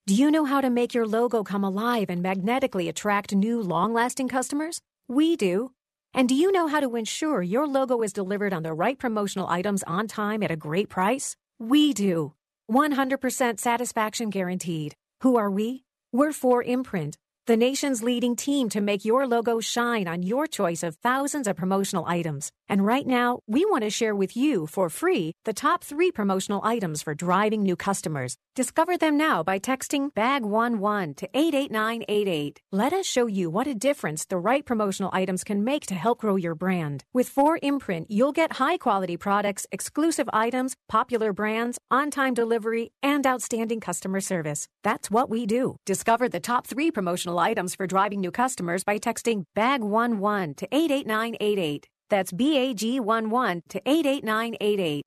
Do 0.07 0.15
you 0.15 0.31
know 0.31 0.45
how 0.45 0.61
to 0.61 0.69
make 0.69 0.93
your 0.93 1.05
logo 1.05 1.43
come 1.43 1.63
alive 1.63 2.09
and 2.09 2.21
magnetically 2.21 2.89
attract 2.89 3.35
new 3.35 3.61
long 3.61 3.93
lasting 3.93 4.29
customers? 4.29 4.81
We 5.07 5.35
do. 5.35 5.71
And 6.13 6.27
do 6.27 6.35
you 6.35 6.51
know 6.51 6.67
how 6.67 6.79
to 6.79 6.95
ensure 6.95 7.41
your 7.41 7.67
logo 7.67 8.01
is 8.01 8.11
delivered 8.13 8.51
on 8.53 8.63
the 8.63 8.73
right 8.73 8.97
promotional 8.97 9.47
items 9.47 9.83
on 9.83 10.07
time 10.07 10.43
at 10.43 10.51
a 10.51 10.55
great 10.55 10.89
price? 10.89 11.37
We 11.59 11.93
do. 11.93 12.33
100% 12.71 13.59
satisfaction 13.59 14.29
guaranteed. 14.29 14.95
Who 15.21 15.37
are 15.37 15.51
we? 15.51 15.83
We're 16.13 16.31
4imprint, 16.31 17.15
the 17.51 17.57
nation's 17.57 18.01
leading 18.01 18.33
team 18.33 18.69
to 18.69 18.79
make 18.79 19.03
your 19.03 19.27
logo 19.27 19.59
shine 19.59 20.07
on 20.07 20.23
your 20.23 20.47
choice 20.47 20.83
of 20.83 20.95
thousands 21.03 21.47
of 21.47 21.57
promotional 21.57 22.05
items. 22.05 22.49
And 22.69 22.85
right 22.85 23.05
now, 23.05 23.39
we 23.45 23.65
want 23.65 23.83
to 23.83 23.89
share 23.89 24.15
with 24.15 24.37
you 24.37 24.67
for 24.67 24.89
free 24.89 25.33
the 25.43 25.51
top 25.51 25.83
three 25.83 26.13
promotional 26.13 26.61
items 26.63 27.03
for 27.03 27.13
driving 27.13 27.61
new 27.61 27.75
customers. 27.75 28.37
Discover 28.55 28.97
them 28.97 29.17
now 29.17 29.43
by 29.43 29.59
texting 29.59 30.13
BAG11 30.13 31.17
to 31.17 31.29
88988. 31.33 32.61
Let 32.71 32.93
us 32.93 33.05
show 33.05 33.25
you 33.25 33.49
what 33.49 33.67
a 33.67 33.75
difference 33.75 34.23
the 34.23 34.37
right 34.37 34.65
promotional 34.65 35.09
items 35.11 35.43
can 35.43 35.61
make 35.65 35.85
to 35.87 35.95
help 35.95 36.19
grow 36.19 36.37
your 36.37 36.55
brand. 36.55 37.03
With 37.11 37.35
4imprint, 37.35 38.05
you'll 38.07 38.31
get 38.31 38.53
high 38.53 38.77
quality 38.77 39.17
products, 39.17 39.67
exclusive 39.73 40.29
items, 40.31 40.75
popular 40.87 41.33
brands, 41.33 41.79
on 41.89 42.11
time 42.11 42.33
delivery, 42.33 42.93
and 43.03 43.27
outstanding 43.27 43.81
customer 43.81 44.21
service. 44.21 44.69
That's 44.83 45.11
what 45.11 45.29
we 45.29 45.45
do. 45.45 45.75
Discover 45.85 46.29
the 46.29 46.39
top 46.39 46.65
three 46.65 46.91
promotional 46.91 47.40
items 47.41 47.75
for 47.75 47.87
driving 47.87 48.21
new 48.21 48.31
customers 48.31 48.83
by 48.85 48.99
texting 48.99 49.43
BAG11 49.57 50.55
to 50.57 50.67
88988. 50.71 51.87
That's 52.09 52.31
BAG11 52.31 53.61
to 53.69 53.81
88988. 53.85 55.03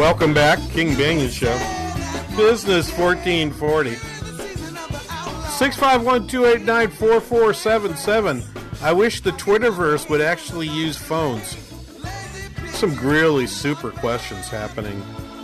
Welcome 0.00 0.32
back, 0.32 0.58
King 0.70 0.96
Banaian 0.96 1.28
Show. 1.28 1.52
Business 2.34 2.90
1440. 2.98 3.96
651 5.50 6.26
289 6.26 6.88
4477. 6.88 8.42
I 8.80 8.92
wish 8.94 9.20
the 9.20 9.32
Twitterverse 9.32 10.08
would 10.08 10.22
actually 10.22 10.68
use 10.68 10.96
phones. 10.96 11.54
Some 12.70 12.96
really 13.06 13.46
super 13.46 13.90
questions 13.90 14.48
happening 14.48 15.02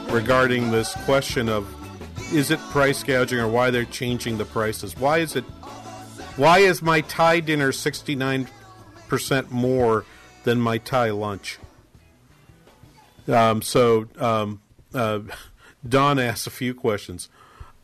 regarding 0.09 0.71
this 0.71 0.95
question 1.05 1.51
of 1.51 1.69
is 2.33 2.51
it 2.51 2.59
price 2.71 3.03
gouging 3.03 3.39
or 3.39 3.49
why 3.49 3.71
they're 3.71 3.85
changing 3.85 4.39
the 4.39 4.47
prices? 4.47 4.97
Why 4.97 5.19
is 5.19 5.37
it 5.37 5.45
why 6.37 6.61
is 6.61 6.81
my 6.81 7.03
Thai 7.03 7.41
dinner 7.41 7.73
69% 7.73 9.51
more 9.51 10.07
than 10.45 10.59
my 10.63 10.79
Thai 10.79 11.11
lunch? 11.11 11.59
Um, 13.29 13.63
so 13.63 14.09
um, 14.19 14.61
uh, 14.95 15.21
Don 15.89 16.19
asks 16.19 16.47
a 16.47 16.51
few 16.51 16.75
questions. 16.75 17.29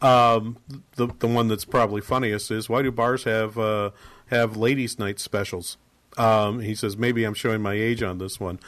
Um, 0.01 0.57
the 0.97 1.09
the 1.18 1.28
one 1.28 1.49
that's 1.49 1.64
probably 1.64 2.01
funniest 2.01 2.51
is 2.51 2.68
why 2.68 2.82
do 2.82 2.90
bars 2.90 3.24
have 3.24 3.57
uh, 3.57 3.90
have 4.26 4.57
ladies' 4.57 4.99
night 4.99 5.20
specials? 5.20 5.76
Um, 6.18 6.61
he 6.61 6.74
says 6.74 6.97
maybe 6.97 7.24
I'm 7.24 7.34
showing 7.34 7.62
my 7.62 7.74
age 7.74 8.03
on 8.03 8.18
this 8.18 8.40
one. 8.40 8.59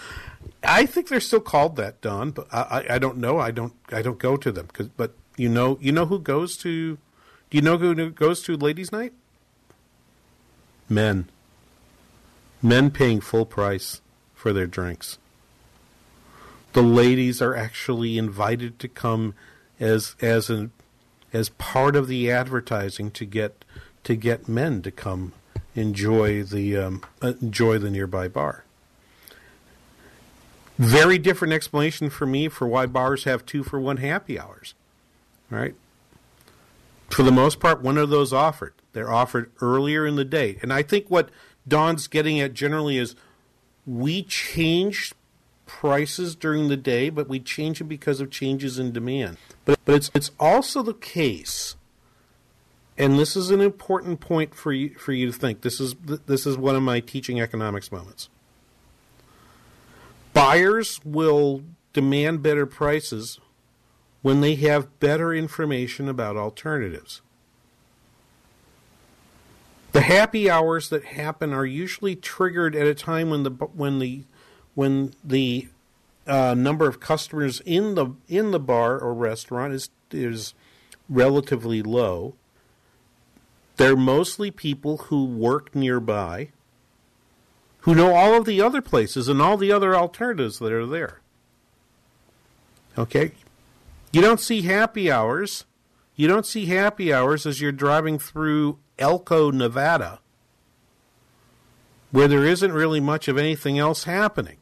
I 0.62 0.86
think 0.86 1.08
they're 1.08 1.20
still 1.20 1.40
called 1.40 1.76
that, 1.76 2.00
Don, 2.00 2.30
but 2.30 2.46
I, 2.52 2.60
I, 2.60 2.94
I 2.94 2.98
don't 2.98 3.18
know. 3.18 3.38
I 3.38 3.50
don't 3.50 3.74
I 3.90 4.00
don't 4.00 4.18
go 4.18 4.36
to 4.36 4.52
them. 4.52 4.68
But 4.96 5.14
you 5.36 5.48
know 5.48 5.76
you 5.80 5.90
know 5.90 6.06
who 6.06 6.20
goes 6.20 6.56
to? 6.58 6.96
Do 7.50 7.58
you 7.58 7.62
know 7.62 7.78
who 7.78 8.10
goes 8.10 8.42
to 8.42 8.56
ladies' 8.56 8.92
night? 8.92 9.12
Men. 10.88 11.28
Men 12.62 12.90
paying 12.90 13.20
full 13.20 13.44
price 13.44 14.00
for 14.34 14.52
their 14.52 14.66
drinks 14.66 15.18
the 16.74 16.82
ladies 16.82 17.40
are 17.40 17.56
actually 17.56 18.18
invited 18.18 18.78
to 18.80 18.88
come 18.88 19.34
as 19.80 20.14
as 20.20 20.50
an 20.50 20.70
as 21.32 21.48
part 21.48 21.96
of 21.96 22.06
the 22.06 22.30
advertising 22.30 23.10
to 23.12 23.24
get 23.24 23.64
to 24.04 24.14
get 24.14 24.48
men 24.48 24.82
to 24.82 24.90
come 24.90 25.32
enjoy 25.74 26.42
the 26.42 26.76
um, 26.76 27.02
enjoy 27.22 27.78
the 27.78 27.90
nearby 27.90 28.28
bar. 28.28 28.64
Very 30.76 31.18
different 31.18 31.54
explanation 31.54 32.10
for 32.10 32.26
me 32.26 32.48
for 32.48 32.66
why 32.66 32.86
bars 32.86 33.24
have 33.24 33.46
two 33.46 33.62
for 33.62 33.80
one 33.80 33.98
happy 33.98 34.38
hours. 34.38 34.74
Right? 35.50 35.74
For 37.08 37.22
the 37.22 37.30
most 37.30 37.60
part, 37.60 37.80
when 37.80 37.96
are 37.96 38.06
those 38.06 38.32
offered? 38.32 38.74
They're 38.92 39.12
offered 39.12 39.52
earlier 39.60 40.04
in 40.04 40.16
the 40.16 40.24
day. 40.24 40.58
And 40.62 40.72
I 40.72 40.82
think 40.82 41.08
what 41.08 41.28
Don's 41.66 42.08
getting 42.08 42.40
at 42.40 42.54
generally 42.54 42.98
is 42.98 43.14
we 43.86 44.24
changed 44.24 45.14
prices 45.66 46.34
during 46.34 46.68
the 46.68 46.76
day, 46.76 47.10
but 47.10 47.28
we 47.28 47.40
change 47.40 47.78
them 47.78 47.88
because 47.88 48.20
of 48.20 48.30
changes 48.30 48.78
in 48.78 48.92
demand. 48.92 49.36
But 49.64 49.78
but 49.84 49.94
it's 49.94 50.10
it's 50.14 50.30
also 50.38 50.82
the 50.82 50.94
case, 50.94 51.76
and 52.96 53.18
this 53.18 53.36
is 53.36 53.50
an 53.50 53.60
important 53.60 54.20
point 54.20 54.54
for 54.54 54.72
you 54.72 54.94
for 54.94 55.12
you 55.12 55.26
to 55.26 55.32
think. 55.32 55.62
This 55.62 55.80
is 55.80 55.94
this 56.26 56.46
is 56.46 56.56
one 56.56 56.76
of 56.76 56.82
my 56.82 57.00
teaching 57.00 57.40
economics 57.40 57.90
moments. 57.90 58.28
Buyers 60.32 61.00
will 61.04 61.62
demand 61.92 62.42
better 62.42 62.66
prices 62.66 63.38
when 64.22 64.40
they 64.40 64.56
have 64.56 64.98
better 65.00 65.32
information 65.32 66.08
about 66.08 66.36
alternatives. 66.36 67.20
The 69.92 70.00
happy 70.00 70.50
hours 70.50 70.88
that 70.88 71.04
happen 71.04 71.52
are 71.52 71.64
usually 71.64 72.16
triggered 72.16 72.74
at 72.74 72.86
a 72.86 72.94
time 72.94 73.30
when 73.30 73.44
the 73.44 73.50
when 73.50 74.00
the 74.00 74.24
when 74.74 75.14
the 75.22 75.68
uh, 76.26 76.54
number 76.54 76.86
of 76.88 77.00
customers 77.00 77.60
in 77.64 77.94
the 77.94 78.14
in 78.28 78.50
the 78.50 78.60
bar 78.60 78.98
or 78.98 79.12
restaurant 79.14 79.72
is 79.72 79.90
is 80.10 80.54
relatively 81.08 81.82
low. 81.82 82.34
They're 83.76 83.96
mostly 83.96 84.50
people 84.50 84.98
who 84.98 85.24
work 85.24 85.74
nearby, 85.74 86.50
who 87.80 87.94
know 87.94 88.14
all 88.14 88.34
of 88.34 88.44
the 88.44 88.60
other 88.62 88.80
places 88.80 89.28
and 89.28 89.42
all 89.42 89.56
the 89.56 89.72
other 89.72 89.96
alternatives 89.96 90.60
that 90.60 90.72
are 90.72 90.86
there. 90.86 91.20
Okay? 92.96 93.32
You 94.12 94.20
don't 94.20 94.40
see 94.40 94.62
happy 94.62 95.10
hours. 95.10 95.64
You 96.14 96.28
don't 96.28 96.46
see 96.46 96.66
happy 96.66 97.12
hours 97.12 97.46
as 97.46 97.60
you're 97.60 97.72
driving 97.72 98.20
through 98.20 98.78
Elko, 98.96 99.50
Nevada, 99.50 100.20
where 102.12 102.28
there 102.28 102.46
isn't 102.46 102.72
really 102.72 103.00
much 103.00 103.26
of 103.26 103.36
anything 103.36 103.76
else 103.76 104.04
happening. 104.04 104.58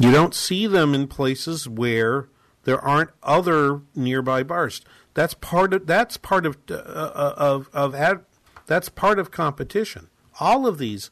You 0.00 0.10
don't 0.10 0.34
see 0.34 0.66
them 0.66 0.94
in 0.94 1.08
places 1.08 1.68
where 1.68 2.30
there 2.64 2.80
aren't 2.80 3.10
other 3.22 3.82
nearby 3.94 4.42
bars. 4.42 4.80
That's 5.12 5.34
part 5.34 5.74
of 5.74 5.86
that's 5.86 6.16
part 6.16 6.46
of 6.46 6.56
uh, 6.70 6.74
uh, 6.74 7.34
of 7.36 7.68
of 7.74 7.94
ad, 7.94 8.24
that's 8.66 8.88
part 8.88 9.18
of 9.18 9.30
competition. 9.30 10.08
All 10.40 10.66
of 10.66 10.78
these 10.78 11.10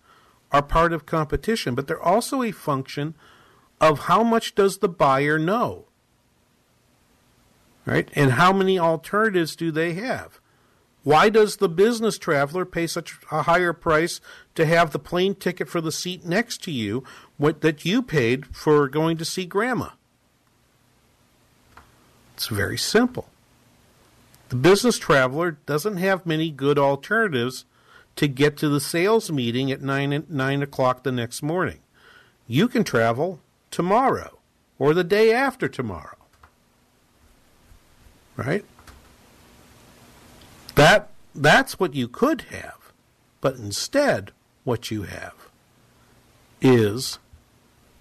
are 0.51 0.63
part 0.63 0.95
of 0.95 1.05
competition, 1.05 1.75
but 1.75 1.87
they're 1.87 2.03
also 2.03 2.43
a 2.43 2.51
function 2.51 3.15
of 3.79 4.01
how 4.01 4.23
much 4.23 4.55
does 4.55 4.79
the 4.79 4.89
buyer 4.89 5.39
know? 5.39 5.85
Right? 7.85 8.09
And 8.15 8.33
how 8.33 8.55
many 8.55 8.79
alternatives 8.79 9.55
do 9.55 9.71
they 9.71 9.93
have? 9.95 10.41
Why 11.05 11.29
does 11.29 11.57
the 11.57 11.69
business 11.69 12.19
traveler 12.19 12.65
pay 12.65 12.87
such 12.87 13.17
a 13.31 13.43
higher 13.43 13.73
price 13.73 14.21
to 14.55 14.67
have 14.67 14.91
the 14.91 14.99
plane 14.99 15.35
ticket 15.35 15.69
for 15.69 15.81
the 15.81 15.93
seat 15.93 16.25
next 16.25 16.63
to 16.65 16.71
you 16.71 17.05
what, 17.37 17.61
that 17.61 17.85
you 17.85 18.03
paid 18.03 18.47
for 18.55 18.89
going 18.89 19.17
to 19.19 19.25
see 19.25 19.47
grandma? 19.47 19.91
It's 22.35 22.49
very 22.49 22.79
simple. 22.79 23.29
The 24.49 24.57
business 24.57 24.99
traveler 24.99 25.59
doesn't 25.67 25.97
have 25.99 26.27
many 26.27 26.51
good 26.51 26.79
alternatives 26.79 27.65
to 28.17 28.27
get 28.27 28.57
to 28.59 28.69
the 28.69 28.81
sales 28.81 29.31
meeting 29.31 29.71
at 29.71 29.83
9, 29.83 30.27
9 30.29 30.63
o'clock 30.63 31.03
the 31.03 31.13
next 31.13 31.43
morning. 31.43 31.81
You 32.47 32.67
can 32.67 32.83
travel 32.83 33.41
tomorrow 33.71 34.39
or 34.79 34.95
the 34.95 35.05
day 35.05 35.33
after 35.33 35.69
tomorrow. 35.69 36.17
Right? 38.37 38.65
That 40.79 41.11
that's 41.35 41.81
what 41.81 41.95
you 41.95 42.07
could 42.07 42.43
have. 42.53 42.93
But 43.41 43.57
instead, 43.57 44.31
what 44.63 44.93
you 44.93 45.03
have 45.03 45.35
is 46.61 47.19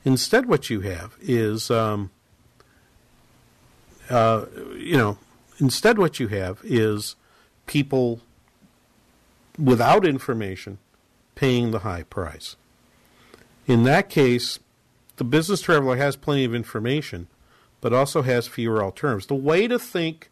instead 0.05 0.45
what 0.45 0.69
you 0.69 0.81
have 0.81 1.17
is 1.19 1.71
um, 1.71 2.11
uh, 4.11 4.45
you 4.75 4.95
know 4.95 5.17
instead 5.57 5.97
what 5.97 6.19
you 6.19 6.27
have 6.27 6.61
is 6.63 7.15
people 7.65 8.21
without 9.57 10.05
information 10.05 10.77
paying 11.33 11.71
the 11.71 11.79
high 11.79 12.03
price. 12.03 12.57
In 13.65 13.85
that 13.85 14.07
case, 14.07 14.59
the 15.15 15.23
business 15.23 15.61
traveler 15.61 15.97
has 15.97 16.15
plenty 16.15 16.45
of 16.45 16.53
information, 16.53 17.27
but 17.81 17.91
also 17.91 18.21
has 18.21 18.47
fewer 18.47 18.83
alternatives. 18.83 19.25
The 19.25 19.33
way 19.33 19.67
to 19.67 19.79
think, 19.79 20.29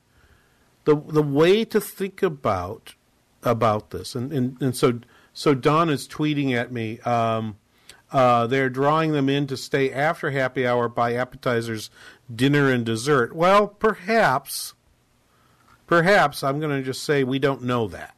the 0.86 0.96
the 0.96 1.22
way 1.22 1.66
to 1.66 1.82
think 1.82 2.24
about 2.24 2.96
about 3.44 3.90
this, 3.90 4.16
and 4.16 4.32
and, 4.32 4.62
and 4.62 4.76
so 4.76 5.00
so 5.34 5.54
Don 5.54 5.90
is 5.90 6.08
tweeting 6.08 6.54
at 6.54 6.72
me. 6.72 7.00
Um, 7.02 7.58
uh, 8.12 8.48
they're 8.48 8.70
drawing 8.70 9.12
them 9.12 9.28
in 9.28 9.48
to 9.48 9.58
stay 9.58 9.92
after 9.92 10.32
happy 10.32 10.66
hour 10.66 10.88
by 10.88 11.16
appetizers, 11.16 11.90
dinner, 12.34 12.72
and 12.72 12.86
dessert. 12.86 13.36
Well, 13.36 13.68
perhaps, 13.68 14.74
perhaps 15.88 16.44
I'm 16.44 16.60
going 16.60 16.78
to 16.78 16.84
just 16.84 17.04
say 17.04 17.24
we 17.24 17.40
don't 17.40 17.64
know 17.64 17.88
that. 17.90 18.16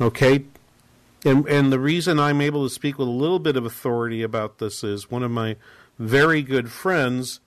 Okay, 0.00 0.44
and 1.24 1.48
and 1.48 1.72
the 1.72 1.80
reason 1.80 2.20
I'm 2.20 2.40
able 2.40 2.68
to 2.68 2.72
speak 2.72 2.98
with 2.98 3.08
a 3.08 3.10
little 3.10 3.38
bit 3.38 3.56
of 3.56 3.64
authority 3.64 4.22
about 4.22 4.58
this 4.58 4.84
is 4.84 5.10
one 5.10 5.22
of 5.22 5.30
my 5.30 5.56
very 5.98 6.42
good 6.42 6.70
friends 6.70 7.40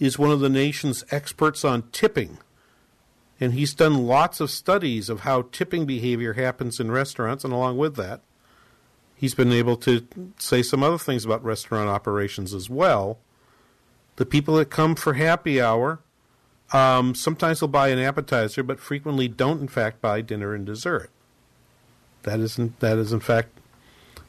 is 0.00 0.18
one 0.18 0.30
of 0.30 0.40
the 0.40 0.48
nation's 0.48 1.04
experts 1.10 1.64
on 1.64 1.84
tipping. 1.92 2.38
And 3.38 3.52
he's 3.52 3.74
done 3.74 4.06
lots 4.06 4.40
of 4.40 4.50
studies 4.50 5.08
of 5.08 5.20
how 5.20 5.42
tipping 5.52 5.86
behavior 5.86 6.32
happens 6.32 6.80
in 6.80 6.90
restaurants, 6.90 7.44
and 7.44 7.52
along 7.52 7.78
with 7.78 7.96
that, 7.96 8.22
he's 9.14 9.34
been 9.34 9.52
able 9.52 9.76
to 9.76 10.06
say 10.38 10.62
some 10.62 10.82
other 10.82 10.98
things 10.98 11.24
about 11.24 11.44
restaurant 11.44 11.88
operations 11.88 12.52
as 12.52 12.68
well. 12.68 13.18
The 14.16 14.26
people 14.26 14.56
that 14.56 14.70
come 14.70 14.94
for 14.94 15.14
happy 15.14 15.60
hour 15.60 16.00
um, 16.72 17.14
sometimes 17.14 17.60
will 17.60 17.68
buy 17.68 17.88
an 17.88 17.98
appetizer, 17.98 18.62
but 18.62 18.80
frequently 18.80 19.28
don't, 19.28 19.60
in 19.60 19.68
fact, 19.68 20.00
buy 20.00 20.20
dinner 20.20 20.54
and 20.54 20.66
dessert. 20.66 21.10
That 22.22 22.40
isn't 22.40 22.80
that 22.80 22.98
is 22.98 23.14
in 23.14 23.20
fact 23.20 23.48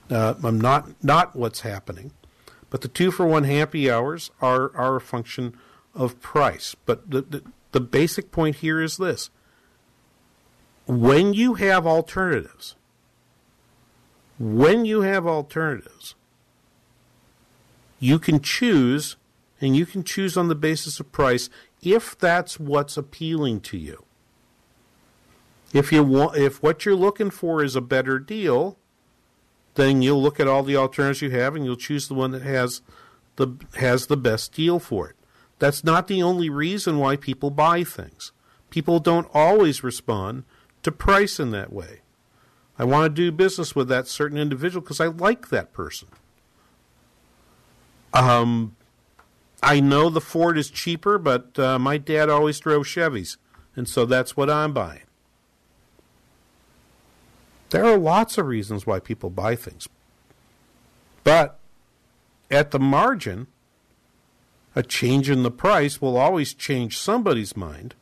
uh, 0.09 0.35
not 0.41 1.03
not 1.03 1.35
what's 1.35 1.61
happening. 1.61 2.11
But 2.71 2.81
the 2.81 2.87
two 2.87 3.11
for 3.11 3.27
one 3.27 3.43
happy 3.43 3.91
hours 3.91 4.31
are 4.41 4.75
are 4.75 4.95
a 4.95 5.01
function 5.01 5.55
of 5.93 6.19
price. 6.21 6.75
But 6.87 7.11
the, 7.11 7.21
the 7.21 7.43
the 7.73 7.81
basic 7.81 8.31
point 8.31 8.55
here 8.57 8.81
is 8.81 8.97
this: 8.97 9.29
when 10.87 11.33
you 11.33 11.55
have 11.55 11.85
alternatives, 11.85 12.75
when 14.39 14.85
you 14.85 15.01
have 15.01 15.27
alternatives, 15.27 16.15
you 17.99 18.17
can 18.17 18.39
choose, 18.39 19.17
and 19.59 19.75
you 19.75 19.85
can 19.85 20.03
choose 20.03 20.37
on 20.37 20.47
the 20.47 20.55
basis 20.55 20.99
of 20.99 21.11
price 21.11 21.49
if 21.81 22.17
that's 22.17 22.57
what's 22.57 22.95
appealing 22.95 23.59
to 23.59 23.77
you. 23.77 24.05
If 25.73 25.91
you 25.91 26.03
want, 26.03 26.37
if 26.37 26.63
what 26.63 26.85
you're 26.85 26.95
looking 26.95 27.31
for 27.31 27.63
is 27.63 27.75
a 27.75 27.81
better 27.81 28.17
deal, 28.17 28.77
then 29.75 30.01
you'll 30.01 30.21
look 30.21 30.39
at 30.39 30.47
all 30.47 30.63
the 30.63 30.75
alternatives 30.75 31.21
you 31.21 31.31
have 31.31 31.55
and 31.55 31.65
you'll 31.65 31.75
choose 31.75 32.07
the 32.07 32.13
one 32.13 32.31
that 32.31 32.41
has 32.41 32.81
the 33.37 33.55
has 33.75 34.07
the 34.07 34.17
best 34.17 34.53
deal 34.53 34.79
for 34.79 35.09
it. 35.09 35.15
That's 35.59 35.83
not 35.83 36.07
the 36.07 36.23
only 36.23 36.49
reason 36.49 36.97
why 36.97 37.15
people 37.15 37.51
buy 37.51 37.83
things. 37.83 38.31
People 38.69 38.99
don't 38.99 39.27
always 39.33 39.83
respond 39.83 40.43
to 40.83 40.91
price 40.91 41.39
in 41.39 41.51
that 41.51 41.71
way. 41.71 42.01
I 42.79 42.83
want 42.83 43.03
to 43.05 43.21
do 43.21 43.31
business 43.31 43.75
with 43.75 43.87
that 43.89 44.07
certain 44.07 44.37
individual 44.37 44.81
because 44.81 44.99
I 44.99 45.07
like 45.07 45.49
that 45.49 45.71
person. 45.71 46.07
Um, 48.13 48.75
I 49.61 49.79
know 49.79 50.09
the 50.09 50.21
Ford 50.21 50.57
is 50.57 50.69
cheaper, 50.69 51.17
but 51.17 51.57
uh, 51.59 51.77
my 51.77 51.97
dad 51.97 52.29
always 52.29 52.59
drove 52.59 52.87
Chevys, 52.87 53.37
and 53.75 53.87
so 53.87 54.05
that's 54.05 54.35
what 54.35 54.49
I'm 54.49 54.73
buying. 54.73 55.03
There 57.71 57.85
are 57.85 57.97
lots 57.97 58.37
of 58.37 58.45
reasons 58.45 58.85
why 58.85 58.99
people 58.99 59.29
buy 59.29 59.55
things. 59.55 59.87
But 61.23 61.57
at 62.49 62.71
the 62.71 62.79
margin, 62.79 63.47
a 64.75 64.83
change 64.83 65.29
in 65.29 65.43
the 65.43 65.51
price 65.51 66.01
will 66.01 66.17
always 66.17 66.53
change 66.53 66.97
somebody's 66.97 67.55
mind. 67.55 67.95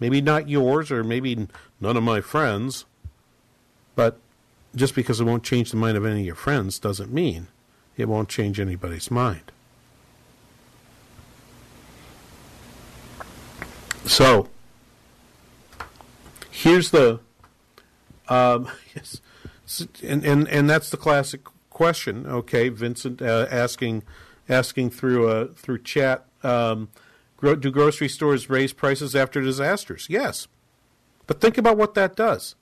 Maybe 0.00 0.20
not 0.20 0.48
yours, 0.48 0.90
or 0.90 1.04
maybe 1.04 1.48
none 1.80 1.96
of 1.96 2.02
my 2.02 2.20
friends. 2.20 2.84
But 3.94 4.18
just 4.74 4.94
because 4.94 5.20
it 5.20 5.24
won't 5.24 5.44
change 5.44 5.70
the 5.70 5.76
mind 5.76 5.96
of 5.96 6.04
any 6.04 6.20
of 6.20 6.26
your 6.26 6.34
friends 6.34 6.78
doesn't 6.80 7.12
mean 7.12 7.46
it 7.96 8.08
won't 8.08 8.28
change 8.28 8.58
anybody's 8.58 9.10
mind. 9.10 9.52
So, 14.04 14.48
here's 16.50 16.90
the 16.90 17.20
um, 18.28 18.68
yes, 18.94 19.20
and, 20.02 20.24
and 20.24 20.48
and 20.48 20.68
that's 20.68 20.90
the 20.90 20.96
classic 20.96 21.42
question. 21.70 22.26
Okay, 22.26 22.68
Vincent 22.68 23.20
uh, 23.22 23.46
asking 23.50 24.02
asking 24.48 24.90
through 24.90 25.28
uh, 25.28 25.48
through 25.54 25.82
chat. 25.82 26.26
Um, 26.42 26.88
do 27.42 27.70
grocery 27.70 28.08
stores 28.08 28.48
raise 28.48 28.72
prices 28.72 29.14
after 29.14 29.42
disasters? 29.42 30.06
Yes, 30.08 30.48
but 31.26 31.40
think 31.40 31.58
about 31.58 31.76
what 31.76 31.94
that 31.94 32.16
does. 32.16 32.54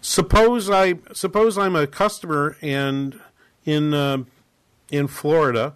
Suppose 0.00 0.70
I 0.70 0.96
suppose 1.12 1.56
I'm 1.56 1.74
a 1.74 1.86
customer 1.86 2.56
and 2.60 3.18
in 3.64 3.94
uh, 3.94 4.24
in 4.90 5.08
Florida, 5.08 5.74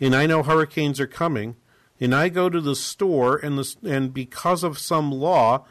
and 0.00 0.14
I 0.14 0.26
know 0.26 0.42
hurricanes 0.42 1.00
are 1.00 1.06
coming, 1.06 1.56
and 2.00 2.14
I 2.14 2.28
go 2.28 2.50
to 2.50 2.60
the 2.60 2.76
store 2.76 3.36
and 3.36 3.58
the 3.58 3.74
and 3.84 4.12
because 4.12 4.62
of 4.62 4.78
some 4.78 5.10
law 5.10 5.64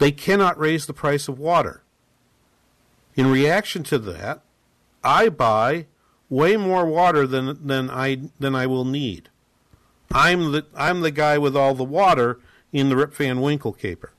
they 0.00 0.10
cannot 0.10 0.58
raise 0.58 0.86
the 0.86 0.94
price 0.94 1.28
of 1.28 1.38
water. 1.38 1.82
In 3.14 3.30
reaction 3.30 3.84
to 3.84 3.98
that, 3.98 4.40
I 5.04 5.28
buy 5.28 5.86
way 6.30 6.56
more 6.56 6.86
water 6.86 7.26
than, 7.26 7.66
than 7.66 7.90
I 7.90 8.22
than 8.38 8.54
I 8.54 8.66
will 8.66 8.86
need. 8.86 9.28
I'm 10.10 10.52
the 10.52 10.64
I'm 10.74 11.02
the 11.02 11.10
guy 11.10 11.36
with 11.36 11.54
all 11.54 11.74
the 11.74 11.84
water 11.84 12.40
in 12.72 12.88
the 12.88 12.96
Rip 12.96 13.12
Van 13.14 13.42
Winkle 13.42 13.74
caper. 13.74 14.12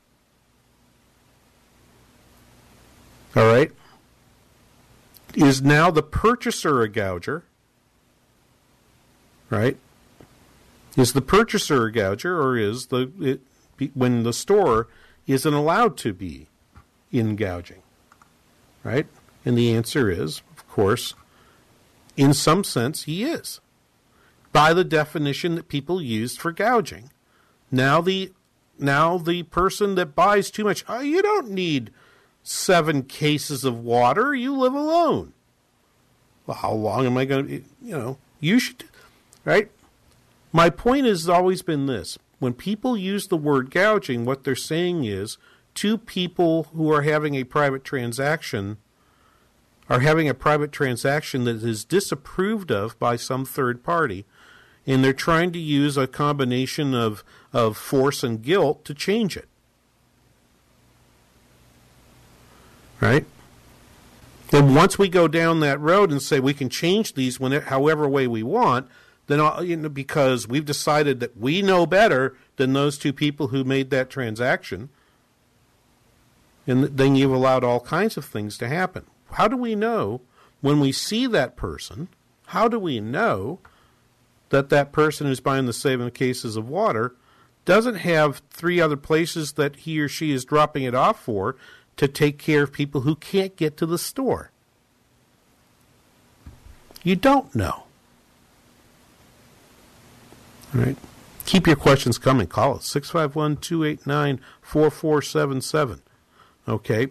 All 3.36 3.52
right. 3.52 3.72
Is 5.34 5.62
now 5.64 5.90
the 5.90 6.04
purchaser 6.04 6.82
a 6.82 6.90
gouger? 6.90 7.44
Right? 9.50 9.78
Is 10.96 11.14
the 11.14 11.22
purchaser 11.22 11.86
a 11.86 11.92
gouger, 11.92 12.40
or 12.40 12.56
is 12.56 12.88
the 12.88 13.12
it, 13.20 13.42
when 13.96 14.24
the 14.24 14.34
store 14.34 14.88
isn't 15.32 15.54
allowed 15.54 15.98
to 15.98 16.14
be 16.14 16.48
in 17.12 17.36
gouging, 17.36 17.82
right? 18.84 19.08
And 19.46 19.58
the 19.58 19.74
answer 19.74 20.10
is, 20.10 20.42
of 20.56 20.68
course, 20.68 21.14
in 22.18 22.34
some 22.34 22.64
sense, 22.64 23.04
he 23.04 23.24
is. 23.24 23.60
By 24.52 24.74
the 24.74 24.84
definition 24.84 25.56
that 25.56 25.70
people 25.70 26.02
used 26.02 26.40
for 26.40 26.52
gouging. 26.52 27.12
Now 27.72 28.02
the 28.02 28.34
now 28.78 29.18
the 29.18 29.44
person 29.44 29.96
that 29.96 30.16
buys 30.16 30.52
too 30.52 30.64
much, 30.64 30.84
oh, 30.90 31.00
you 31.00 31.22
don't 31.22 31.52
need 31.52 31.92
seven 32.44 33.04
cases 33.04 33.64
of 33.64 33.84
water. 33.84 34.34
You 34.34 34.58
live 34.58 34.74
alone. 34.74 35.34
Well, 36.46 36.58
how 36.58 36.74
long 36.74 37.06
am 37.06 37.18
I 37.18 37.26
going 37.26 37.48
to? 37.48 37.54
You 37.82 37.98
know, 37.98 38.18
you 38.40 38.60
should, 38.60 38.84
right? 39.46 39.70
My 40.52 40.70
point 40.70 41.06
has 41.06 41.30
always 41.30 41.62
been 41.62 41.86
this: 41.86 42.18
when 42.42 42.54
people 42.56 42.98
use 42.98 43.28
the 43.28 43.38
word 43.38 43.70
gouging, 43.70 44.26
what 44.26 44.44
they're 44.44 44.56
saying 44.56 45.06
is 45.06 45.38
two 45.76 45.96
people 45.96 46.64
who 46.74 46.92
are 46.92 47.04
having 47.04 47.36
a 47.36 47.44
private 47.44 47.84
transaction 47.84 48.78
are 49.88 50.00
having 50.00 50.28
a 50.28 50.34
private 50.34 50.72
transaction 50.72 51.44
that 51.44 51.58
is 51.58 51.86
disapproved 51.86 52.72
of 52.72 52.98
by 52.98 53.16
some 53.16 53.46
third 53.46 53.84
party, 53.84 54.26
and 54.88 55.04
they're 55.04 55.14
trying 55.14 55.52
to 55.52 55.60
use 55.60 55.98
a 55.98 56.08
combination 56.08 56.96
of, 56.96 57.24
of 57.54 57.78
force 57.78 58.24
and 58.24 58.42
guilt 58.42 58.84
to 58.86 58.96
change 58.96 59.38
it. 59.38 59.48
Right? 63.00 63.26
Then 64.50 64.74
once 64.74 64.98
we 64.98 65.10
go 65.10 65.28
down 65.28 65.60
that 65.60 65.80
road 65.80 66.10
and 66.10 66.20
say 66.20 66.39
we 66.39 66.56
can 66.56 66.70
change 66.70 67.14
these 67.14 67.39
whenever, 67.39 67.66
however 67.66 68.10
way 68.10 68.26
we 68.26 68.42
want, 68.42 68.89
then 69.28 69.39
you 69.65 69.78
know, 69.78 69.89
because 69.89 70.47
we've 70.47 70.65
decided 70.65 71.19
that 71.19 71.38
we 71.38 71.61
know 71.61 71.86
better 71.86 72.36
than 72.57 72.74
those 72.74 72.97
two 72.97 73.13
people 73.13 73.47
who 73.47 73.63
made 73.63 73.89
that 73.89 74.09
transaction, 74.09 74.89
and 76.67 76.84
then 76.84 77.15
you've 77.15 77.32
allowed 77.32 77.63
all 77.63 77.80
kinds 77.80 78.17
of 78.17 78.26
things 78.26 78.57
to 78.57 78.67
happen. 78.67 79.05
How 79.32 79.47
do 79.47 79.57
we 79.57 79.76
know 79.76 80.22
when 80.61 80.80
we 80.80 80.91
see 80.91 81.28
that 81.28 81.55
person? 81.55 82.09
How 82.47 82.67
do 82.67 82.78
we 82.78 82.99
know 82.99 83.59
that 84.49 84.69
that 84.69 84.91
person 84.91 85.28
who's 85.28 85.39
buying 85.39 85.65
the 85.65 85.74
seven 85.74 86.11
cases 86.11 86.55
of 86.55 86.67
water 86.67 87.15
doesn't 87.63 87.95
have 87.95 88.41
three 88.49 88.82
other 88.82 88.97
places 88.97 89.53
that 89.53 89.78
he 89.78 89.99
or 89.99 90.09
she 90.09 90.32
is 90.32 90.45
dropping 90.45 90.84
it 90.84 90.95
off 90.95 91.24
for 91.24 91.55
to 91.97 92.07
take 92.07 92.38
care 92.38 92.63
of 92.63 92.72
people 92.72 93.01
who 93.01 93.15
can't 93.15 93.55
get 93.55 93.78
to 93.78 93.86
the 93.86 93.97
store? 93.97 94.51
You 97.03 97.15
don't 97.15 97.55
know. 97.55 97.84
Right. 100.74 100.97
Keep 101.45 101.67
your 101.67 101.76
questions 101.76 102.17
coming. 102.17 102.47
Call 102.47 102.76
us 102.76 102.86
651 102.86 103.57
289 103.57 104.39
4477. 104.61 106.01
Okay. 106.67 107.07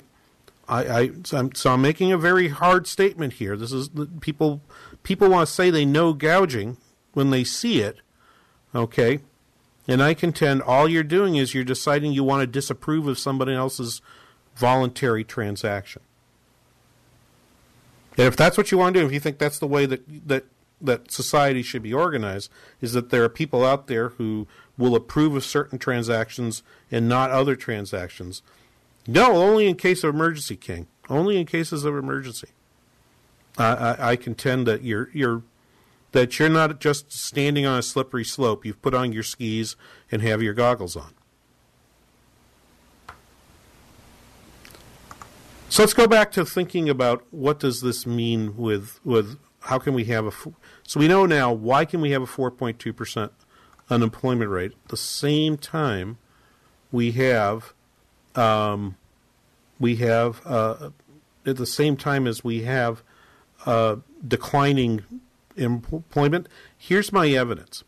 I, 0.69 1.01
I 1.01 1.11
so, 1.25 1.39
I'm, 1.39 1.55
so 1.55 1.73
I'm 1.73 1.83
making 1.83 2.13
a 2.13 2.19
very 2.19 2.49
hard 2.49 2.87
statement 2.87 3.35
here. 3.35 3.57
This 3.57 3.73
is 3.73 3.91
people 4.21 4.63
people 5.03 5.29
want 5.29 5.49
to 5.49 5.53
say 5.53 5.71
they 5.71 5.85
know 5.85 6.13
gouging 6.13 6.77
when 7.13 7.31
they 7.31 7.43
see 7.43 7.81
it, 7.81 7.99
okay? 8.75 9.19
And 9.89 10.01
I 10.01 10.15
contend 10.15 10.63
all 10.63 10.89
you're 10.89 11.03
doing 11.03 11.35
is 11.35 11.55
you're 11.55 11.65
deciding 11.65 12.13
you 12.13 12.23
want 12.23 12.43
to 12.43 12.47
disapprove 12.47 13.09
of 13.09 13.19
somebody 13.19 13.53
else's 13.53 14.01
voluntary 14.55 15.25
transaction. 15.25 16.03
And 18.17 18.29
if 18.29 18.37
that's 18.37 18.57
what 18.57 18.71
you 18.71 18.79
want 18.79 18.95
to 18.95 19.01
do, 19.01 19.07
if 19.07 19.13
you 19.13 19.19
think 19.19 19.39
that's 19.39 19.59
the 19.59 19.67
way 19.67 19.87
that 19.87 20.29
that 20.29 20.45
that 20.81 21.11
society 21.11 21.63
should 21.63 21.83
be 21.83 21.93
organized, 21.93 22.51
is 22.81 22.93
that 22.93 23.11
there 23.11 23.25
are 23.25 23.29
people 23.29 23.65
out 23.65 23.87
there 23.87 24.11
who 24.11 24.47
will 24.79 24.95
approve 24.95 25.37
of 25.37 25.45
certain 25.45 25.79
transactions 25.79 26.63
and 26.91 27.09
not 27.09 27.31
other 27.31 27.55
transactions. 27.55 28.43
No, 29.07 29.37
only 29.37 29.67
in 29.67 29.77
case 29.77 30.05
of 30.05 30.15
emergency, 30.15 30.57
King. 30.57 30.87
Only 31.09 31.39
in 31.39 31.47
cases 31.47 31.85
of 31.85 31.97
emergency. 31.97 32.49
I, 33.59 33.97
I, 33.99 34.17
contend 34.17 34.67
that 34.69 34.85
you're 34.85 35.11
you're 35.13 35.43
that 36.13 36.39
you're 36.39 36.49
not 36.49 36.81
just 36.81 37.13
standing 37.13 37.67
on 37.67 37.79
a 37.79 37.83
slippery 37.83 38.25
slope. 38.25 38.65
You've 38.65 38.81
put 38.81 38.95
on 38.95 39.13
your 39.13 39.23
skis 39.23 39.77
and 40.11 40.23
have 40.23 40.41
your 40.41 40.55
goggles 40.55 40.97
on. 40.97 41.13
So 45.69 45.83
let's 45.83 45.95
go 45.95 46.07
back 46.07 46.33
to 46.33 46.45
thinking 46.45 46.89
about 46.89 47.25
what 47.31 47.61
does 47.61 47.81
this 47.81 48.07
mean 48.07 48.57
with 48.57 48.99
with 49.05 49.39
how 49.61 49.79
can 49.79 49.95
we 49.95 50.05
have 50.05 50.27
a 50.27 50.33
so 50.83 51.01
we 51.01 51.09
know 51.09 51.27
now 51.27 51.53
why 51.53 51.85
can 51.85 52.01
we 52.01 52.11
have 52.11 52.23
a 52.23 52.27
4.2 52.27 52.95
percent 52.95 53.33
unemployment 53.89 54.51
rate 54.51 54.73
at 54.73 54.89
the 54.89 54.97
same 54.97 55.57
time 55.57 56.19
we 56.93 57.13
have 57.13 57.73
um, 58.35 58.97
we 59.79 59.97
have 59.97 60.41
uh, 60.47 60.91
at 61.47 61.57
the 61.57 61.67
same 61.67 61.97
time 61.97 62.27
as 62.27 62.45
we 62.45 62.63
have 62.63 63.03
uh, 63.67 63.97
declining 64.27 65.03
employment. 65.57 66.49
Here's 66.77 67.13
my 67.13 67.29
evidence. 67.29 67.85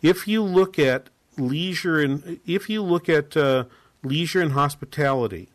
If 0.00 0.26
you 0.26 0.42
look 0.42 0.78
at 0.78 1.08
leisure 1.38 2.00
and 2.00 2.40
if 2.46 2.68
you 2.68 2.82
look 2.82 3.08
at 3.08 3.36
uh, 3.36 3.64
leisure 4.02 4.40
and 4.40 4.52
hospitality, 4.52 5.48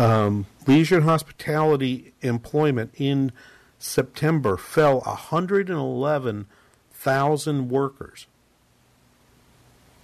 um, 0.00 0.46
leisure 0.66 0.96
and 0.96 1.04
hospitality 1.04 2.12
employment 2.22 2.92
in 2.96 3.30
September 3.78 4.56
fell 4.56 5.00
111,000 5.00 7.68
workers. 7.68 8.26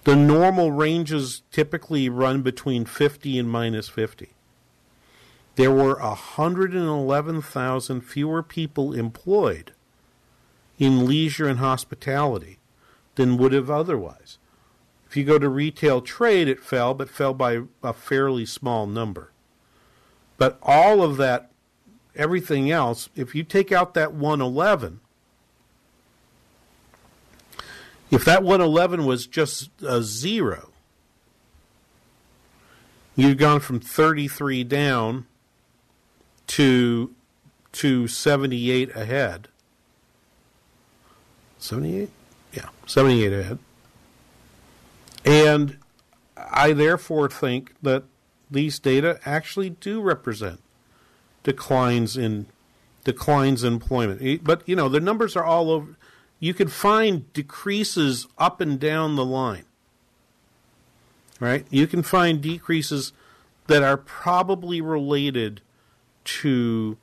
The 0.03 0.15
normal 0.15 0.71
ranges 0.71 1.41
typically 1.51 2.09
run 2.09 2.41
between 2.41 2.85
50 2.85 3.37
and 3.37 3.49
minus 3.49 3.89
50 3.89 4.29
there 5.57 5.71
were 5.71 5.99
111,000 5.99 8.01
fewer 8.01 8.43
people 8.43 8.93
employed 8.93 9.71
in 10.77 11.07
leisure 11.07 11.47
and 11.47 11.57
hospitality 11.57 12.59
than 13.15 13.37
would 13.37 13.53
have 13.53 13.71
otherwise. 13.71 14.37
If 15.09 15.17
you 15.17 15.23
go 15.23 15.39
to 15.39 15.49
retail 15.49 16.01
trade, 16.01 16.47
it 16.47 16.59
fell, 16.59 16.93
but 16.93 17.09
fell 17.09 17.33
by 17.33 17.61
a 17.81 17.91
fairly 17.91 18.45
small 18.45 18.85
number. 18.85 19.31
But 20.37 20.59
all 20.61 21.03
of 21.03 21.17
that, 21.17 21.51
everything 22.15 22.71
else, 22.71 23.09
if 23.15 23.33
you 23.33 23.43
take 23.43 23.71
out 23.71 23.93
that 23.95 24.13
111, 24.13 24.99
if 28.09 28.23
that 28.25 28.43
111 28.43 29.05
was 29.05 29.27
just 29.27 29.69
a 29.81 30.01
zero, 30.01 30.69
you've 33.15 33.37
gone 33.37 33.59
from 33.59 33.79
33 33.79 34.63
down 34.63 35.25
to 36.47 37.13
to 37.73 38.07
78 38.07 38.95
ahead. 38.95 39.49
78? 41.59 42.09
Yeah, 42.53 42.69
78 42.87 43.33
ahead. 43.33 43.59
And 45.25 45.77
I 46.35 46.73
therefore 46.73 47.29
think 47.29 47.75
that 47.81 48.03
these 48.49 48.79
data 48.79 49.19
actually 49.25 49.69
do 49.69 50.01
represent 50.01 50.61
declines 51.43 52.17
in 52.17 52.47
declines 53.03 53.63
in 53.63 53.73
employment. 53.73 54.43
But 54.43 54.67
you 54.67 54.75
know, 54.75 54.89
the 54.89 54.99
numbers 54.99 55.35
are 55.35 55.43
all 55.43 55.71
over 55.71 55.95
you 56.39 56.53
can 56.53 56.67
find 56.67 57.31
decreases 57.33 58.27
up 58.37 58.61
and 58.61 58.79
down 58.79 59.15
the 59.15 59.25
line. 59.25 59.65
Right? 61.39 61.65
You 61.69 61.87
can 61.87 62.03
find 62.03 62.41
decreases 62.41 63.13
that 63.67 63.83
are 63.83 63.97
probably 63.97 64.81
related 64.81 65.61
to 66.23 66.97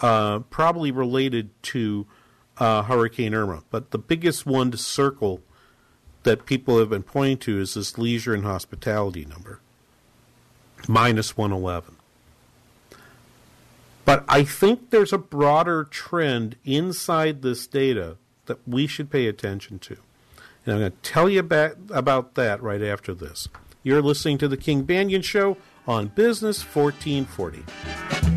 uh, 0.00 0.40
probably 0.40 0.90
related 0.90 1.50
to 1.62 2.06
uh, 2.58 2.82
Hurricane 2.82 3.34
Irma, 3.34 3.64
but 3.70 3.90
the 3.90 3.98
biggest 3.98 4.44
one 4.44 4.70
to 4.70 4.76
circle 4.76 5.40
that 6.22 6.44
people 6.44 6.78
have 6.78 6.90
been 6.90 7.02
pointing 7.02 7.38
to 7.38 7.60
is 7.60 7.74
this 7.74 7.96
leisure 7.96 8.34
and 8.34 8.44
hospitality 8.44 9.24
number, 9.24 9.60
minus 10.88 11.36
111. 11.36 11.96
But 14.04 14.24
I 14.28 14.44
think 14.44 14.90
there's 14.90 15.12
a 15.12 15.18
broader 15.18 15.84
trend 15.84 16.56
inside 16.64 17.42
this 17.42 17.66
data 17.66 18.16
that 18.46 18.66
we 18.66 18.86
should 18.86 19.10
pay 19.10 19.26
attention 19.26 19.80
to. 19.80 19.96
And 20.64 20.74
I'm 20.74 20.80
going 20.80 20.92
to 20.92 20.96
tell 21.02 21.28
you 21.28 21.40
about, 21.40 21.76
about 21.90 22.34
that 22.34 22.62
right 22.62 22.82
after 22.82 23.14
this. 23.14 23.48
You're 23.82 24.02
listening 24.02 24.38
to 24.38 24.48
The 24.48 24.56
King 24.56 24.84
Banaian 24.84 25.24
Show 25.24 25.56
on 25.86 26.08
Business 26.08 26.62
1440. 26.62 28.35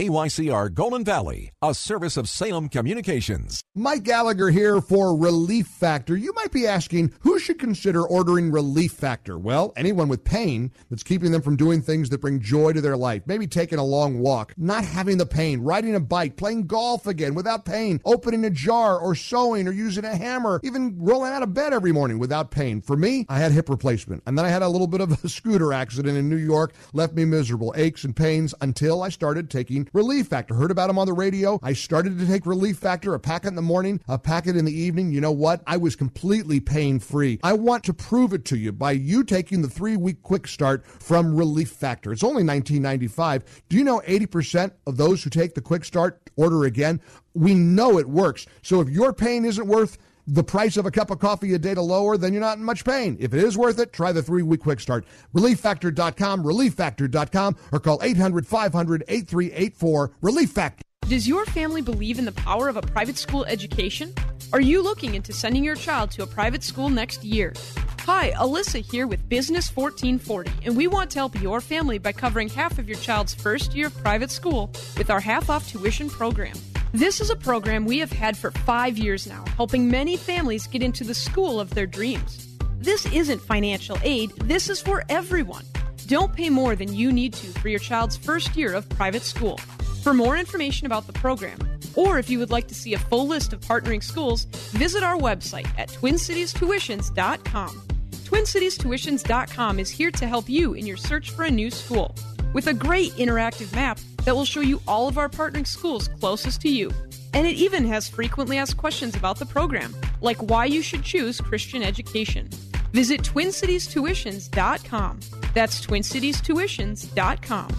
KYCR 0.00 0.72
Golden 0.72 1.04
Valley, 1.04 1.52
a 1.60 1.74
service 1.74 2.16
of 2.16 2.26
Salem 2.26 2.70
Communications. 2.70 3.62
Mike 3.74 4.02
Gallagher 4.02 4.48
here 4.48 4.80
for 4.80 5.14
Relief 5.14 5.66
Factor. 5.66 6.16
You 6.16 6.32
might 6.32 6.50
be 6.50 6.66
asking, 6.66 7.12
who 7.20 7.38
should 7.38 7.58
consider 7.58 8.02
ordering 8.02 8.50
Relief 8.50 8.92
Factor? 8.92 9.38
Well, 9.38 9.74
anyone 9.76 10.08
with 10.08 10.24
pain 10.24 10.72
that's 10.88 11.02
keeping 11.02 11.32
them 11.32 11.42
from 11.42 11.56
doing 11.56 11.82
things 11.82 12.08
that 12.08 12.22
bring 12.22 12.40
joy 12.40 12.72
to 12.72 12.80
their 12.80 12.96
life. 12.96 13.24
Maybe 13.26 13.46
taking 13.46 13.78
a 13.78 13.84
long 13.84 14.20
walk, 14.20 14.54
not 14.56 14.84
having 14.84 15.18
the 15.18 15.26
pain, 15.26 15.60
riding 15.60 15.94
a 15.94 16.00
bike, 16.00 16.36
playing 16.38 16.66
golf 16.66 17.06
again 17.06 17.34
without 17.34 17.66
pain, 17.66 18.00
opening 18.06 18.46
a 18.46 18.50
jar 18.50 18.98
or 18.98 19.14
sewing 19.14 19.68
or 19.68 19.72
using 19.72 20.06
a 20.06 20.16
hammer, 20.16 20.60
even 20.64 20.96
rolling 20.98 21.32
out 21.32 21.42
of 21.42 21.52
bed 21.52 21.74
every 21.74 21.92
morning 21.92 22.18
without 22.18 22.50
pain. 22.50 22.80
For 22.80 22.96
me, 22.96 23.26
I 23.28 23.38
had 23.38 23.52
hip 23.52 23.68
replacement 23.68 24.22
and 24.26 24.38
then 24.38 24.46
I 24.46 24.48
had 24.48 24.62
a 24.62 24.68
little 24.68 24.86
bit 24.86 25.02
of 25.02 25.22
a 25.22 25.28
scooter 25.28 25.74
accident 25.74 26.16
in 26.16 26.30
New 26.30 26.36
York, 26.36 26.72
left 26.94 27.12
me 27.12 27.26
miserable, 27.26 27.74
aches 27.76 28.04
and 28.04 28.16
pains 28.16 28.54
until 28.62 29.02
I 29.02 29.10
started 29.10 29.50
taking 29.50 29.89
Relief 29.92 30.28
Factor. 30.28 30.54
Heard 30.54 30.70
about 30.70 30.86
them 30.86 30.98
on 30.98 31.06
the 31.06 31.12
radio. 31.12 31.58
I 31.62 31.72
started 31.72 32.18
to 32.18 32.26
take 32.26 32.46
Relief 32.46 32.78
Factor, 32.78 33.14
a 33.14 33.18
packet 33.20 33.48
in 33.48 33.54
the 33.56 33.62
morning, 33.62 34.00
a 34.06 34.18
packet 34.18 34.56
in 34.56 34.64
the 34.64 34.72
evening. 34.72 35.10
You 35.12 35.20
know 35.20 35.32
what? 35.32 35.62
I 35.66 35.76
was 35.78 35.96
completely 35.96 36.60
pain 36.60 37.00
free. 37.00 37.40
I 37.42 37.54
want 37.54 37.82
to 37.84 37.94
prove 37.94 38.32
it 38.32 38.44
to 38.46 38.56
you 38.56 38.70
by 38.70 38.92
you 38.92 39.24
taking 39.24 39.62
the 39.62 39.68
three 39.68 39.96
week 39.96 40.22
quick 40.22 40.46
start 40.46 40.86
from 40.86 41.34
Relief 41.34 41.70
Factor. 41.70 42.12
It's 42.12 42.22
only 42.22 42.44
$19.95. 42.44 43.42
Do 43.68 43.76
you 43.76 43.84
know 43.84 44.00
80% 44.06 44.72
of 44.86 44.96
those 44.96 45.24
who 45.24 45.30
take 45.30 45.54
the 45.54 45.60
quick 45.60 45.84
start 45.84 46.20
order 46.36 46.64
again? 46.64 47.00
We 47.34 47.54
know 47.54 47.98
it 47.98 48.08
works. 48.08 48.46
So 48.62 48.80
if 48.80 48.88
your 48.88 49.12
pain 49.12 49.44
isn't 49.44 49.66
worth 49.66 49.98
the 50.26 50.44
price 50.44 50.76
of 50.76 50.86
a 50.86 50.90
cup 50.90 51.10
of 51.10 51.18
coffee 51.18 51.54
a 51.54 51.58
day 51.58 51.74
to 51.74 51.82
lower, 51.82 52.16
then 52.16 52.32
you're 52.32 52.40
not 52.40 52.58
in 52.58 52.64
much 52.64 52.84
pain. 52.84 53.16
If 53.20 53.34
it 53.34 53.42
is 53.42 53.56
worth 53.56 53.78
it, 53.78 53.92
try 53.92 54.12
the 54.12 54.22
three 54.22 54.42
week 54.42 54.60
quick 54.60 54.80
start. 54.80 55.04
ReliefFactor.com, 55.34 56.44
ReliefFactor.com, 56.44 57.56
or 57.72 57.80
call 57.80 58.00
800 58.02 58.46
500 58.46 59.04
8384 59.08 60.12
Relief 60.20 60.50
Factor. 60.50 60.82
Does 61.08 61.26
your 61.26 61.44
family 61.46 61.82
believe 61.82 62.18
in 62.18 62.24
the 62.24 62.32
power 62.32 62.68
of 62.68 62.76
a 62.76 62.82
private 62.82 63.18
school 63.18 63.44
education? 63.46 64.14
Are 64.52 64.60
you 64.60 64.82
looking 64.82 65.14
into 65.14 65.32
sending 65.32 65.64
your 65.64 65.74
child 65.74 66.10
to 66.12 66.22
a 66.22 66.26
private 66.26 66.62
school 66.62 66.88
next 66.88 67.24
year? 67.24 67.52
Hi, 68.00 68.30
Alyssa 68.32 68.80
here 68.80 69.06
with 69.06 69.28
Business 69.28 69.74
1440, 69.74 70.66
and 70.66 70.76
we 70.76 70.86
want 70.86 71.10
to 71.10 71.18
help 71.18 71.40
your 71.40 71.60
family 71.60 71.98
by 71.98 72.12
covering 72.12 72.48
half 72.48 72.78
of 72.78 72.88
your 72.88 72.98
child's 72.98 73.34
first 73.34 73.74
year 73.74 73.88
of 73.88 73.96
private 73.98 74.30
school 74.30 74.70
with 74.96 75.10
our 75.10 75.20
half 75.20 75.50
off 75.50 75.68
tuition 75.68 76.08
program. 76.08 76.54
This 76.92 77.20
is 77.20 77.30
a 77.30 77.36
program 77.36 77.84
we 77.84 77.98
have 77.98 78.10
had 78.10 78.36
for 78.36 78.50
five 78.50 78.98
years 78.98 79.24
now, 79.24 79.44
helping 79.56 79.88
many 79.88 80.16
families 80.16 80.66
get 80.66 80.82
into 80.82 81.04
the 81.04 81.14
school 81.14 81.60
of 81.60 81.72
their 81.72 81.86
dreams. 81.86 82.48
This 82.78 83.06
isn't 83.12 83.40
financial 83.40 83.96
aid, 84.02 84.32
this 84.42 84.68
is 84.68 84.82
for 84.82 85.04
everyone. 85.08 85.64
Don't 86.08 86.32
pay 86.32 86.50
more 86.50 86.74
than 86.74 86.92
you 86.92 87.12
need 87.12 87.32
to 87.34 87.46
for 87.60 87.68
your 87.68 87.78
child's 87.78 88.16
first 88.16 88.56
year 88.56 88.74
of 88.74 88.88
private 88.88 89.22
school. 89.22 89.58
For 90.02 90.12
more 90.12 90.36
information 90.36 90.86
about 90.86 91.06
the 91.06 91.12
program, 91.12 91.58
or 91.94 92.18
if 92.18 92.28
you 92.28 92.40
would 92.40 92.50
like 92.50 92.66
to 92.68 92.74
see 92.74 92.94
a 92.94 92.98
full 92.98 93.28
list 93.28 93.52
of 93.52 93.60
partnering 93.60 94.02
schools, 94.02 94.46
visit 94.72 95.04
our 95.04 95.16
website 95.16 95.68
at 95.78 95.90
twincitiestuitions.com. 95.90 97.82
TwinCitiesTuitions.com 98.10 99.78
is 99.78 99.90
here 99.90 100.10
to 100.10 100.26
help 100.26 100.48
you 100.48 100.74
in 100.74 100.86
your 100.86 100.96
search 100.96 101.30
for 101.30 101.44
a 101.44 101.50
new 101.50 101.70
school 101.70 102.16
with 102.52 102.66
a 102.66 102.74
great 102.74 103.12
interactive 103.12 103.72
map 103.74 103.98
that 104.24 104.34
will 104.34 104.44
show 104.44 104.60
you 104.60 104.80
all 104.86 105.08
of 105.08 105.18
our 105.18 105.28
partnering 105.28 105.66
schools 105.66 106.08
closest 106.20 106.60
to 106.62 106.68
you. 106.68 106.90
And 107.32 107.46
it 107.46 107.56
even 107.56 107.86
has 107.86 108.08
frequently 108.08 108.58
asked 108.58 108.76
questions 108.76 109.16
about 109.16 109.38
the 109.38 109.46
program, 109.46 109.94
like 110.20 110.38
why 110.38 110.64
you 110.64 110.82
should 110.82 111.02
choose 111.02 111.40
Christian 111.40 111.82
education. 111.82 112.48
Visit 112.92 113.22
TwinCitiesTuitions.com. 113.22 115.20
That's 115.54 115.86
TwinCitiesTuitions.com. 115.86 117.76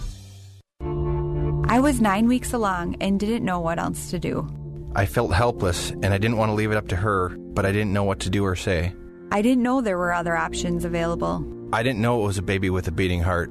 I 1.68 1.80
was 1.80 2.00
nine 2.00 2.28
weeks 2.28 2.52
along 2.52 2.96
and 3.00 3.18
didn't 3.18 3.44
know 3.44 3.60
what 3.60 3.78
else 3.78 4.10
to 4.10 4.18
do. 4.18 4.46
I 4.94 5.06
felt 5.06 5.32
helpless 5.32 5.90
and 5.90 6.06
I 6.06 6.18
didn't 6.18 6.36
want 6.36 6.50
to 6.50 6.54
leave 6.54 6.70
it 6.70 6.76
up 6.76 6.88
to 6.88 6.96
her, 6.96 7.30
but 7.30 7.64
I 7.64 7.72
didn't 7.72 7.92
know 7.92 8.04
what 8.04 8.20
to 8.20 8.30
do 8.30 8.44
or 8.44 8.56
say. 8.56 8.94
I 9.30 9.40
didn't 9.40 9.62
know 9.62 9.80
there 9.80 9.96
were 9.96 10.12
other 10.12 10.36
options 10.36 10.84
available. 10.84 11.42
I 11.72 11.82
didn't 11.82 12.00
know 12.00 12.22
it 12.22 12.26
was 12.26 12.36
a 12.36 12.42
baby 12.42 12.68
with 12.68 12.88
a 12.88 12.90
beating 12.90 13.22
heart 13.22 13.50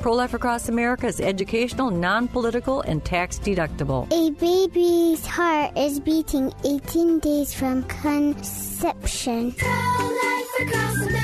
Pro 0.00 0.12
Life 0.12 0.34
Across 0.34 0.68
America 0.68 1.08
is 1.08 1.20
educational, 1.20 1.90
non 1.90 2.28
political, 2.28 2.82
and 2.82 3.04
tax 3.04 3.40
deductible. 3.40 4.06
A 4.12 4.30
baby's 4.30 5.26
heart 5.26 5.76
is 5.76 5.98
beating 5.98 6.52
18 6.64 7.18
days 7.18 7.52
from 7.52 7.82
conception. 7.84 9.50
Pro 9.52 9.68
Life 9.68 10.60
Across 10.60 10.96
America, 11.08 11.23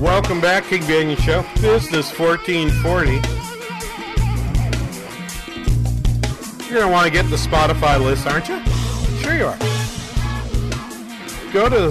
Welcome 0.00 0.40
back, 0.40 0.64
King 0.64 0.80
Banaian 0.84 1.18
Show. 1.18 1.42
Business 1.60 2.10
1440. 2.18 3.10
You're 6.64 6.78
going 6.78 6.86
to 6.86 6.90
want 6.90 7.04
to 7.04 7.12
get 7.12 7.28
the 7.28 7.36
Spotify 7.36 8.02
list, 8.02 8.26
aren't 8.26 8.48
you? 8.48 8.58
Sure 9.20 9.36
you 9.36 9.44
are. 9.44 9.58
Go 11.52 11.68
to 11.68 11.90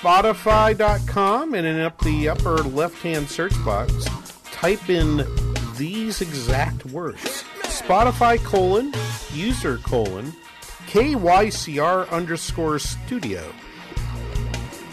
Spotify.com 0.00 1.52
and 1.52 1.66
in 1.66 1.78
up 1.80 1.98
the 1.98 2.30
upper 2.30 2.56
left 2.62 3.02
hand 3.02 3.28
search 3.28 3.52
box, 3.66 3.92
type 4.44 4.88
in 4.88 5.26
these 5.76 6.22
exact 6.22 6.86
words 6.86 7.44
Spotify 7.64 8.42
colon 8.44 8.94
user 9.34 9.76
colon 9.76 10.32
KYCR 10.86 12.08
underscore 12.08 12.78
studio. 12.78 13.52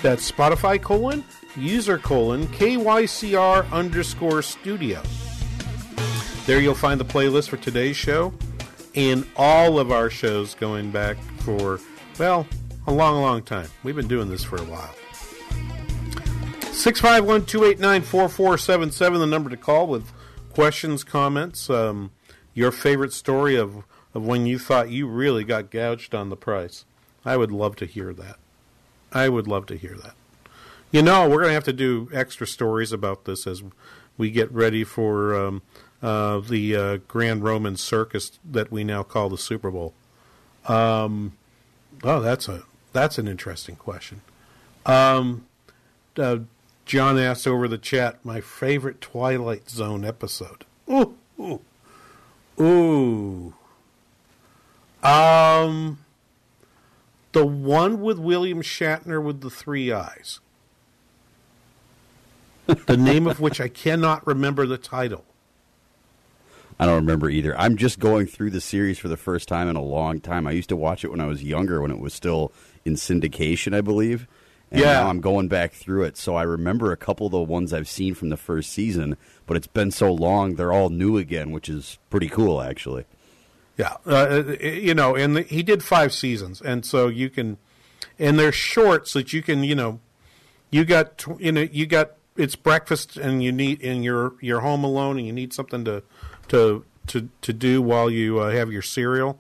That's 0.01 0.29
Spotify 0.29 0.81
colon 0.81 1.23
user 1.55 1.97
colon 1.97 2.47
KYCR 2.47 3.71
underscore 3.71 4.41
studio. 4.41 5.01
There 6.45 6.59
you'll 6.59 6.75
find 6.75 6.99
the 6.99 7.05
playlist 7.05 7.49
for 7.49 7.57
today's 7.57 7.95
show 7.95 8.33
and 8.95 9.27
all 9.35 9.79
of 9.79 9.91
our 9.91 10.09
shows 10.09 10.55
going 10.55 10.91
back 10.91 11.17
for, 11.39 11.79
well, 12.19 12.45
a 12.85 12.91
long, 12.91 13.21
long 13.21 13.41
time. 13.43 13.69
We've 13.83 13.95
been 13.95 14.07
doing 14.07 14.29
this 14.29 14.43
for 14.43 14.57
a 14.57 14.65
while. 14.65 14.93
651 16.73 17.45
289 17.45 18.01
4477, 18.01 19.19
the 19.19 19.25
number 19.25 19.49
to 19.49 19.57
call 19.57 19.87
with 19.87 20.11
questions, 20.53 21.03
comments, 21.03 21.69
um, 21.69 22.11
your 22.53 22.71
favorite 22.71 23.13
story 23.13 23.55
of, 23.55 23.83
of 24.13 24.25
when 24.25 24.45
you 24.45 24.59
thought 24.59 24.89
you 24.89 25.07
really 25.07 25.43
got 25.43 25.71
gouged 25.71 26.13
on 26.13 26.29
the 26.29 26.35
price. 26.35 26.85
I 27.25 27.37
would 27.37 27.51
love 27.51 27.75
to 27.77 27.85
hear 27.85 28.13
that. 28.13 28.37
I 29.11 29.29
would 29.29 29.47
love 29.47 29.65
to 29.67 29.77
hear 29.77 29.95
that. 30.03 30.15
You 30.93 31.01
know, 31.01 31.27
we're 31.27 31.37
going 31.37 31.49
to 31.49 31.55
have 31.55 31.63
to 31.63 31.73
do 31.73 32.07
extra 32.13 32.45
stories 32.45 32.91
about 32.91 33.25
this 33.25 33.47
as 33.47 33.63
we 34.15 34.29
get 34.29 34.51
ready 34.51 34.83
for 34.83 35.35
um, 35.35 35.63
uh, 36.03 36.39
the 36.39 36.75
uh, 36.75 36.97
Grand 37.07 37.43
Roman 37.43 37.75
Circus 37.77 38.39
that 38.45 38.71
we 38.71 38.83
now 38.83 39.01
call 39.01 39.27
the 39.27 39.37
Super 39.37 39.71
Bowl. 39.71 39.95
Um, 40.67 41.35
oh, 42.03 42.19
that's 42.19 42.47
a 42.47 42.61
that's 42.91 43.17
an 43.17 43.27
interesting 43.27 43.75
question. 43.75 44.21
Um, 44.85 45.47
uh, 46.15 46.39
John 46.85 47.17
asked 47.17 47.47
over 47.47 47.67
the 47.67 47.79
chat, 47.79 48.23
my 48.23 48.39
favorite 48.39 49.01
Twilight 49.01 49.71
Zone 49.71 50.05
episode. 50.05 50.63
Ooh, 50.87 51.15
ooh, 51.39 51.61
ooh. 52.61 53.53
Um, 55.01 55.97
the 57.31 57.47
one 57.47 57.99
with 57.99 58.19
William 58.19 58.61
Shatner 58.61 59.23
with 59.23 59.41
the 59.41 59.49
three 59.49 59.91
eyes 59.91 60.39
the 62.67 62.97
name 62.97 63.27
of 63.27 63.39
which 63.39 63.59
I 63.61 63.67
cannot 63.67 64.25
remember 64.25 64.65
the 64.65 64.77
title. 64.77 65.25
I 66.79 66.85
don't 66.85 66.95
remember 66.95 67.29
either. 67.29 67.57
I'm 67.57 67.77
just 67.77 67.99
going 67.99 68.25
through 68.25 68.49
the 68.49 68.61
series 68.61 68.97
for 68.97 69.07
the 69.07 69.17
first 69.17 69.47
time 69.47 69.67
in 69.69 69.75
a 69.75 69.81
long 69.81 70.19
time. 70.19 70.47
I 70.47 70.51
used 70.51 70.69
to 70.69 70.75
watch 70.75 71.03
it 71.03 71.11
when 71.11 71.19
I 71.19 71.27
was 71.27 71.43
younger, 71.43 71.81
when 71.81 71.91
it 71.91 71.99
was 71.99 72.13
still 72.13 72.51
in 72.83 72.95
syndication, 72.95 73.75
I 73.75 73.81
believe. 73.81 74.27
And 74.71 74.81
Yeah. 74.81 74.93
now 74.93 75.09
I'm 75.09 75.21
going 75.21 75.47
back 75.47 75.73
through 75.73 76.03
it, 76.03 76.17
so 76.17 76.35
I 76.35 76.41
remember 76.43 76.91
a 76.91 76.97
couple 76.97 77.27
of 77.27 77.31
the 77.31 77.39
ones 77.39 77.73
I've 77.73 77.87
seen 77.87 78.15
from 78.15 78.29
the 78.29 78.37
first 78.37 78.71
season, 78.71 79.17
but 79.45 79.55
it's 79.55 79.67
been 79.67 79.91
so 79.91 80.11
long, 80.11 80.55
they're 80.55 80.73
all 80.73 80.89
new 80.89 81.15
again, 81.17 81.51
which 81.51 81.69
is 81.69 81.99
pretty 82.09 82.27
cool, 82.27 82.59
actually. 82.59 83.05
Yeah, 83.77 83.97
uh, 84.07 84.43
you 84.59 84.95
know, 84.95 85.15
and 85.15 85.35
the, 85.35 85.41
he 85.43 85.61
did 85.61 85.83
five 85.83 86.11
seasons, 86.11 86.59
and 86.59 86.83
so 86.83 87.07
you 87.07 87.29
can, 87.29 87.57
and 88.17 88.39
they're 88.39 88.51
short, 88.51 89.07
so 89.07 89.19
that 89.19 89.31
you 89.31 89.43
can, 89.43 89.63
you 89.63 89.75
know, 89.75 89.99
you 90.71 90.85
got, 90.85 91.23
you 91.39 91.51
know, 91.51 91.67
you 91.71 91.85
got 91.85 92.13
it's 92.37 92.55
breakfast, 92.55 93.17
and 93.17 93.43
you 93.43 93.51
need, 93.51 93.81
and 93.83 94.03
you're 94.03 94.33
you're 94.41 94.61
home 94.61 94.83
alone, 94.83 95.17
and 95.17 95.27
you 95.27 95.33
need 95.33 95.53
something 95.53 95.83
to 95.85 96.03
to 96.49 96.83
to 97.07 97.29
to 97.41 97.53
do 97.53 97.81
while 97.81 98.09
you 98.09 98.39
uh, 98.39 98.51
have 98.51 98.71
your 98.71 98.81
cereal. 98.81 99.39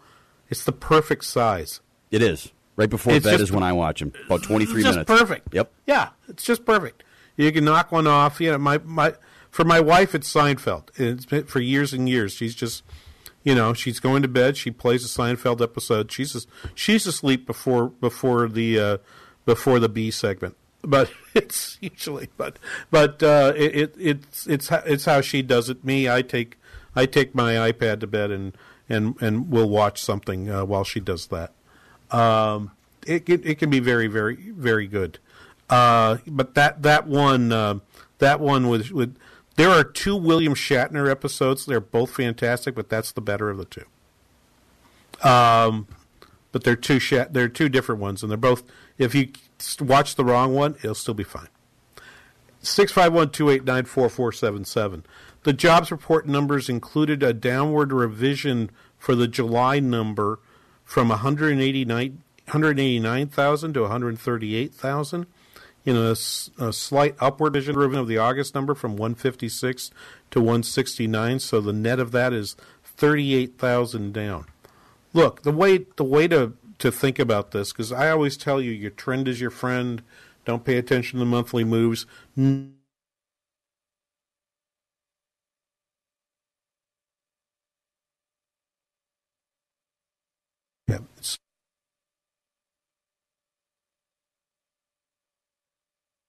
It's 0.49 0.63
the 0.63 0.71
perfect 0.71 1.25
size. 1.25 1.79
It 2.11 2.21
is. 2.21 2.51
Right 2.75 2.89
before 2.89 3.13
It's 3.13 3.23
bed 3.25 3.31
just- 3.33 3.43
is 3.43 3.51
when 3.51 3.63
I 3.63 3.71
watch 3.73 3.99
them. 3.99 4.13
About 4.25 4.41
23 4.43 4.75
it's 4.81 4.83
just 4.83 4.95
minutes. 4.95 5.07
perfect. 5.21 5.53
Yep. 5.53 5.71
Yeah, 5.85 6.09
it's 6.27 6.43
just 6.43 6.65
perfect. 6.65 7.03
You 7.37 7.51
can 7.51 7.65
knock 7.65 7.91
one 7.91 8.07
off. 8.07 8.39
You 8.41 8.51
know, 8.51 8.57
my 8.57 8.79
my 8.79 9.13
for 9.51 9.63
my 9.63 9.79
wife, 9.79 10.13
it's 10.15 10.31
Seinfeld. 10.31 10.89
It's 10.95 11.25
been 11.25 11.45
for 11.45 11.59
years 11.59 11.93
and 11.93 12.09
years. 12.09 12.33
She's 12.33 12.55
just, 12.55 12.83
you 13.43 13.53
know, 13.53 13.73
she's 13.73 13.99
going 13.99 14.21
to 14.23 14.27
bed. 14.27 14.57
She 14.57 14.71
plays 14.71 15.03
a 15.05 15.07
Seinfeld 15.07 15.61
episode. 15.61 16.11
She's 16.11 16.47
she's 16.75 17.05
asleep 17.07 17.45
before 17.45 17.89
before 17.89 18.47
the 18.47 18.79
uh, 18.79 18.97
before 19.45 19.79
the 19.79 19.89
B 19.89 20.09
segment. 20.11 20.55
But 20.83 21.11
it's 21.33 21.77
usually, 21.81 22.29
but 22.37 22.59
but 22.91 23.23
uh, 23.23 23.53
it, 23.55 23.75
it 23.75 23.95
it's 23.97 24.47
it's 24.47 24.71
it's 24.71 25.05
how 25.05 25.21
she 25.21 25.41
does 25.41 25.69
it. 25.69 25.83
Me, 25.83 26.09
I 26.09 26.21
take 26.21 26.57
I 26.95 27.05
take 27.05 27.33
my 27.33 27.53
iPad 27.71 28.01
to 28.01 28.07
bed 28.07 28.31
and 28.31 28.55
and 28.89 29.15
and 29.21 29.49
we'll 29.49 29.69
watch 29.69 30.01
something 30.01 30.49
uh, 30.49 30.65
while 30.65 30.83
she 30.83 30.99
does 30.99 31.27
that. 31.27 31.53
Um, 32.11 32.71
it, 33.07 33.27
it 33.29 33.45
it 33.45 33.55
can 33.59 33.69
be 33.69 33.79
very 33.79 34.07
very 34.07 34.51
very 34.51 34.87
good. 34.87 35.19
Uh, 35.69 36.17
but 36.27 36.53
that 36.55 36.83
that 36.83 37.07
one 37.07 37.51
uh, 37.51 37.79
that 38.19 38.39
one 38.39 38.67
with 38.67 38.91
with 38.91 39.17
There 39.55 39.69
are 39.69 39.83
two 39.83 40.15
William 40.15 40.53
Shatner 40.53 41.09
episodes. 41.09 41.65
They're 41.65 41.79
both 41.79 42.11
fantastic, 42.11 42.75
but 42.75 42.89
that's 42.89 43.11
the 43.11 43.21
better 43.21 43.49
of 43.49 43.57
the 43.57 43.65
two. 43.65 43.85
Um, 45.27 45.87
but 46.51 46.63
they're 46.63 46.75
two 46.75 46.99
Shat- 46.99 47.33
they're 47.33 47.47
two 47.47 47.69
different 47.69 48.01
ones, 48.01 48.21
and 48.21 48.29
they're 48.29 48.37
both. 48.37 48.63
If 48.97 49.15
you 49.15 49.29
watch 49.81 50.15
the 50.15 50.25
wrong 50.25 50.53
one, 50.53 50.75
it'll 50.75 50.95
still 50.95 51.13
be 51.13 51.23
fine. 51.23 51.49
Six 52.61 52.91
five 52.91 53.13
one 53.13 53.29
two 53.29 53.49
eight 53.49 53.65
nine 53.65 53.85
four 53.85 54.09
four 54.09 54.31
seven 54.31 54.65
seven. 54.65 55.05
The 55.43 55.53
jobs 55.53 55.91
report 55.91 56.27
numbers 56.27 56.69
included 56.69 57.21
a 57.21 57.33
downward 57.33 57.91
revision 57.91 58.71
for 58.97 59.15
the 59.15 59.27
July 59.27 59.79
number 59.79 60.39
from 60.85 61.09
189 61.09 62.23
189,000 62.45 63.73
to 63.73 63.81
138,000 63.81 65.25
in 65.85 65.95
a, 65.95 66.11
a, 66.11 66.15
slight 66.15 67.15
upward 67.19 67.55
revision 67.55 67.95
of 67.95 68.07
the 68.07 68.17
August 68.17 68.53
number 68.53 68.75
from 68.75 68.95
156 68.97 69.91
to 70.31 70.39
169. 70.39 71.39
So 71.39 71.61
the 71.61 71.73
net 71.73 71.99
of 71.99 72.11
that 72.11 72.33
is 72.33 72.55
38,000 72.83 74.13
down. 74.13 74.45
Look, 75.13 75.43
the 75.43 75.51
way 75.51 75.85
the 75.95 76.03
way 76.03 76.27
to 76.29 76.53
to 76.83 76.91
think 76.91 77.17
about 77.17 77.51
this 77.51 77.71
because 77.71 77.93
I 77.93 78.11
always 78.11 78.35
tell 78.35 78.61
you 78.61 78.71
your 78.71 78.91
trend 78.91 79.29
is 79.29 79.39
your 79.39 79.49
friend. 79.49 80.03
Don't 80.43 80.65
pay 80.65 80.77
attention 80.77 81.17
to 81.17 81.23
the 81.23 81.31
monthly 81.31 81.63
moves. 81.63 82.05
Yeah, 82.35 82.57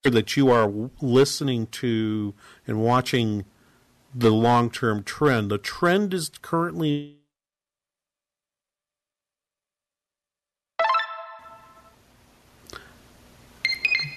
that 0.04 0.36
you 0.36 0.50
are 0.50 0.72
listening 1.00 1.66
to 1.66 2.32
and 2.64 2.80
watching 2.80 3.44
the 4.14 4.30
long 4.30 4.70
term 4.70 5.02
trend. 5.02 5.50
The 5.50 5.58
trend 5.58 6.14
is 6.14 6.30
currently. 6.42 7.23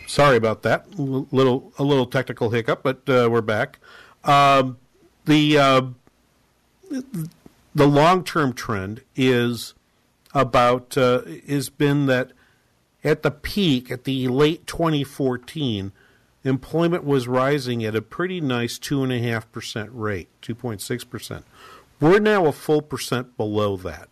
Sorry 0.08 0.38
about 0.38 0.64
that. 0.64 0.86
A 0.98 1.02
little 1.02 1.74
a 1.78 1.84
little 1.84 2.06
technical 2.06 2.50
hiccup, 2.50 2.82
but 2.82 3.08
uh, 3.10 3.28
we're 3.30 3.42
back. 3.42 3.80
Um, 4.24 4.78
the 5.26 5.58
uh, 5.58 5.82
the 7.76 7.88
long 7.88 8.24
term 8.24 8.54
trend 8.54 9.02
is 9.18 9.74
about 10.34 10.98
uh, 10.98 11.24
has 11.48 11.70
been 11.70 12.06
that 12.06 12.32
at 13.04 13.22
the 13.22 13.32
peak, 13.32 13.92
at 13.92 14.06
the 14.06 14.30
late 14.30 14.66
2014, 14.66 15.92
employment 16.46 17.04
was 17.04 17.28
rising 17.28 17.84
at 17.84 17.96
a 17.96 18.02
pretty 18.02 18.40
nice 18.42 18.80
2.5% 18.80 19.90
rate, 19.92 20.30
2.6%. 20.42 21.44
We're 22.00 22.20
now 22.20 22.46
a 22.46 22.52
full 22.52 22.82
percent 22.82 23.36
below 23.36 23.76
that, 23.78 24.08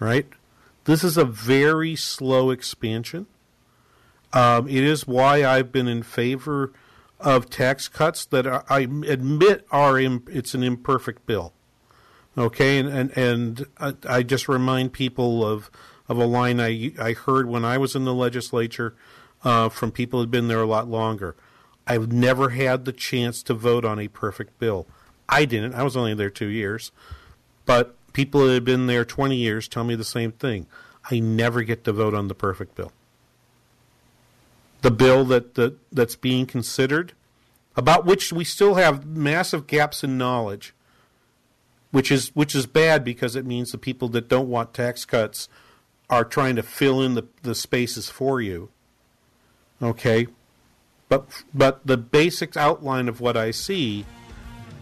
right? 0.00 0.26
This 0.84 1.04
is 1.04 1.16
a 1.18 1.24
very 1.24 1.96
slow 1.96 2.50
expansion. 2.50 3.26
Um, 4.32 4.68
it 4.68 4.82
is 4.82 5.06
why 5.06 5.44
I've 5.44 5.72
been 5.72 5.88
in 5.88 6.02
favor 6.02 6.72
of 7.20 7.48
tax 7.50 7.88
cuts 7.88 8.24
that 8.26 8.46
I 8.46 8.80
admit 8.80 9.66
are 9.70 9.98
it's 9.98 10.54
an 10.54 10.62
imperfect 10.62 11.26
bill. 11.26 11.52
Okay, 12.36 12.78
and 12.78 12.88
and, 12.88 13.16
and 13.16 13.66
I, 13.78 13.94
I 14.08 14.22
just 14.22 14.48
remind 14.48 14.92
people 14.92 15.46
of 15.46 15.70
of 16.08 16.18
a 16.18 16.24
line 16.24 16.60
I 16.60 16.92
I 16.98 17.12
heard 17.12 17.46
when 17.46 17.64
I 17.64 17.78
was 17.78 17.94
in 17.94 18.04
the 18.04 18.14
legislature 18.14 18.94
uh, 19.44 19.68
from 19.68 19.92
people 19.92 20.20
who'd 20.20 20.30
been 20.30 20.48
there 20.48 20.62
a 20.62 20.66
lot 20.66 20.88
longer. 20.88 21.36
I've 21.86 22.12
never 22.12 22.50
had 22.50 22.84
the 22.84 22.92
chance 22.92 23.42
to 23.44 23.54
vote 23.54 23.84
on 23.84 23.98
a 23.98 24.08
perfect 24.08 24.58
bill. 24.58 24.86
I 25.28 25.44
didn't. 25.44 25.74
I 25.74 25.82
was 25.82 25.96
only 25.96 26.14
there 26.14 26.30
two 26.30 26.46
years, 26.46 26.90
but 27.66 27.94
people 28.12 28.46
that 28.46 28.54
had 28.54 28.64
been 28.64 28.86
there 28.86 29.04
twenty 29.04 29.36
years 29.36 29.68
tell 29.68 29.84
me 29.84 29.94
the 29.94 30.04
same 30.04 30.32
thing. 30.32 30.66
I 31.10 31.20
never 31.20 31.62
get 31.62 31.84
to 31.84 31.92
vote 31.92 32.14
on 32.14 32.28
the 32.28 32.34
perfect 32.34 32.76
bill. 32.76 32.92
The 34.82 34.90
bill 34.90 35.24
that, 35.26 35.54
that 35.54 35.78
that's 35.90 36.16
being 36.16 36.44
considered, 36.46 37.12
about 37.76 38.04
which 38.04 38.32
we 38.32 38.44
still 38.44 38.74
have 38.74 39.06
massive 39.06 39.66
gaps 39.66 40.04
in 40.04 40.18
knowledge, 40.18 40.74
which 41.90 42.10
is 42.10 42.34
which 42.34 42.54
is 42.54 42.66
bad 42.66 43.04
because 43.04 43.36
it 43.36 43.46
means 43.46 43.72
the 43.72 43.78
people 43.78 44.08
that 44.08 44.28
don't 44.28 44.48
want 44.48 44.74
tax 44.74 45.04
cuts 45.04 45.48
are 46.10 46.24
trying 46.24 46.56
to 46.56 46.62
fill 46.62 47.00
in 47.00 47.14
the, 47.14 47.26
the 47.42 47.54
spaces 47.54 48.10
for 48.10 48.40
you. 48.40 48.68
Okay? 49.80 50.26
But 51.08 51.42
but 51.54 51.86
the 51.86 51.96
basic 51.96 52.56
outline 52.56 53.08
of 53.08 53.20
what 53.20 53.36
I 53.36 53.50
see 53.50 54.04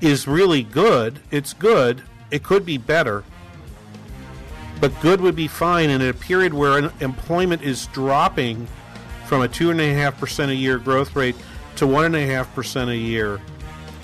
is 0.00 0.26
really 0.26 0.62
good. 0.62 1.20
It's 1.30 1.52
good. 1.52 2.02
It 2.30 2.42
could 2.42 2.64
be 2.64 2.78
better. 2.78 3.24
But 4.80 4.98
good 5.00 5.20
would 5.20 5.36
be 5.36 5.46
fine 5.46 5.90
in 5.90 6.00
a 6.00 6.14
period 6.14 6.54
where 6.54 6.90
employment 7.00 7.62
is 7.62 7.86
dropping 7.88 8.66
from 9.30 9.42
a 9.42 9.48
2.5% 9.48 10.48
a 10.48 10.54
year 10.56 10.76
growth 10.76 11.14
rate 11.14 11.36
to 11.76 11.84
1.5% 11.84 12.88
a 12.88 12.96
year. 12.96 13.40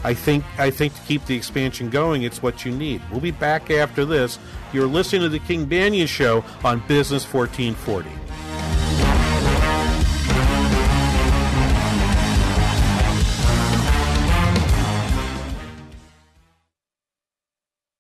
I 0.05 0.15
think 0.15 0.45
I 0.57 0.71
think 0.71 0.95
to 0.95 1.01
keep 1.01 1.27
the 1.27 1.35
expansion 1.35 1.91
going, 1.91 2.23
it's 2.23 2.41
what 2.45 2.65
you 2.65 2.71
need. 2.71 3.03
We'll 3.11 3.19
be 3.19 3.33
back 3.33 3.73
after 3.73 4.05
this. 4.05 4.39
You're 4.73 4.87
listening 4.87 5.23
to 5.23 5.29
the 5.29 5.41
King 5.41 5.67
Banaian 5.67 6.07
Show 6.07 6.45
on 6.63 6.79
Business 6.87 7.25
1440. 7.25 8.09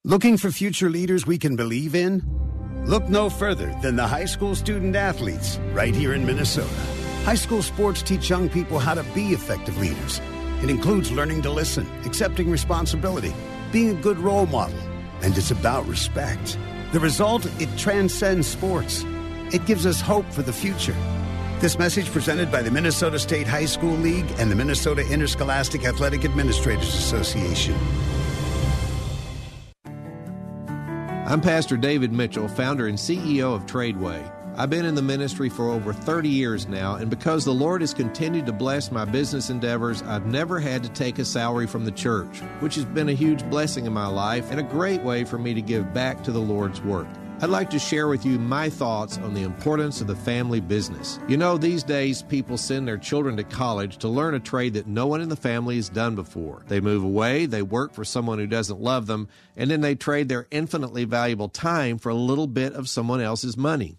Looking 0.05 0.37
for 0.37 0.53
future 0.53 0.91
leaders 0.91 1.27
we 1.27 1.39
can 1.39 1.57
believe 1.57 1.97
in? 1.97 2.23
Look 2.87 3.09
no 3.09 3.29
further 3.29 3.75
than 3.83 3.97
the 3.97 4.07
high 4.07 4.27
school 4.27 4.55
student 4.55 4.95
athletes 4.95 5.59
right 5.73 5.93
here 5.93 6.15
in 6.15 6.25
Minnesota. 6.25 6.96
High 7.27 7.35
school 7.35 7.61
sports 7.61 8.03
teach 8.03 8.31
young 8.31 8.49
people 8.49 8.79
how 8.79 8.95
to 8.95 9.03
be 9.13 9.33
effective 9.33 9.77
leaders. 9.79 10.21
It 10.63 10.71
includes 10.71 11.11
learning 11.11 11.43
to 11.43 11.51
listen, 11.51 11.85
accepting 12.05 12.49
responsibility, 12.49 13.35
being 13.73 13.91
a 13.91 14.01
good 14.01 14.17
role 14.17 14.47
model, 14.47 14.79
and 15.23 15.37
it's 15.37 15.51
about 15.51 15.85
respect. 15.89 16.57
The 16.93 17.01
result, 17.01 17.45
it 17.61 17.69
transcends 17.77 18.47
sports. 18.47 19.05
It 19.53 19.67
gives 19.67 19.87
us 19.87 20.01
hope 20.01 20.33
for 20.33 20.43
the 20.43 20.53
future. 20.53 20.95
This 21.59 21.81
message 21.81 22.13
presented 22.13 22.53
by 22.53 22.63
the 22.63 22.71
Minnesota 22.71 23.19
State 23.19 23.49
High 23.49 23.67
School 23.67 23.97
League 23.97 24.33
and 24.39 24.49
the 24.49 24.55
Minnesota 24.55 25.05
Interscholastic 25.11 25.85
Athletic 25.85 26.25
Administrators 26.25 26.95
Association. 26.95 27.75
I'm 31.27 31.41
Pastor 31.41 31.77
David 31.77 32.13
Mitchell, 32.13 32.47
founder 32.47 32.87
and 32.87 32.97
CEO 32.97 33.53
of 33.53 33.67
Tradeway. 33.67 34.46
I've 34.59 34.71
been 34.71 34.87
in 34.87 34.95
the 34.95 35.03
ministry 35.03 35.51
for 35.51 35.71
over 35.71 35.93
30 35.93 36.31
years 36.31 36.67
now, 36.67 36.95
and 36.95 37.11
because 37.11 37.45
the 37.45 37.53
Lord 37.53 37.83
has 37.83 37.93
continued 37.93 38.47
to 38.47 38.55
bless 38.55 38.91
my 38.91 39.05
business 39.05 39.51
endeavors, 39.51 40.01
I've 40.03 40.25
never 40.25 40.59
had 40.59 40.83
to 40.83 40.89
take 40.89 41.19
a 41.19 41.27
salary 41.27 41.67
from 41.67 41.85
the 41.85 41.93
church, 41.93 42.41
which 42.61 42.75
has 42.77 42.87
been 42.87 43.11
a 43.11 43.13
huge 43.13 43.45
blessing 43.51 43.85
in 43.85 43.93
my 43.93 44.07
life 44.07 44.51
and 44.51 44.59
a 44.59 44.63
great 44.63 45.03
way 45.03 45.25
for 45.25 45.37
me 45.37 45.53
to 45.53 45.61
give 45.61 45.93
back 45.93 46.25
to 46.25 46.33
the 46.33 46.39
Lord's 46.39 46.81
work. 46.81 47.07
I'd 47.43 47.51
like 47.51 47.69
to 47.69 47.79
share 47.79 48.09
with 48.09 48.25
you 48.25 48.39
my 48.39 48.71
thoughts 48.71 49.19
on 49.19 49.35
the 49.35 49.43
importance 49.43 50.01
of 50.01 50.07
the 50.07 50.17
family 50.17 50.61
business. 50.61 51.21
You 51.29 51.37
know, 51.37 51.59
these 51.59 51.83
days 51.83 52.23
people 52.23 52.57
send 52.57 52.89
their 52.89 52.97
children 52.97 53.37
to 53.37 53.45
college 53.45 53.99
to 53.99 54.09
learn 54.09 54.33
a 54.33 54.41
trade 54.41 54.73
that 54.73 54.87
no 54.87 55.07
one 55.07 55.21
in 55.21 55.29
the 55.29 55.37
family 55.37 55.77
has 55.77 55.91
done 55.91 56.15
before. 56.15 56.63
They 56.69 56.81
move 56.81 57.05
away, 57.05 57.45
they 57.45 57.61
work 57.61 57.93
for 57.93 58.07
someone 58.07 58.39
who 58.39 58.47
doesn't 58.47 58.81
love 58.81 59.07
them, 59.07 59.29
and 59.55 59.71
then 59.71 59.83
they 59.83 59.97
trade 59.97 60.31
their 60.31 60.47
infinitely 60.51 61.05
valuable 61.05 61.51
time 61.51 61.99
for 61.99 62.09
a 62.09 62.15
little 62.15 62.47
bit 62.47 62.73
of 62.73 62.89
someone 62.89 63.21
else's 63.21 63.59
money. 63.59 63.99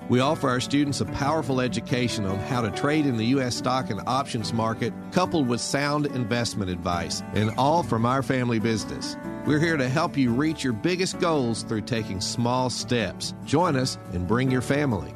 We 0.09 0.19
offer 0.19 0.49
our 0.49 0.59
students 0.59 0.99
a 0.99 1.05
powerful 1.05 1.61
education 1.61 2.25
on 2.25 2.39
how 2.39 2.61
to 2.61 2.71
trade 2.71 3.05
in 3.05 3.17
the 3.17 3.25
U.S. 3.27 3.55
stock 3.55 3.89
and 3.89 4.01
options 4.07 4.51
market, 4.51 4.93
coupled 5.11 5.47
with 5.47 5.61
sound 5.61 6.07
investment 6.07 6.69
advice, 6.69 7.23
and 7.33 7.51
all 7.57 7.83
from 7.83 8.05
our 8.05 8.21
family 8.21 8.59
business. 8.59 9.15
We're 9.45 9.59
here 9.59 9.77
to 9.77 9.89
help 9.89 10.17
you 10.17 10.31
reach 10.31 10.63
your 10.63 10.73
biggest 10.73 11.19
goals 11.19 11.63
through 11.63 11.81
taking 11.81 12.19
small 12.21 12.69
steps. 12.69 13.33
Join 13.45 13.75
us 13.75 13.97
and 14.13 14.27
bring 14.27 14.51
your 14.51 14.61
family. 14.61 15.13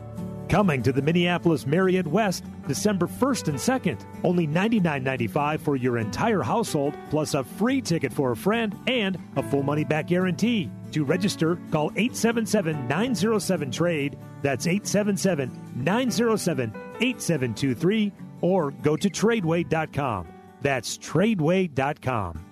Coming 0.49 0.83
to 0.83 0.91
the 0.91 1.01
Minneapolis 1.01 1.65
Marriott 1.65 2.07
West 2.07 2.43
December 2.67 3.07
1st 3.07 3.47
and 3.49 3.57
2nd. 3.57 4.05
Only 4.23 4.47
$99.95 4.47 5.59
for 5.59 5.75
your 5.75 5.97
entire 5.97 6.41
household, 6.41 6.95
plus 7.09 7.33
a 7.33 7.43
free 7.43 7.81
ticket 7.81 8.13
for 8.13 8.31
a 8.31 8.35
friend 8.35 8.77
and 8.87 9.17
a 9.35 9.43
full 9.43 9.63
money 9.63 9.83
back 9.83 10.07
guarantee. 10.07 10.69
To 10.95 11.03
register, 11.03 11.57
call 11.71 11.91
877 11.97 12.87
907 12.87 13.69
TRADE. 13.69 14.17
That's 14.41 14.65
877 14.65 15.51
907 15.75 16.69
8723 17.01 18.13
or 18.39 18.71
go 18.71 18.95
to 18.95 19.09
tradeway.com. 19.09 20.27
That's 20.61 20.97
tradeway.com. 20.97 22.45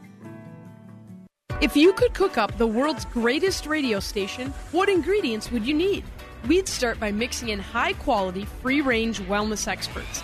If 1.62 1.78
you 1.78 1.94
could 1.94 2.14
cook 2.14 2.38
up 2.38 2.58
the 2.58 2.68
world's 2.68 3.06
greatest 3.06 3.66
radio 3.66 4.02
station, 4.02 4.50
what 4.74 4.90
ingredients 4.90 5.50
would 5.50 5.66
you 5.66 5.74
need? 5.74 6.04
We'd 6.46 6.68
start 6.68 7.00
by 7.00 7.14
mixing 7.14 7.48
in 7.48 7.60
high 7.60 7.94
quality, 7.94 8.44
free 8.44 8.82
range 8.82 9.22
wellness 9.22 9.70
experts. 9.70 10.22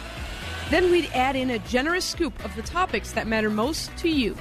Then 0.70 0.92
we'd 0.92 1.10
add 1.14 1.38
in 1.38 1.52
a 1.52 1.60
generous 1.60 2.04
scoop 2.04 2.44
of 2.44 2.54
the 2.58 2.64
topics 2.64 3.14
that 3.14 3.28
matter 3.28 3.50
most 3.50 3.96
to 4.00 4.10
you. 4.10 4.36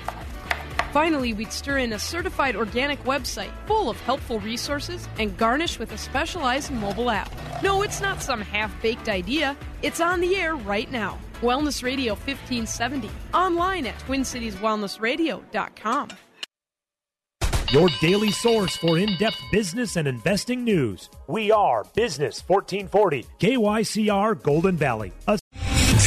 Finally, 0.92 1.34
we'd 1.34 1.52
stir 1.52 1.78
in 1.78 1.92
a 1.92 1.98
certified 1.98 2.56
organic 2.56 3.02
website 3.04 3.50
full 3.66 3.90
of 3.90 4.00
helpful 4.00 4.40
resources 4.40 5.06
and 5.18 5.36
garnish 5.36 5.78
with 5.78 5.92
a 5.92 5.98
specialized 5.98 6.70
mobile 6.70 7.10
app. 7.10 7.30
No, 7.62 7.82
it's 7.82 8.00
not 8.00 8.22
some 8.22 8.40
half 8.40 8.74
baked 8.80 9.08
idea, 9.08 9.56
it's 9.82 10.00
on 10.00 10.20
the 10.20 10.36
air 10.36 10.56
right 10.56 10.90
now. 10.90 11.18
Wellness 11.42 11.82
Radio 11.82 12.14
1570, 12.14 13.10
online 13.34 13.86
at 13.86 13.98
TwinCitiesWellnessRadio.com. 14.00 16.08
Your 17.70 17.90
daily 18.00 18.30
source 18.30 18.78
for 18.78 18.98
in 18.98 19.14
depth 19.18 19.38
business 19.52 19.96
and 19.96 20.08
investing 20.08 20.64
news. 20.64 21.10
We 21.26 21.52
are 21.52 21.84
Business 21.94 22.42
1440, 22.46 23.26
KYCR 23.38 24.42
Golden 24.42 24.74
Valley. 24.74 25.12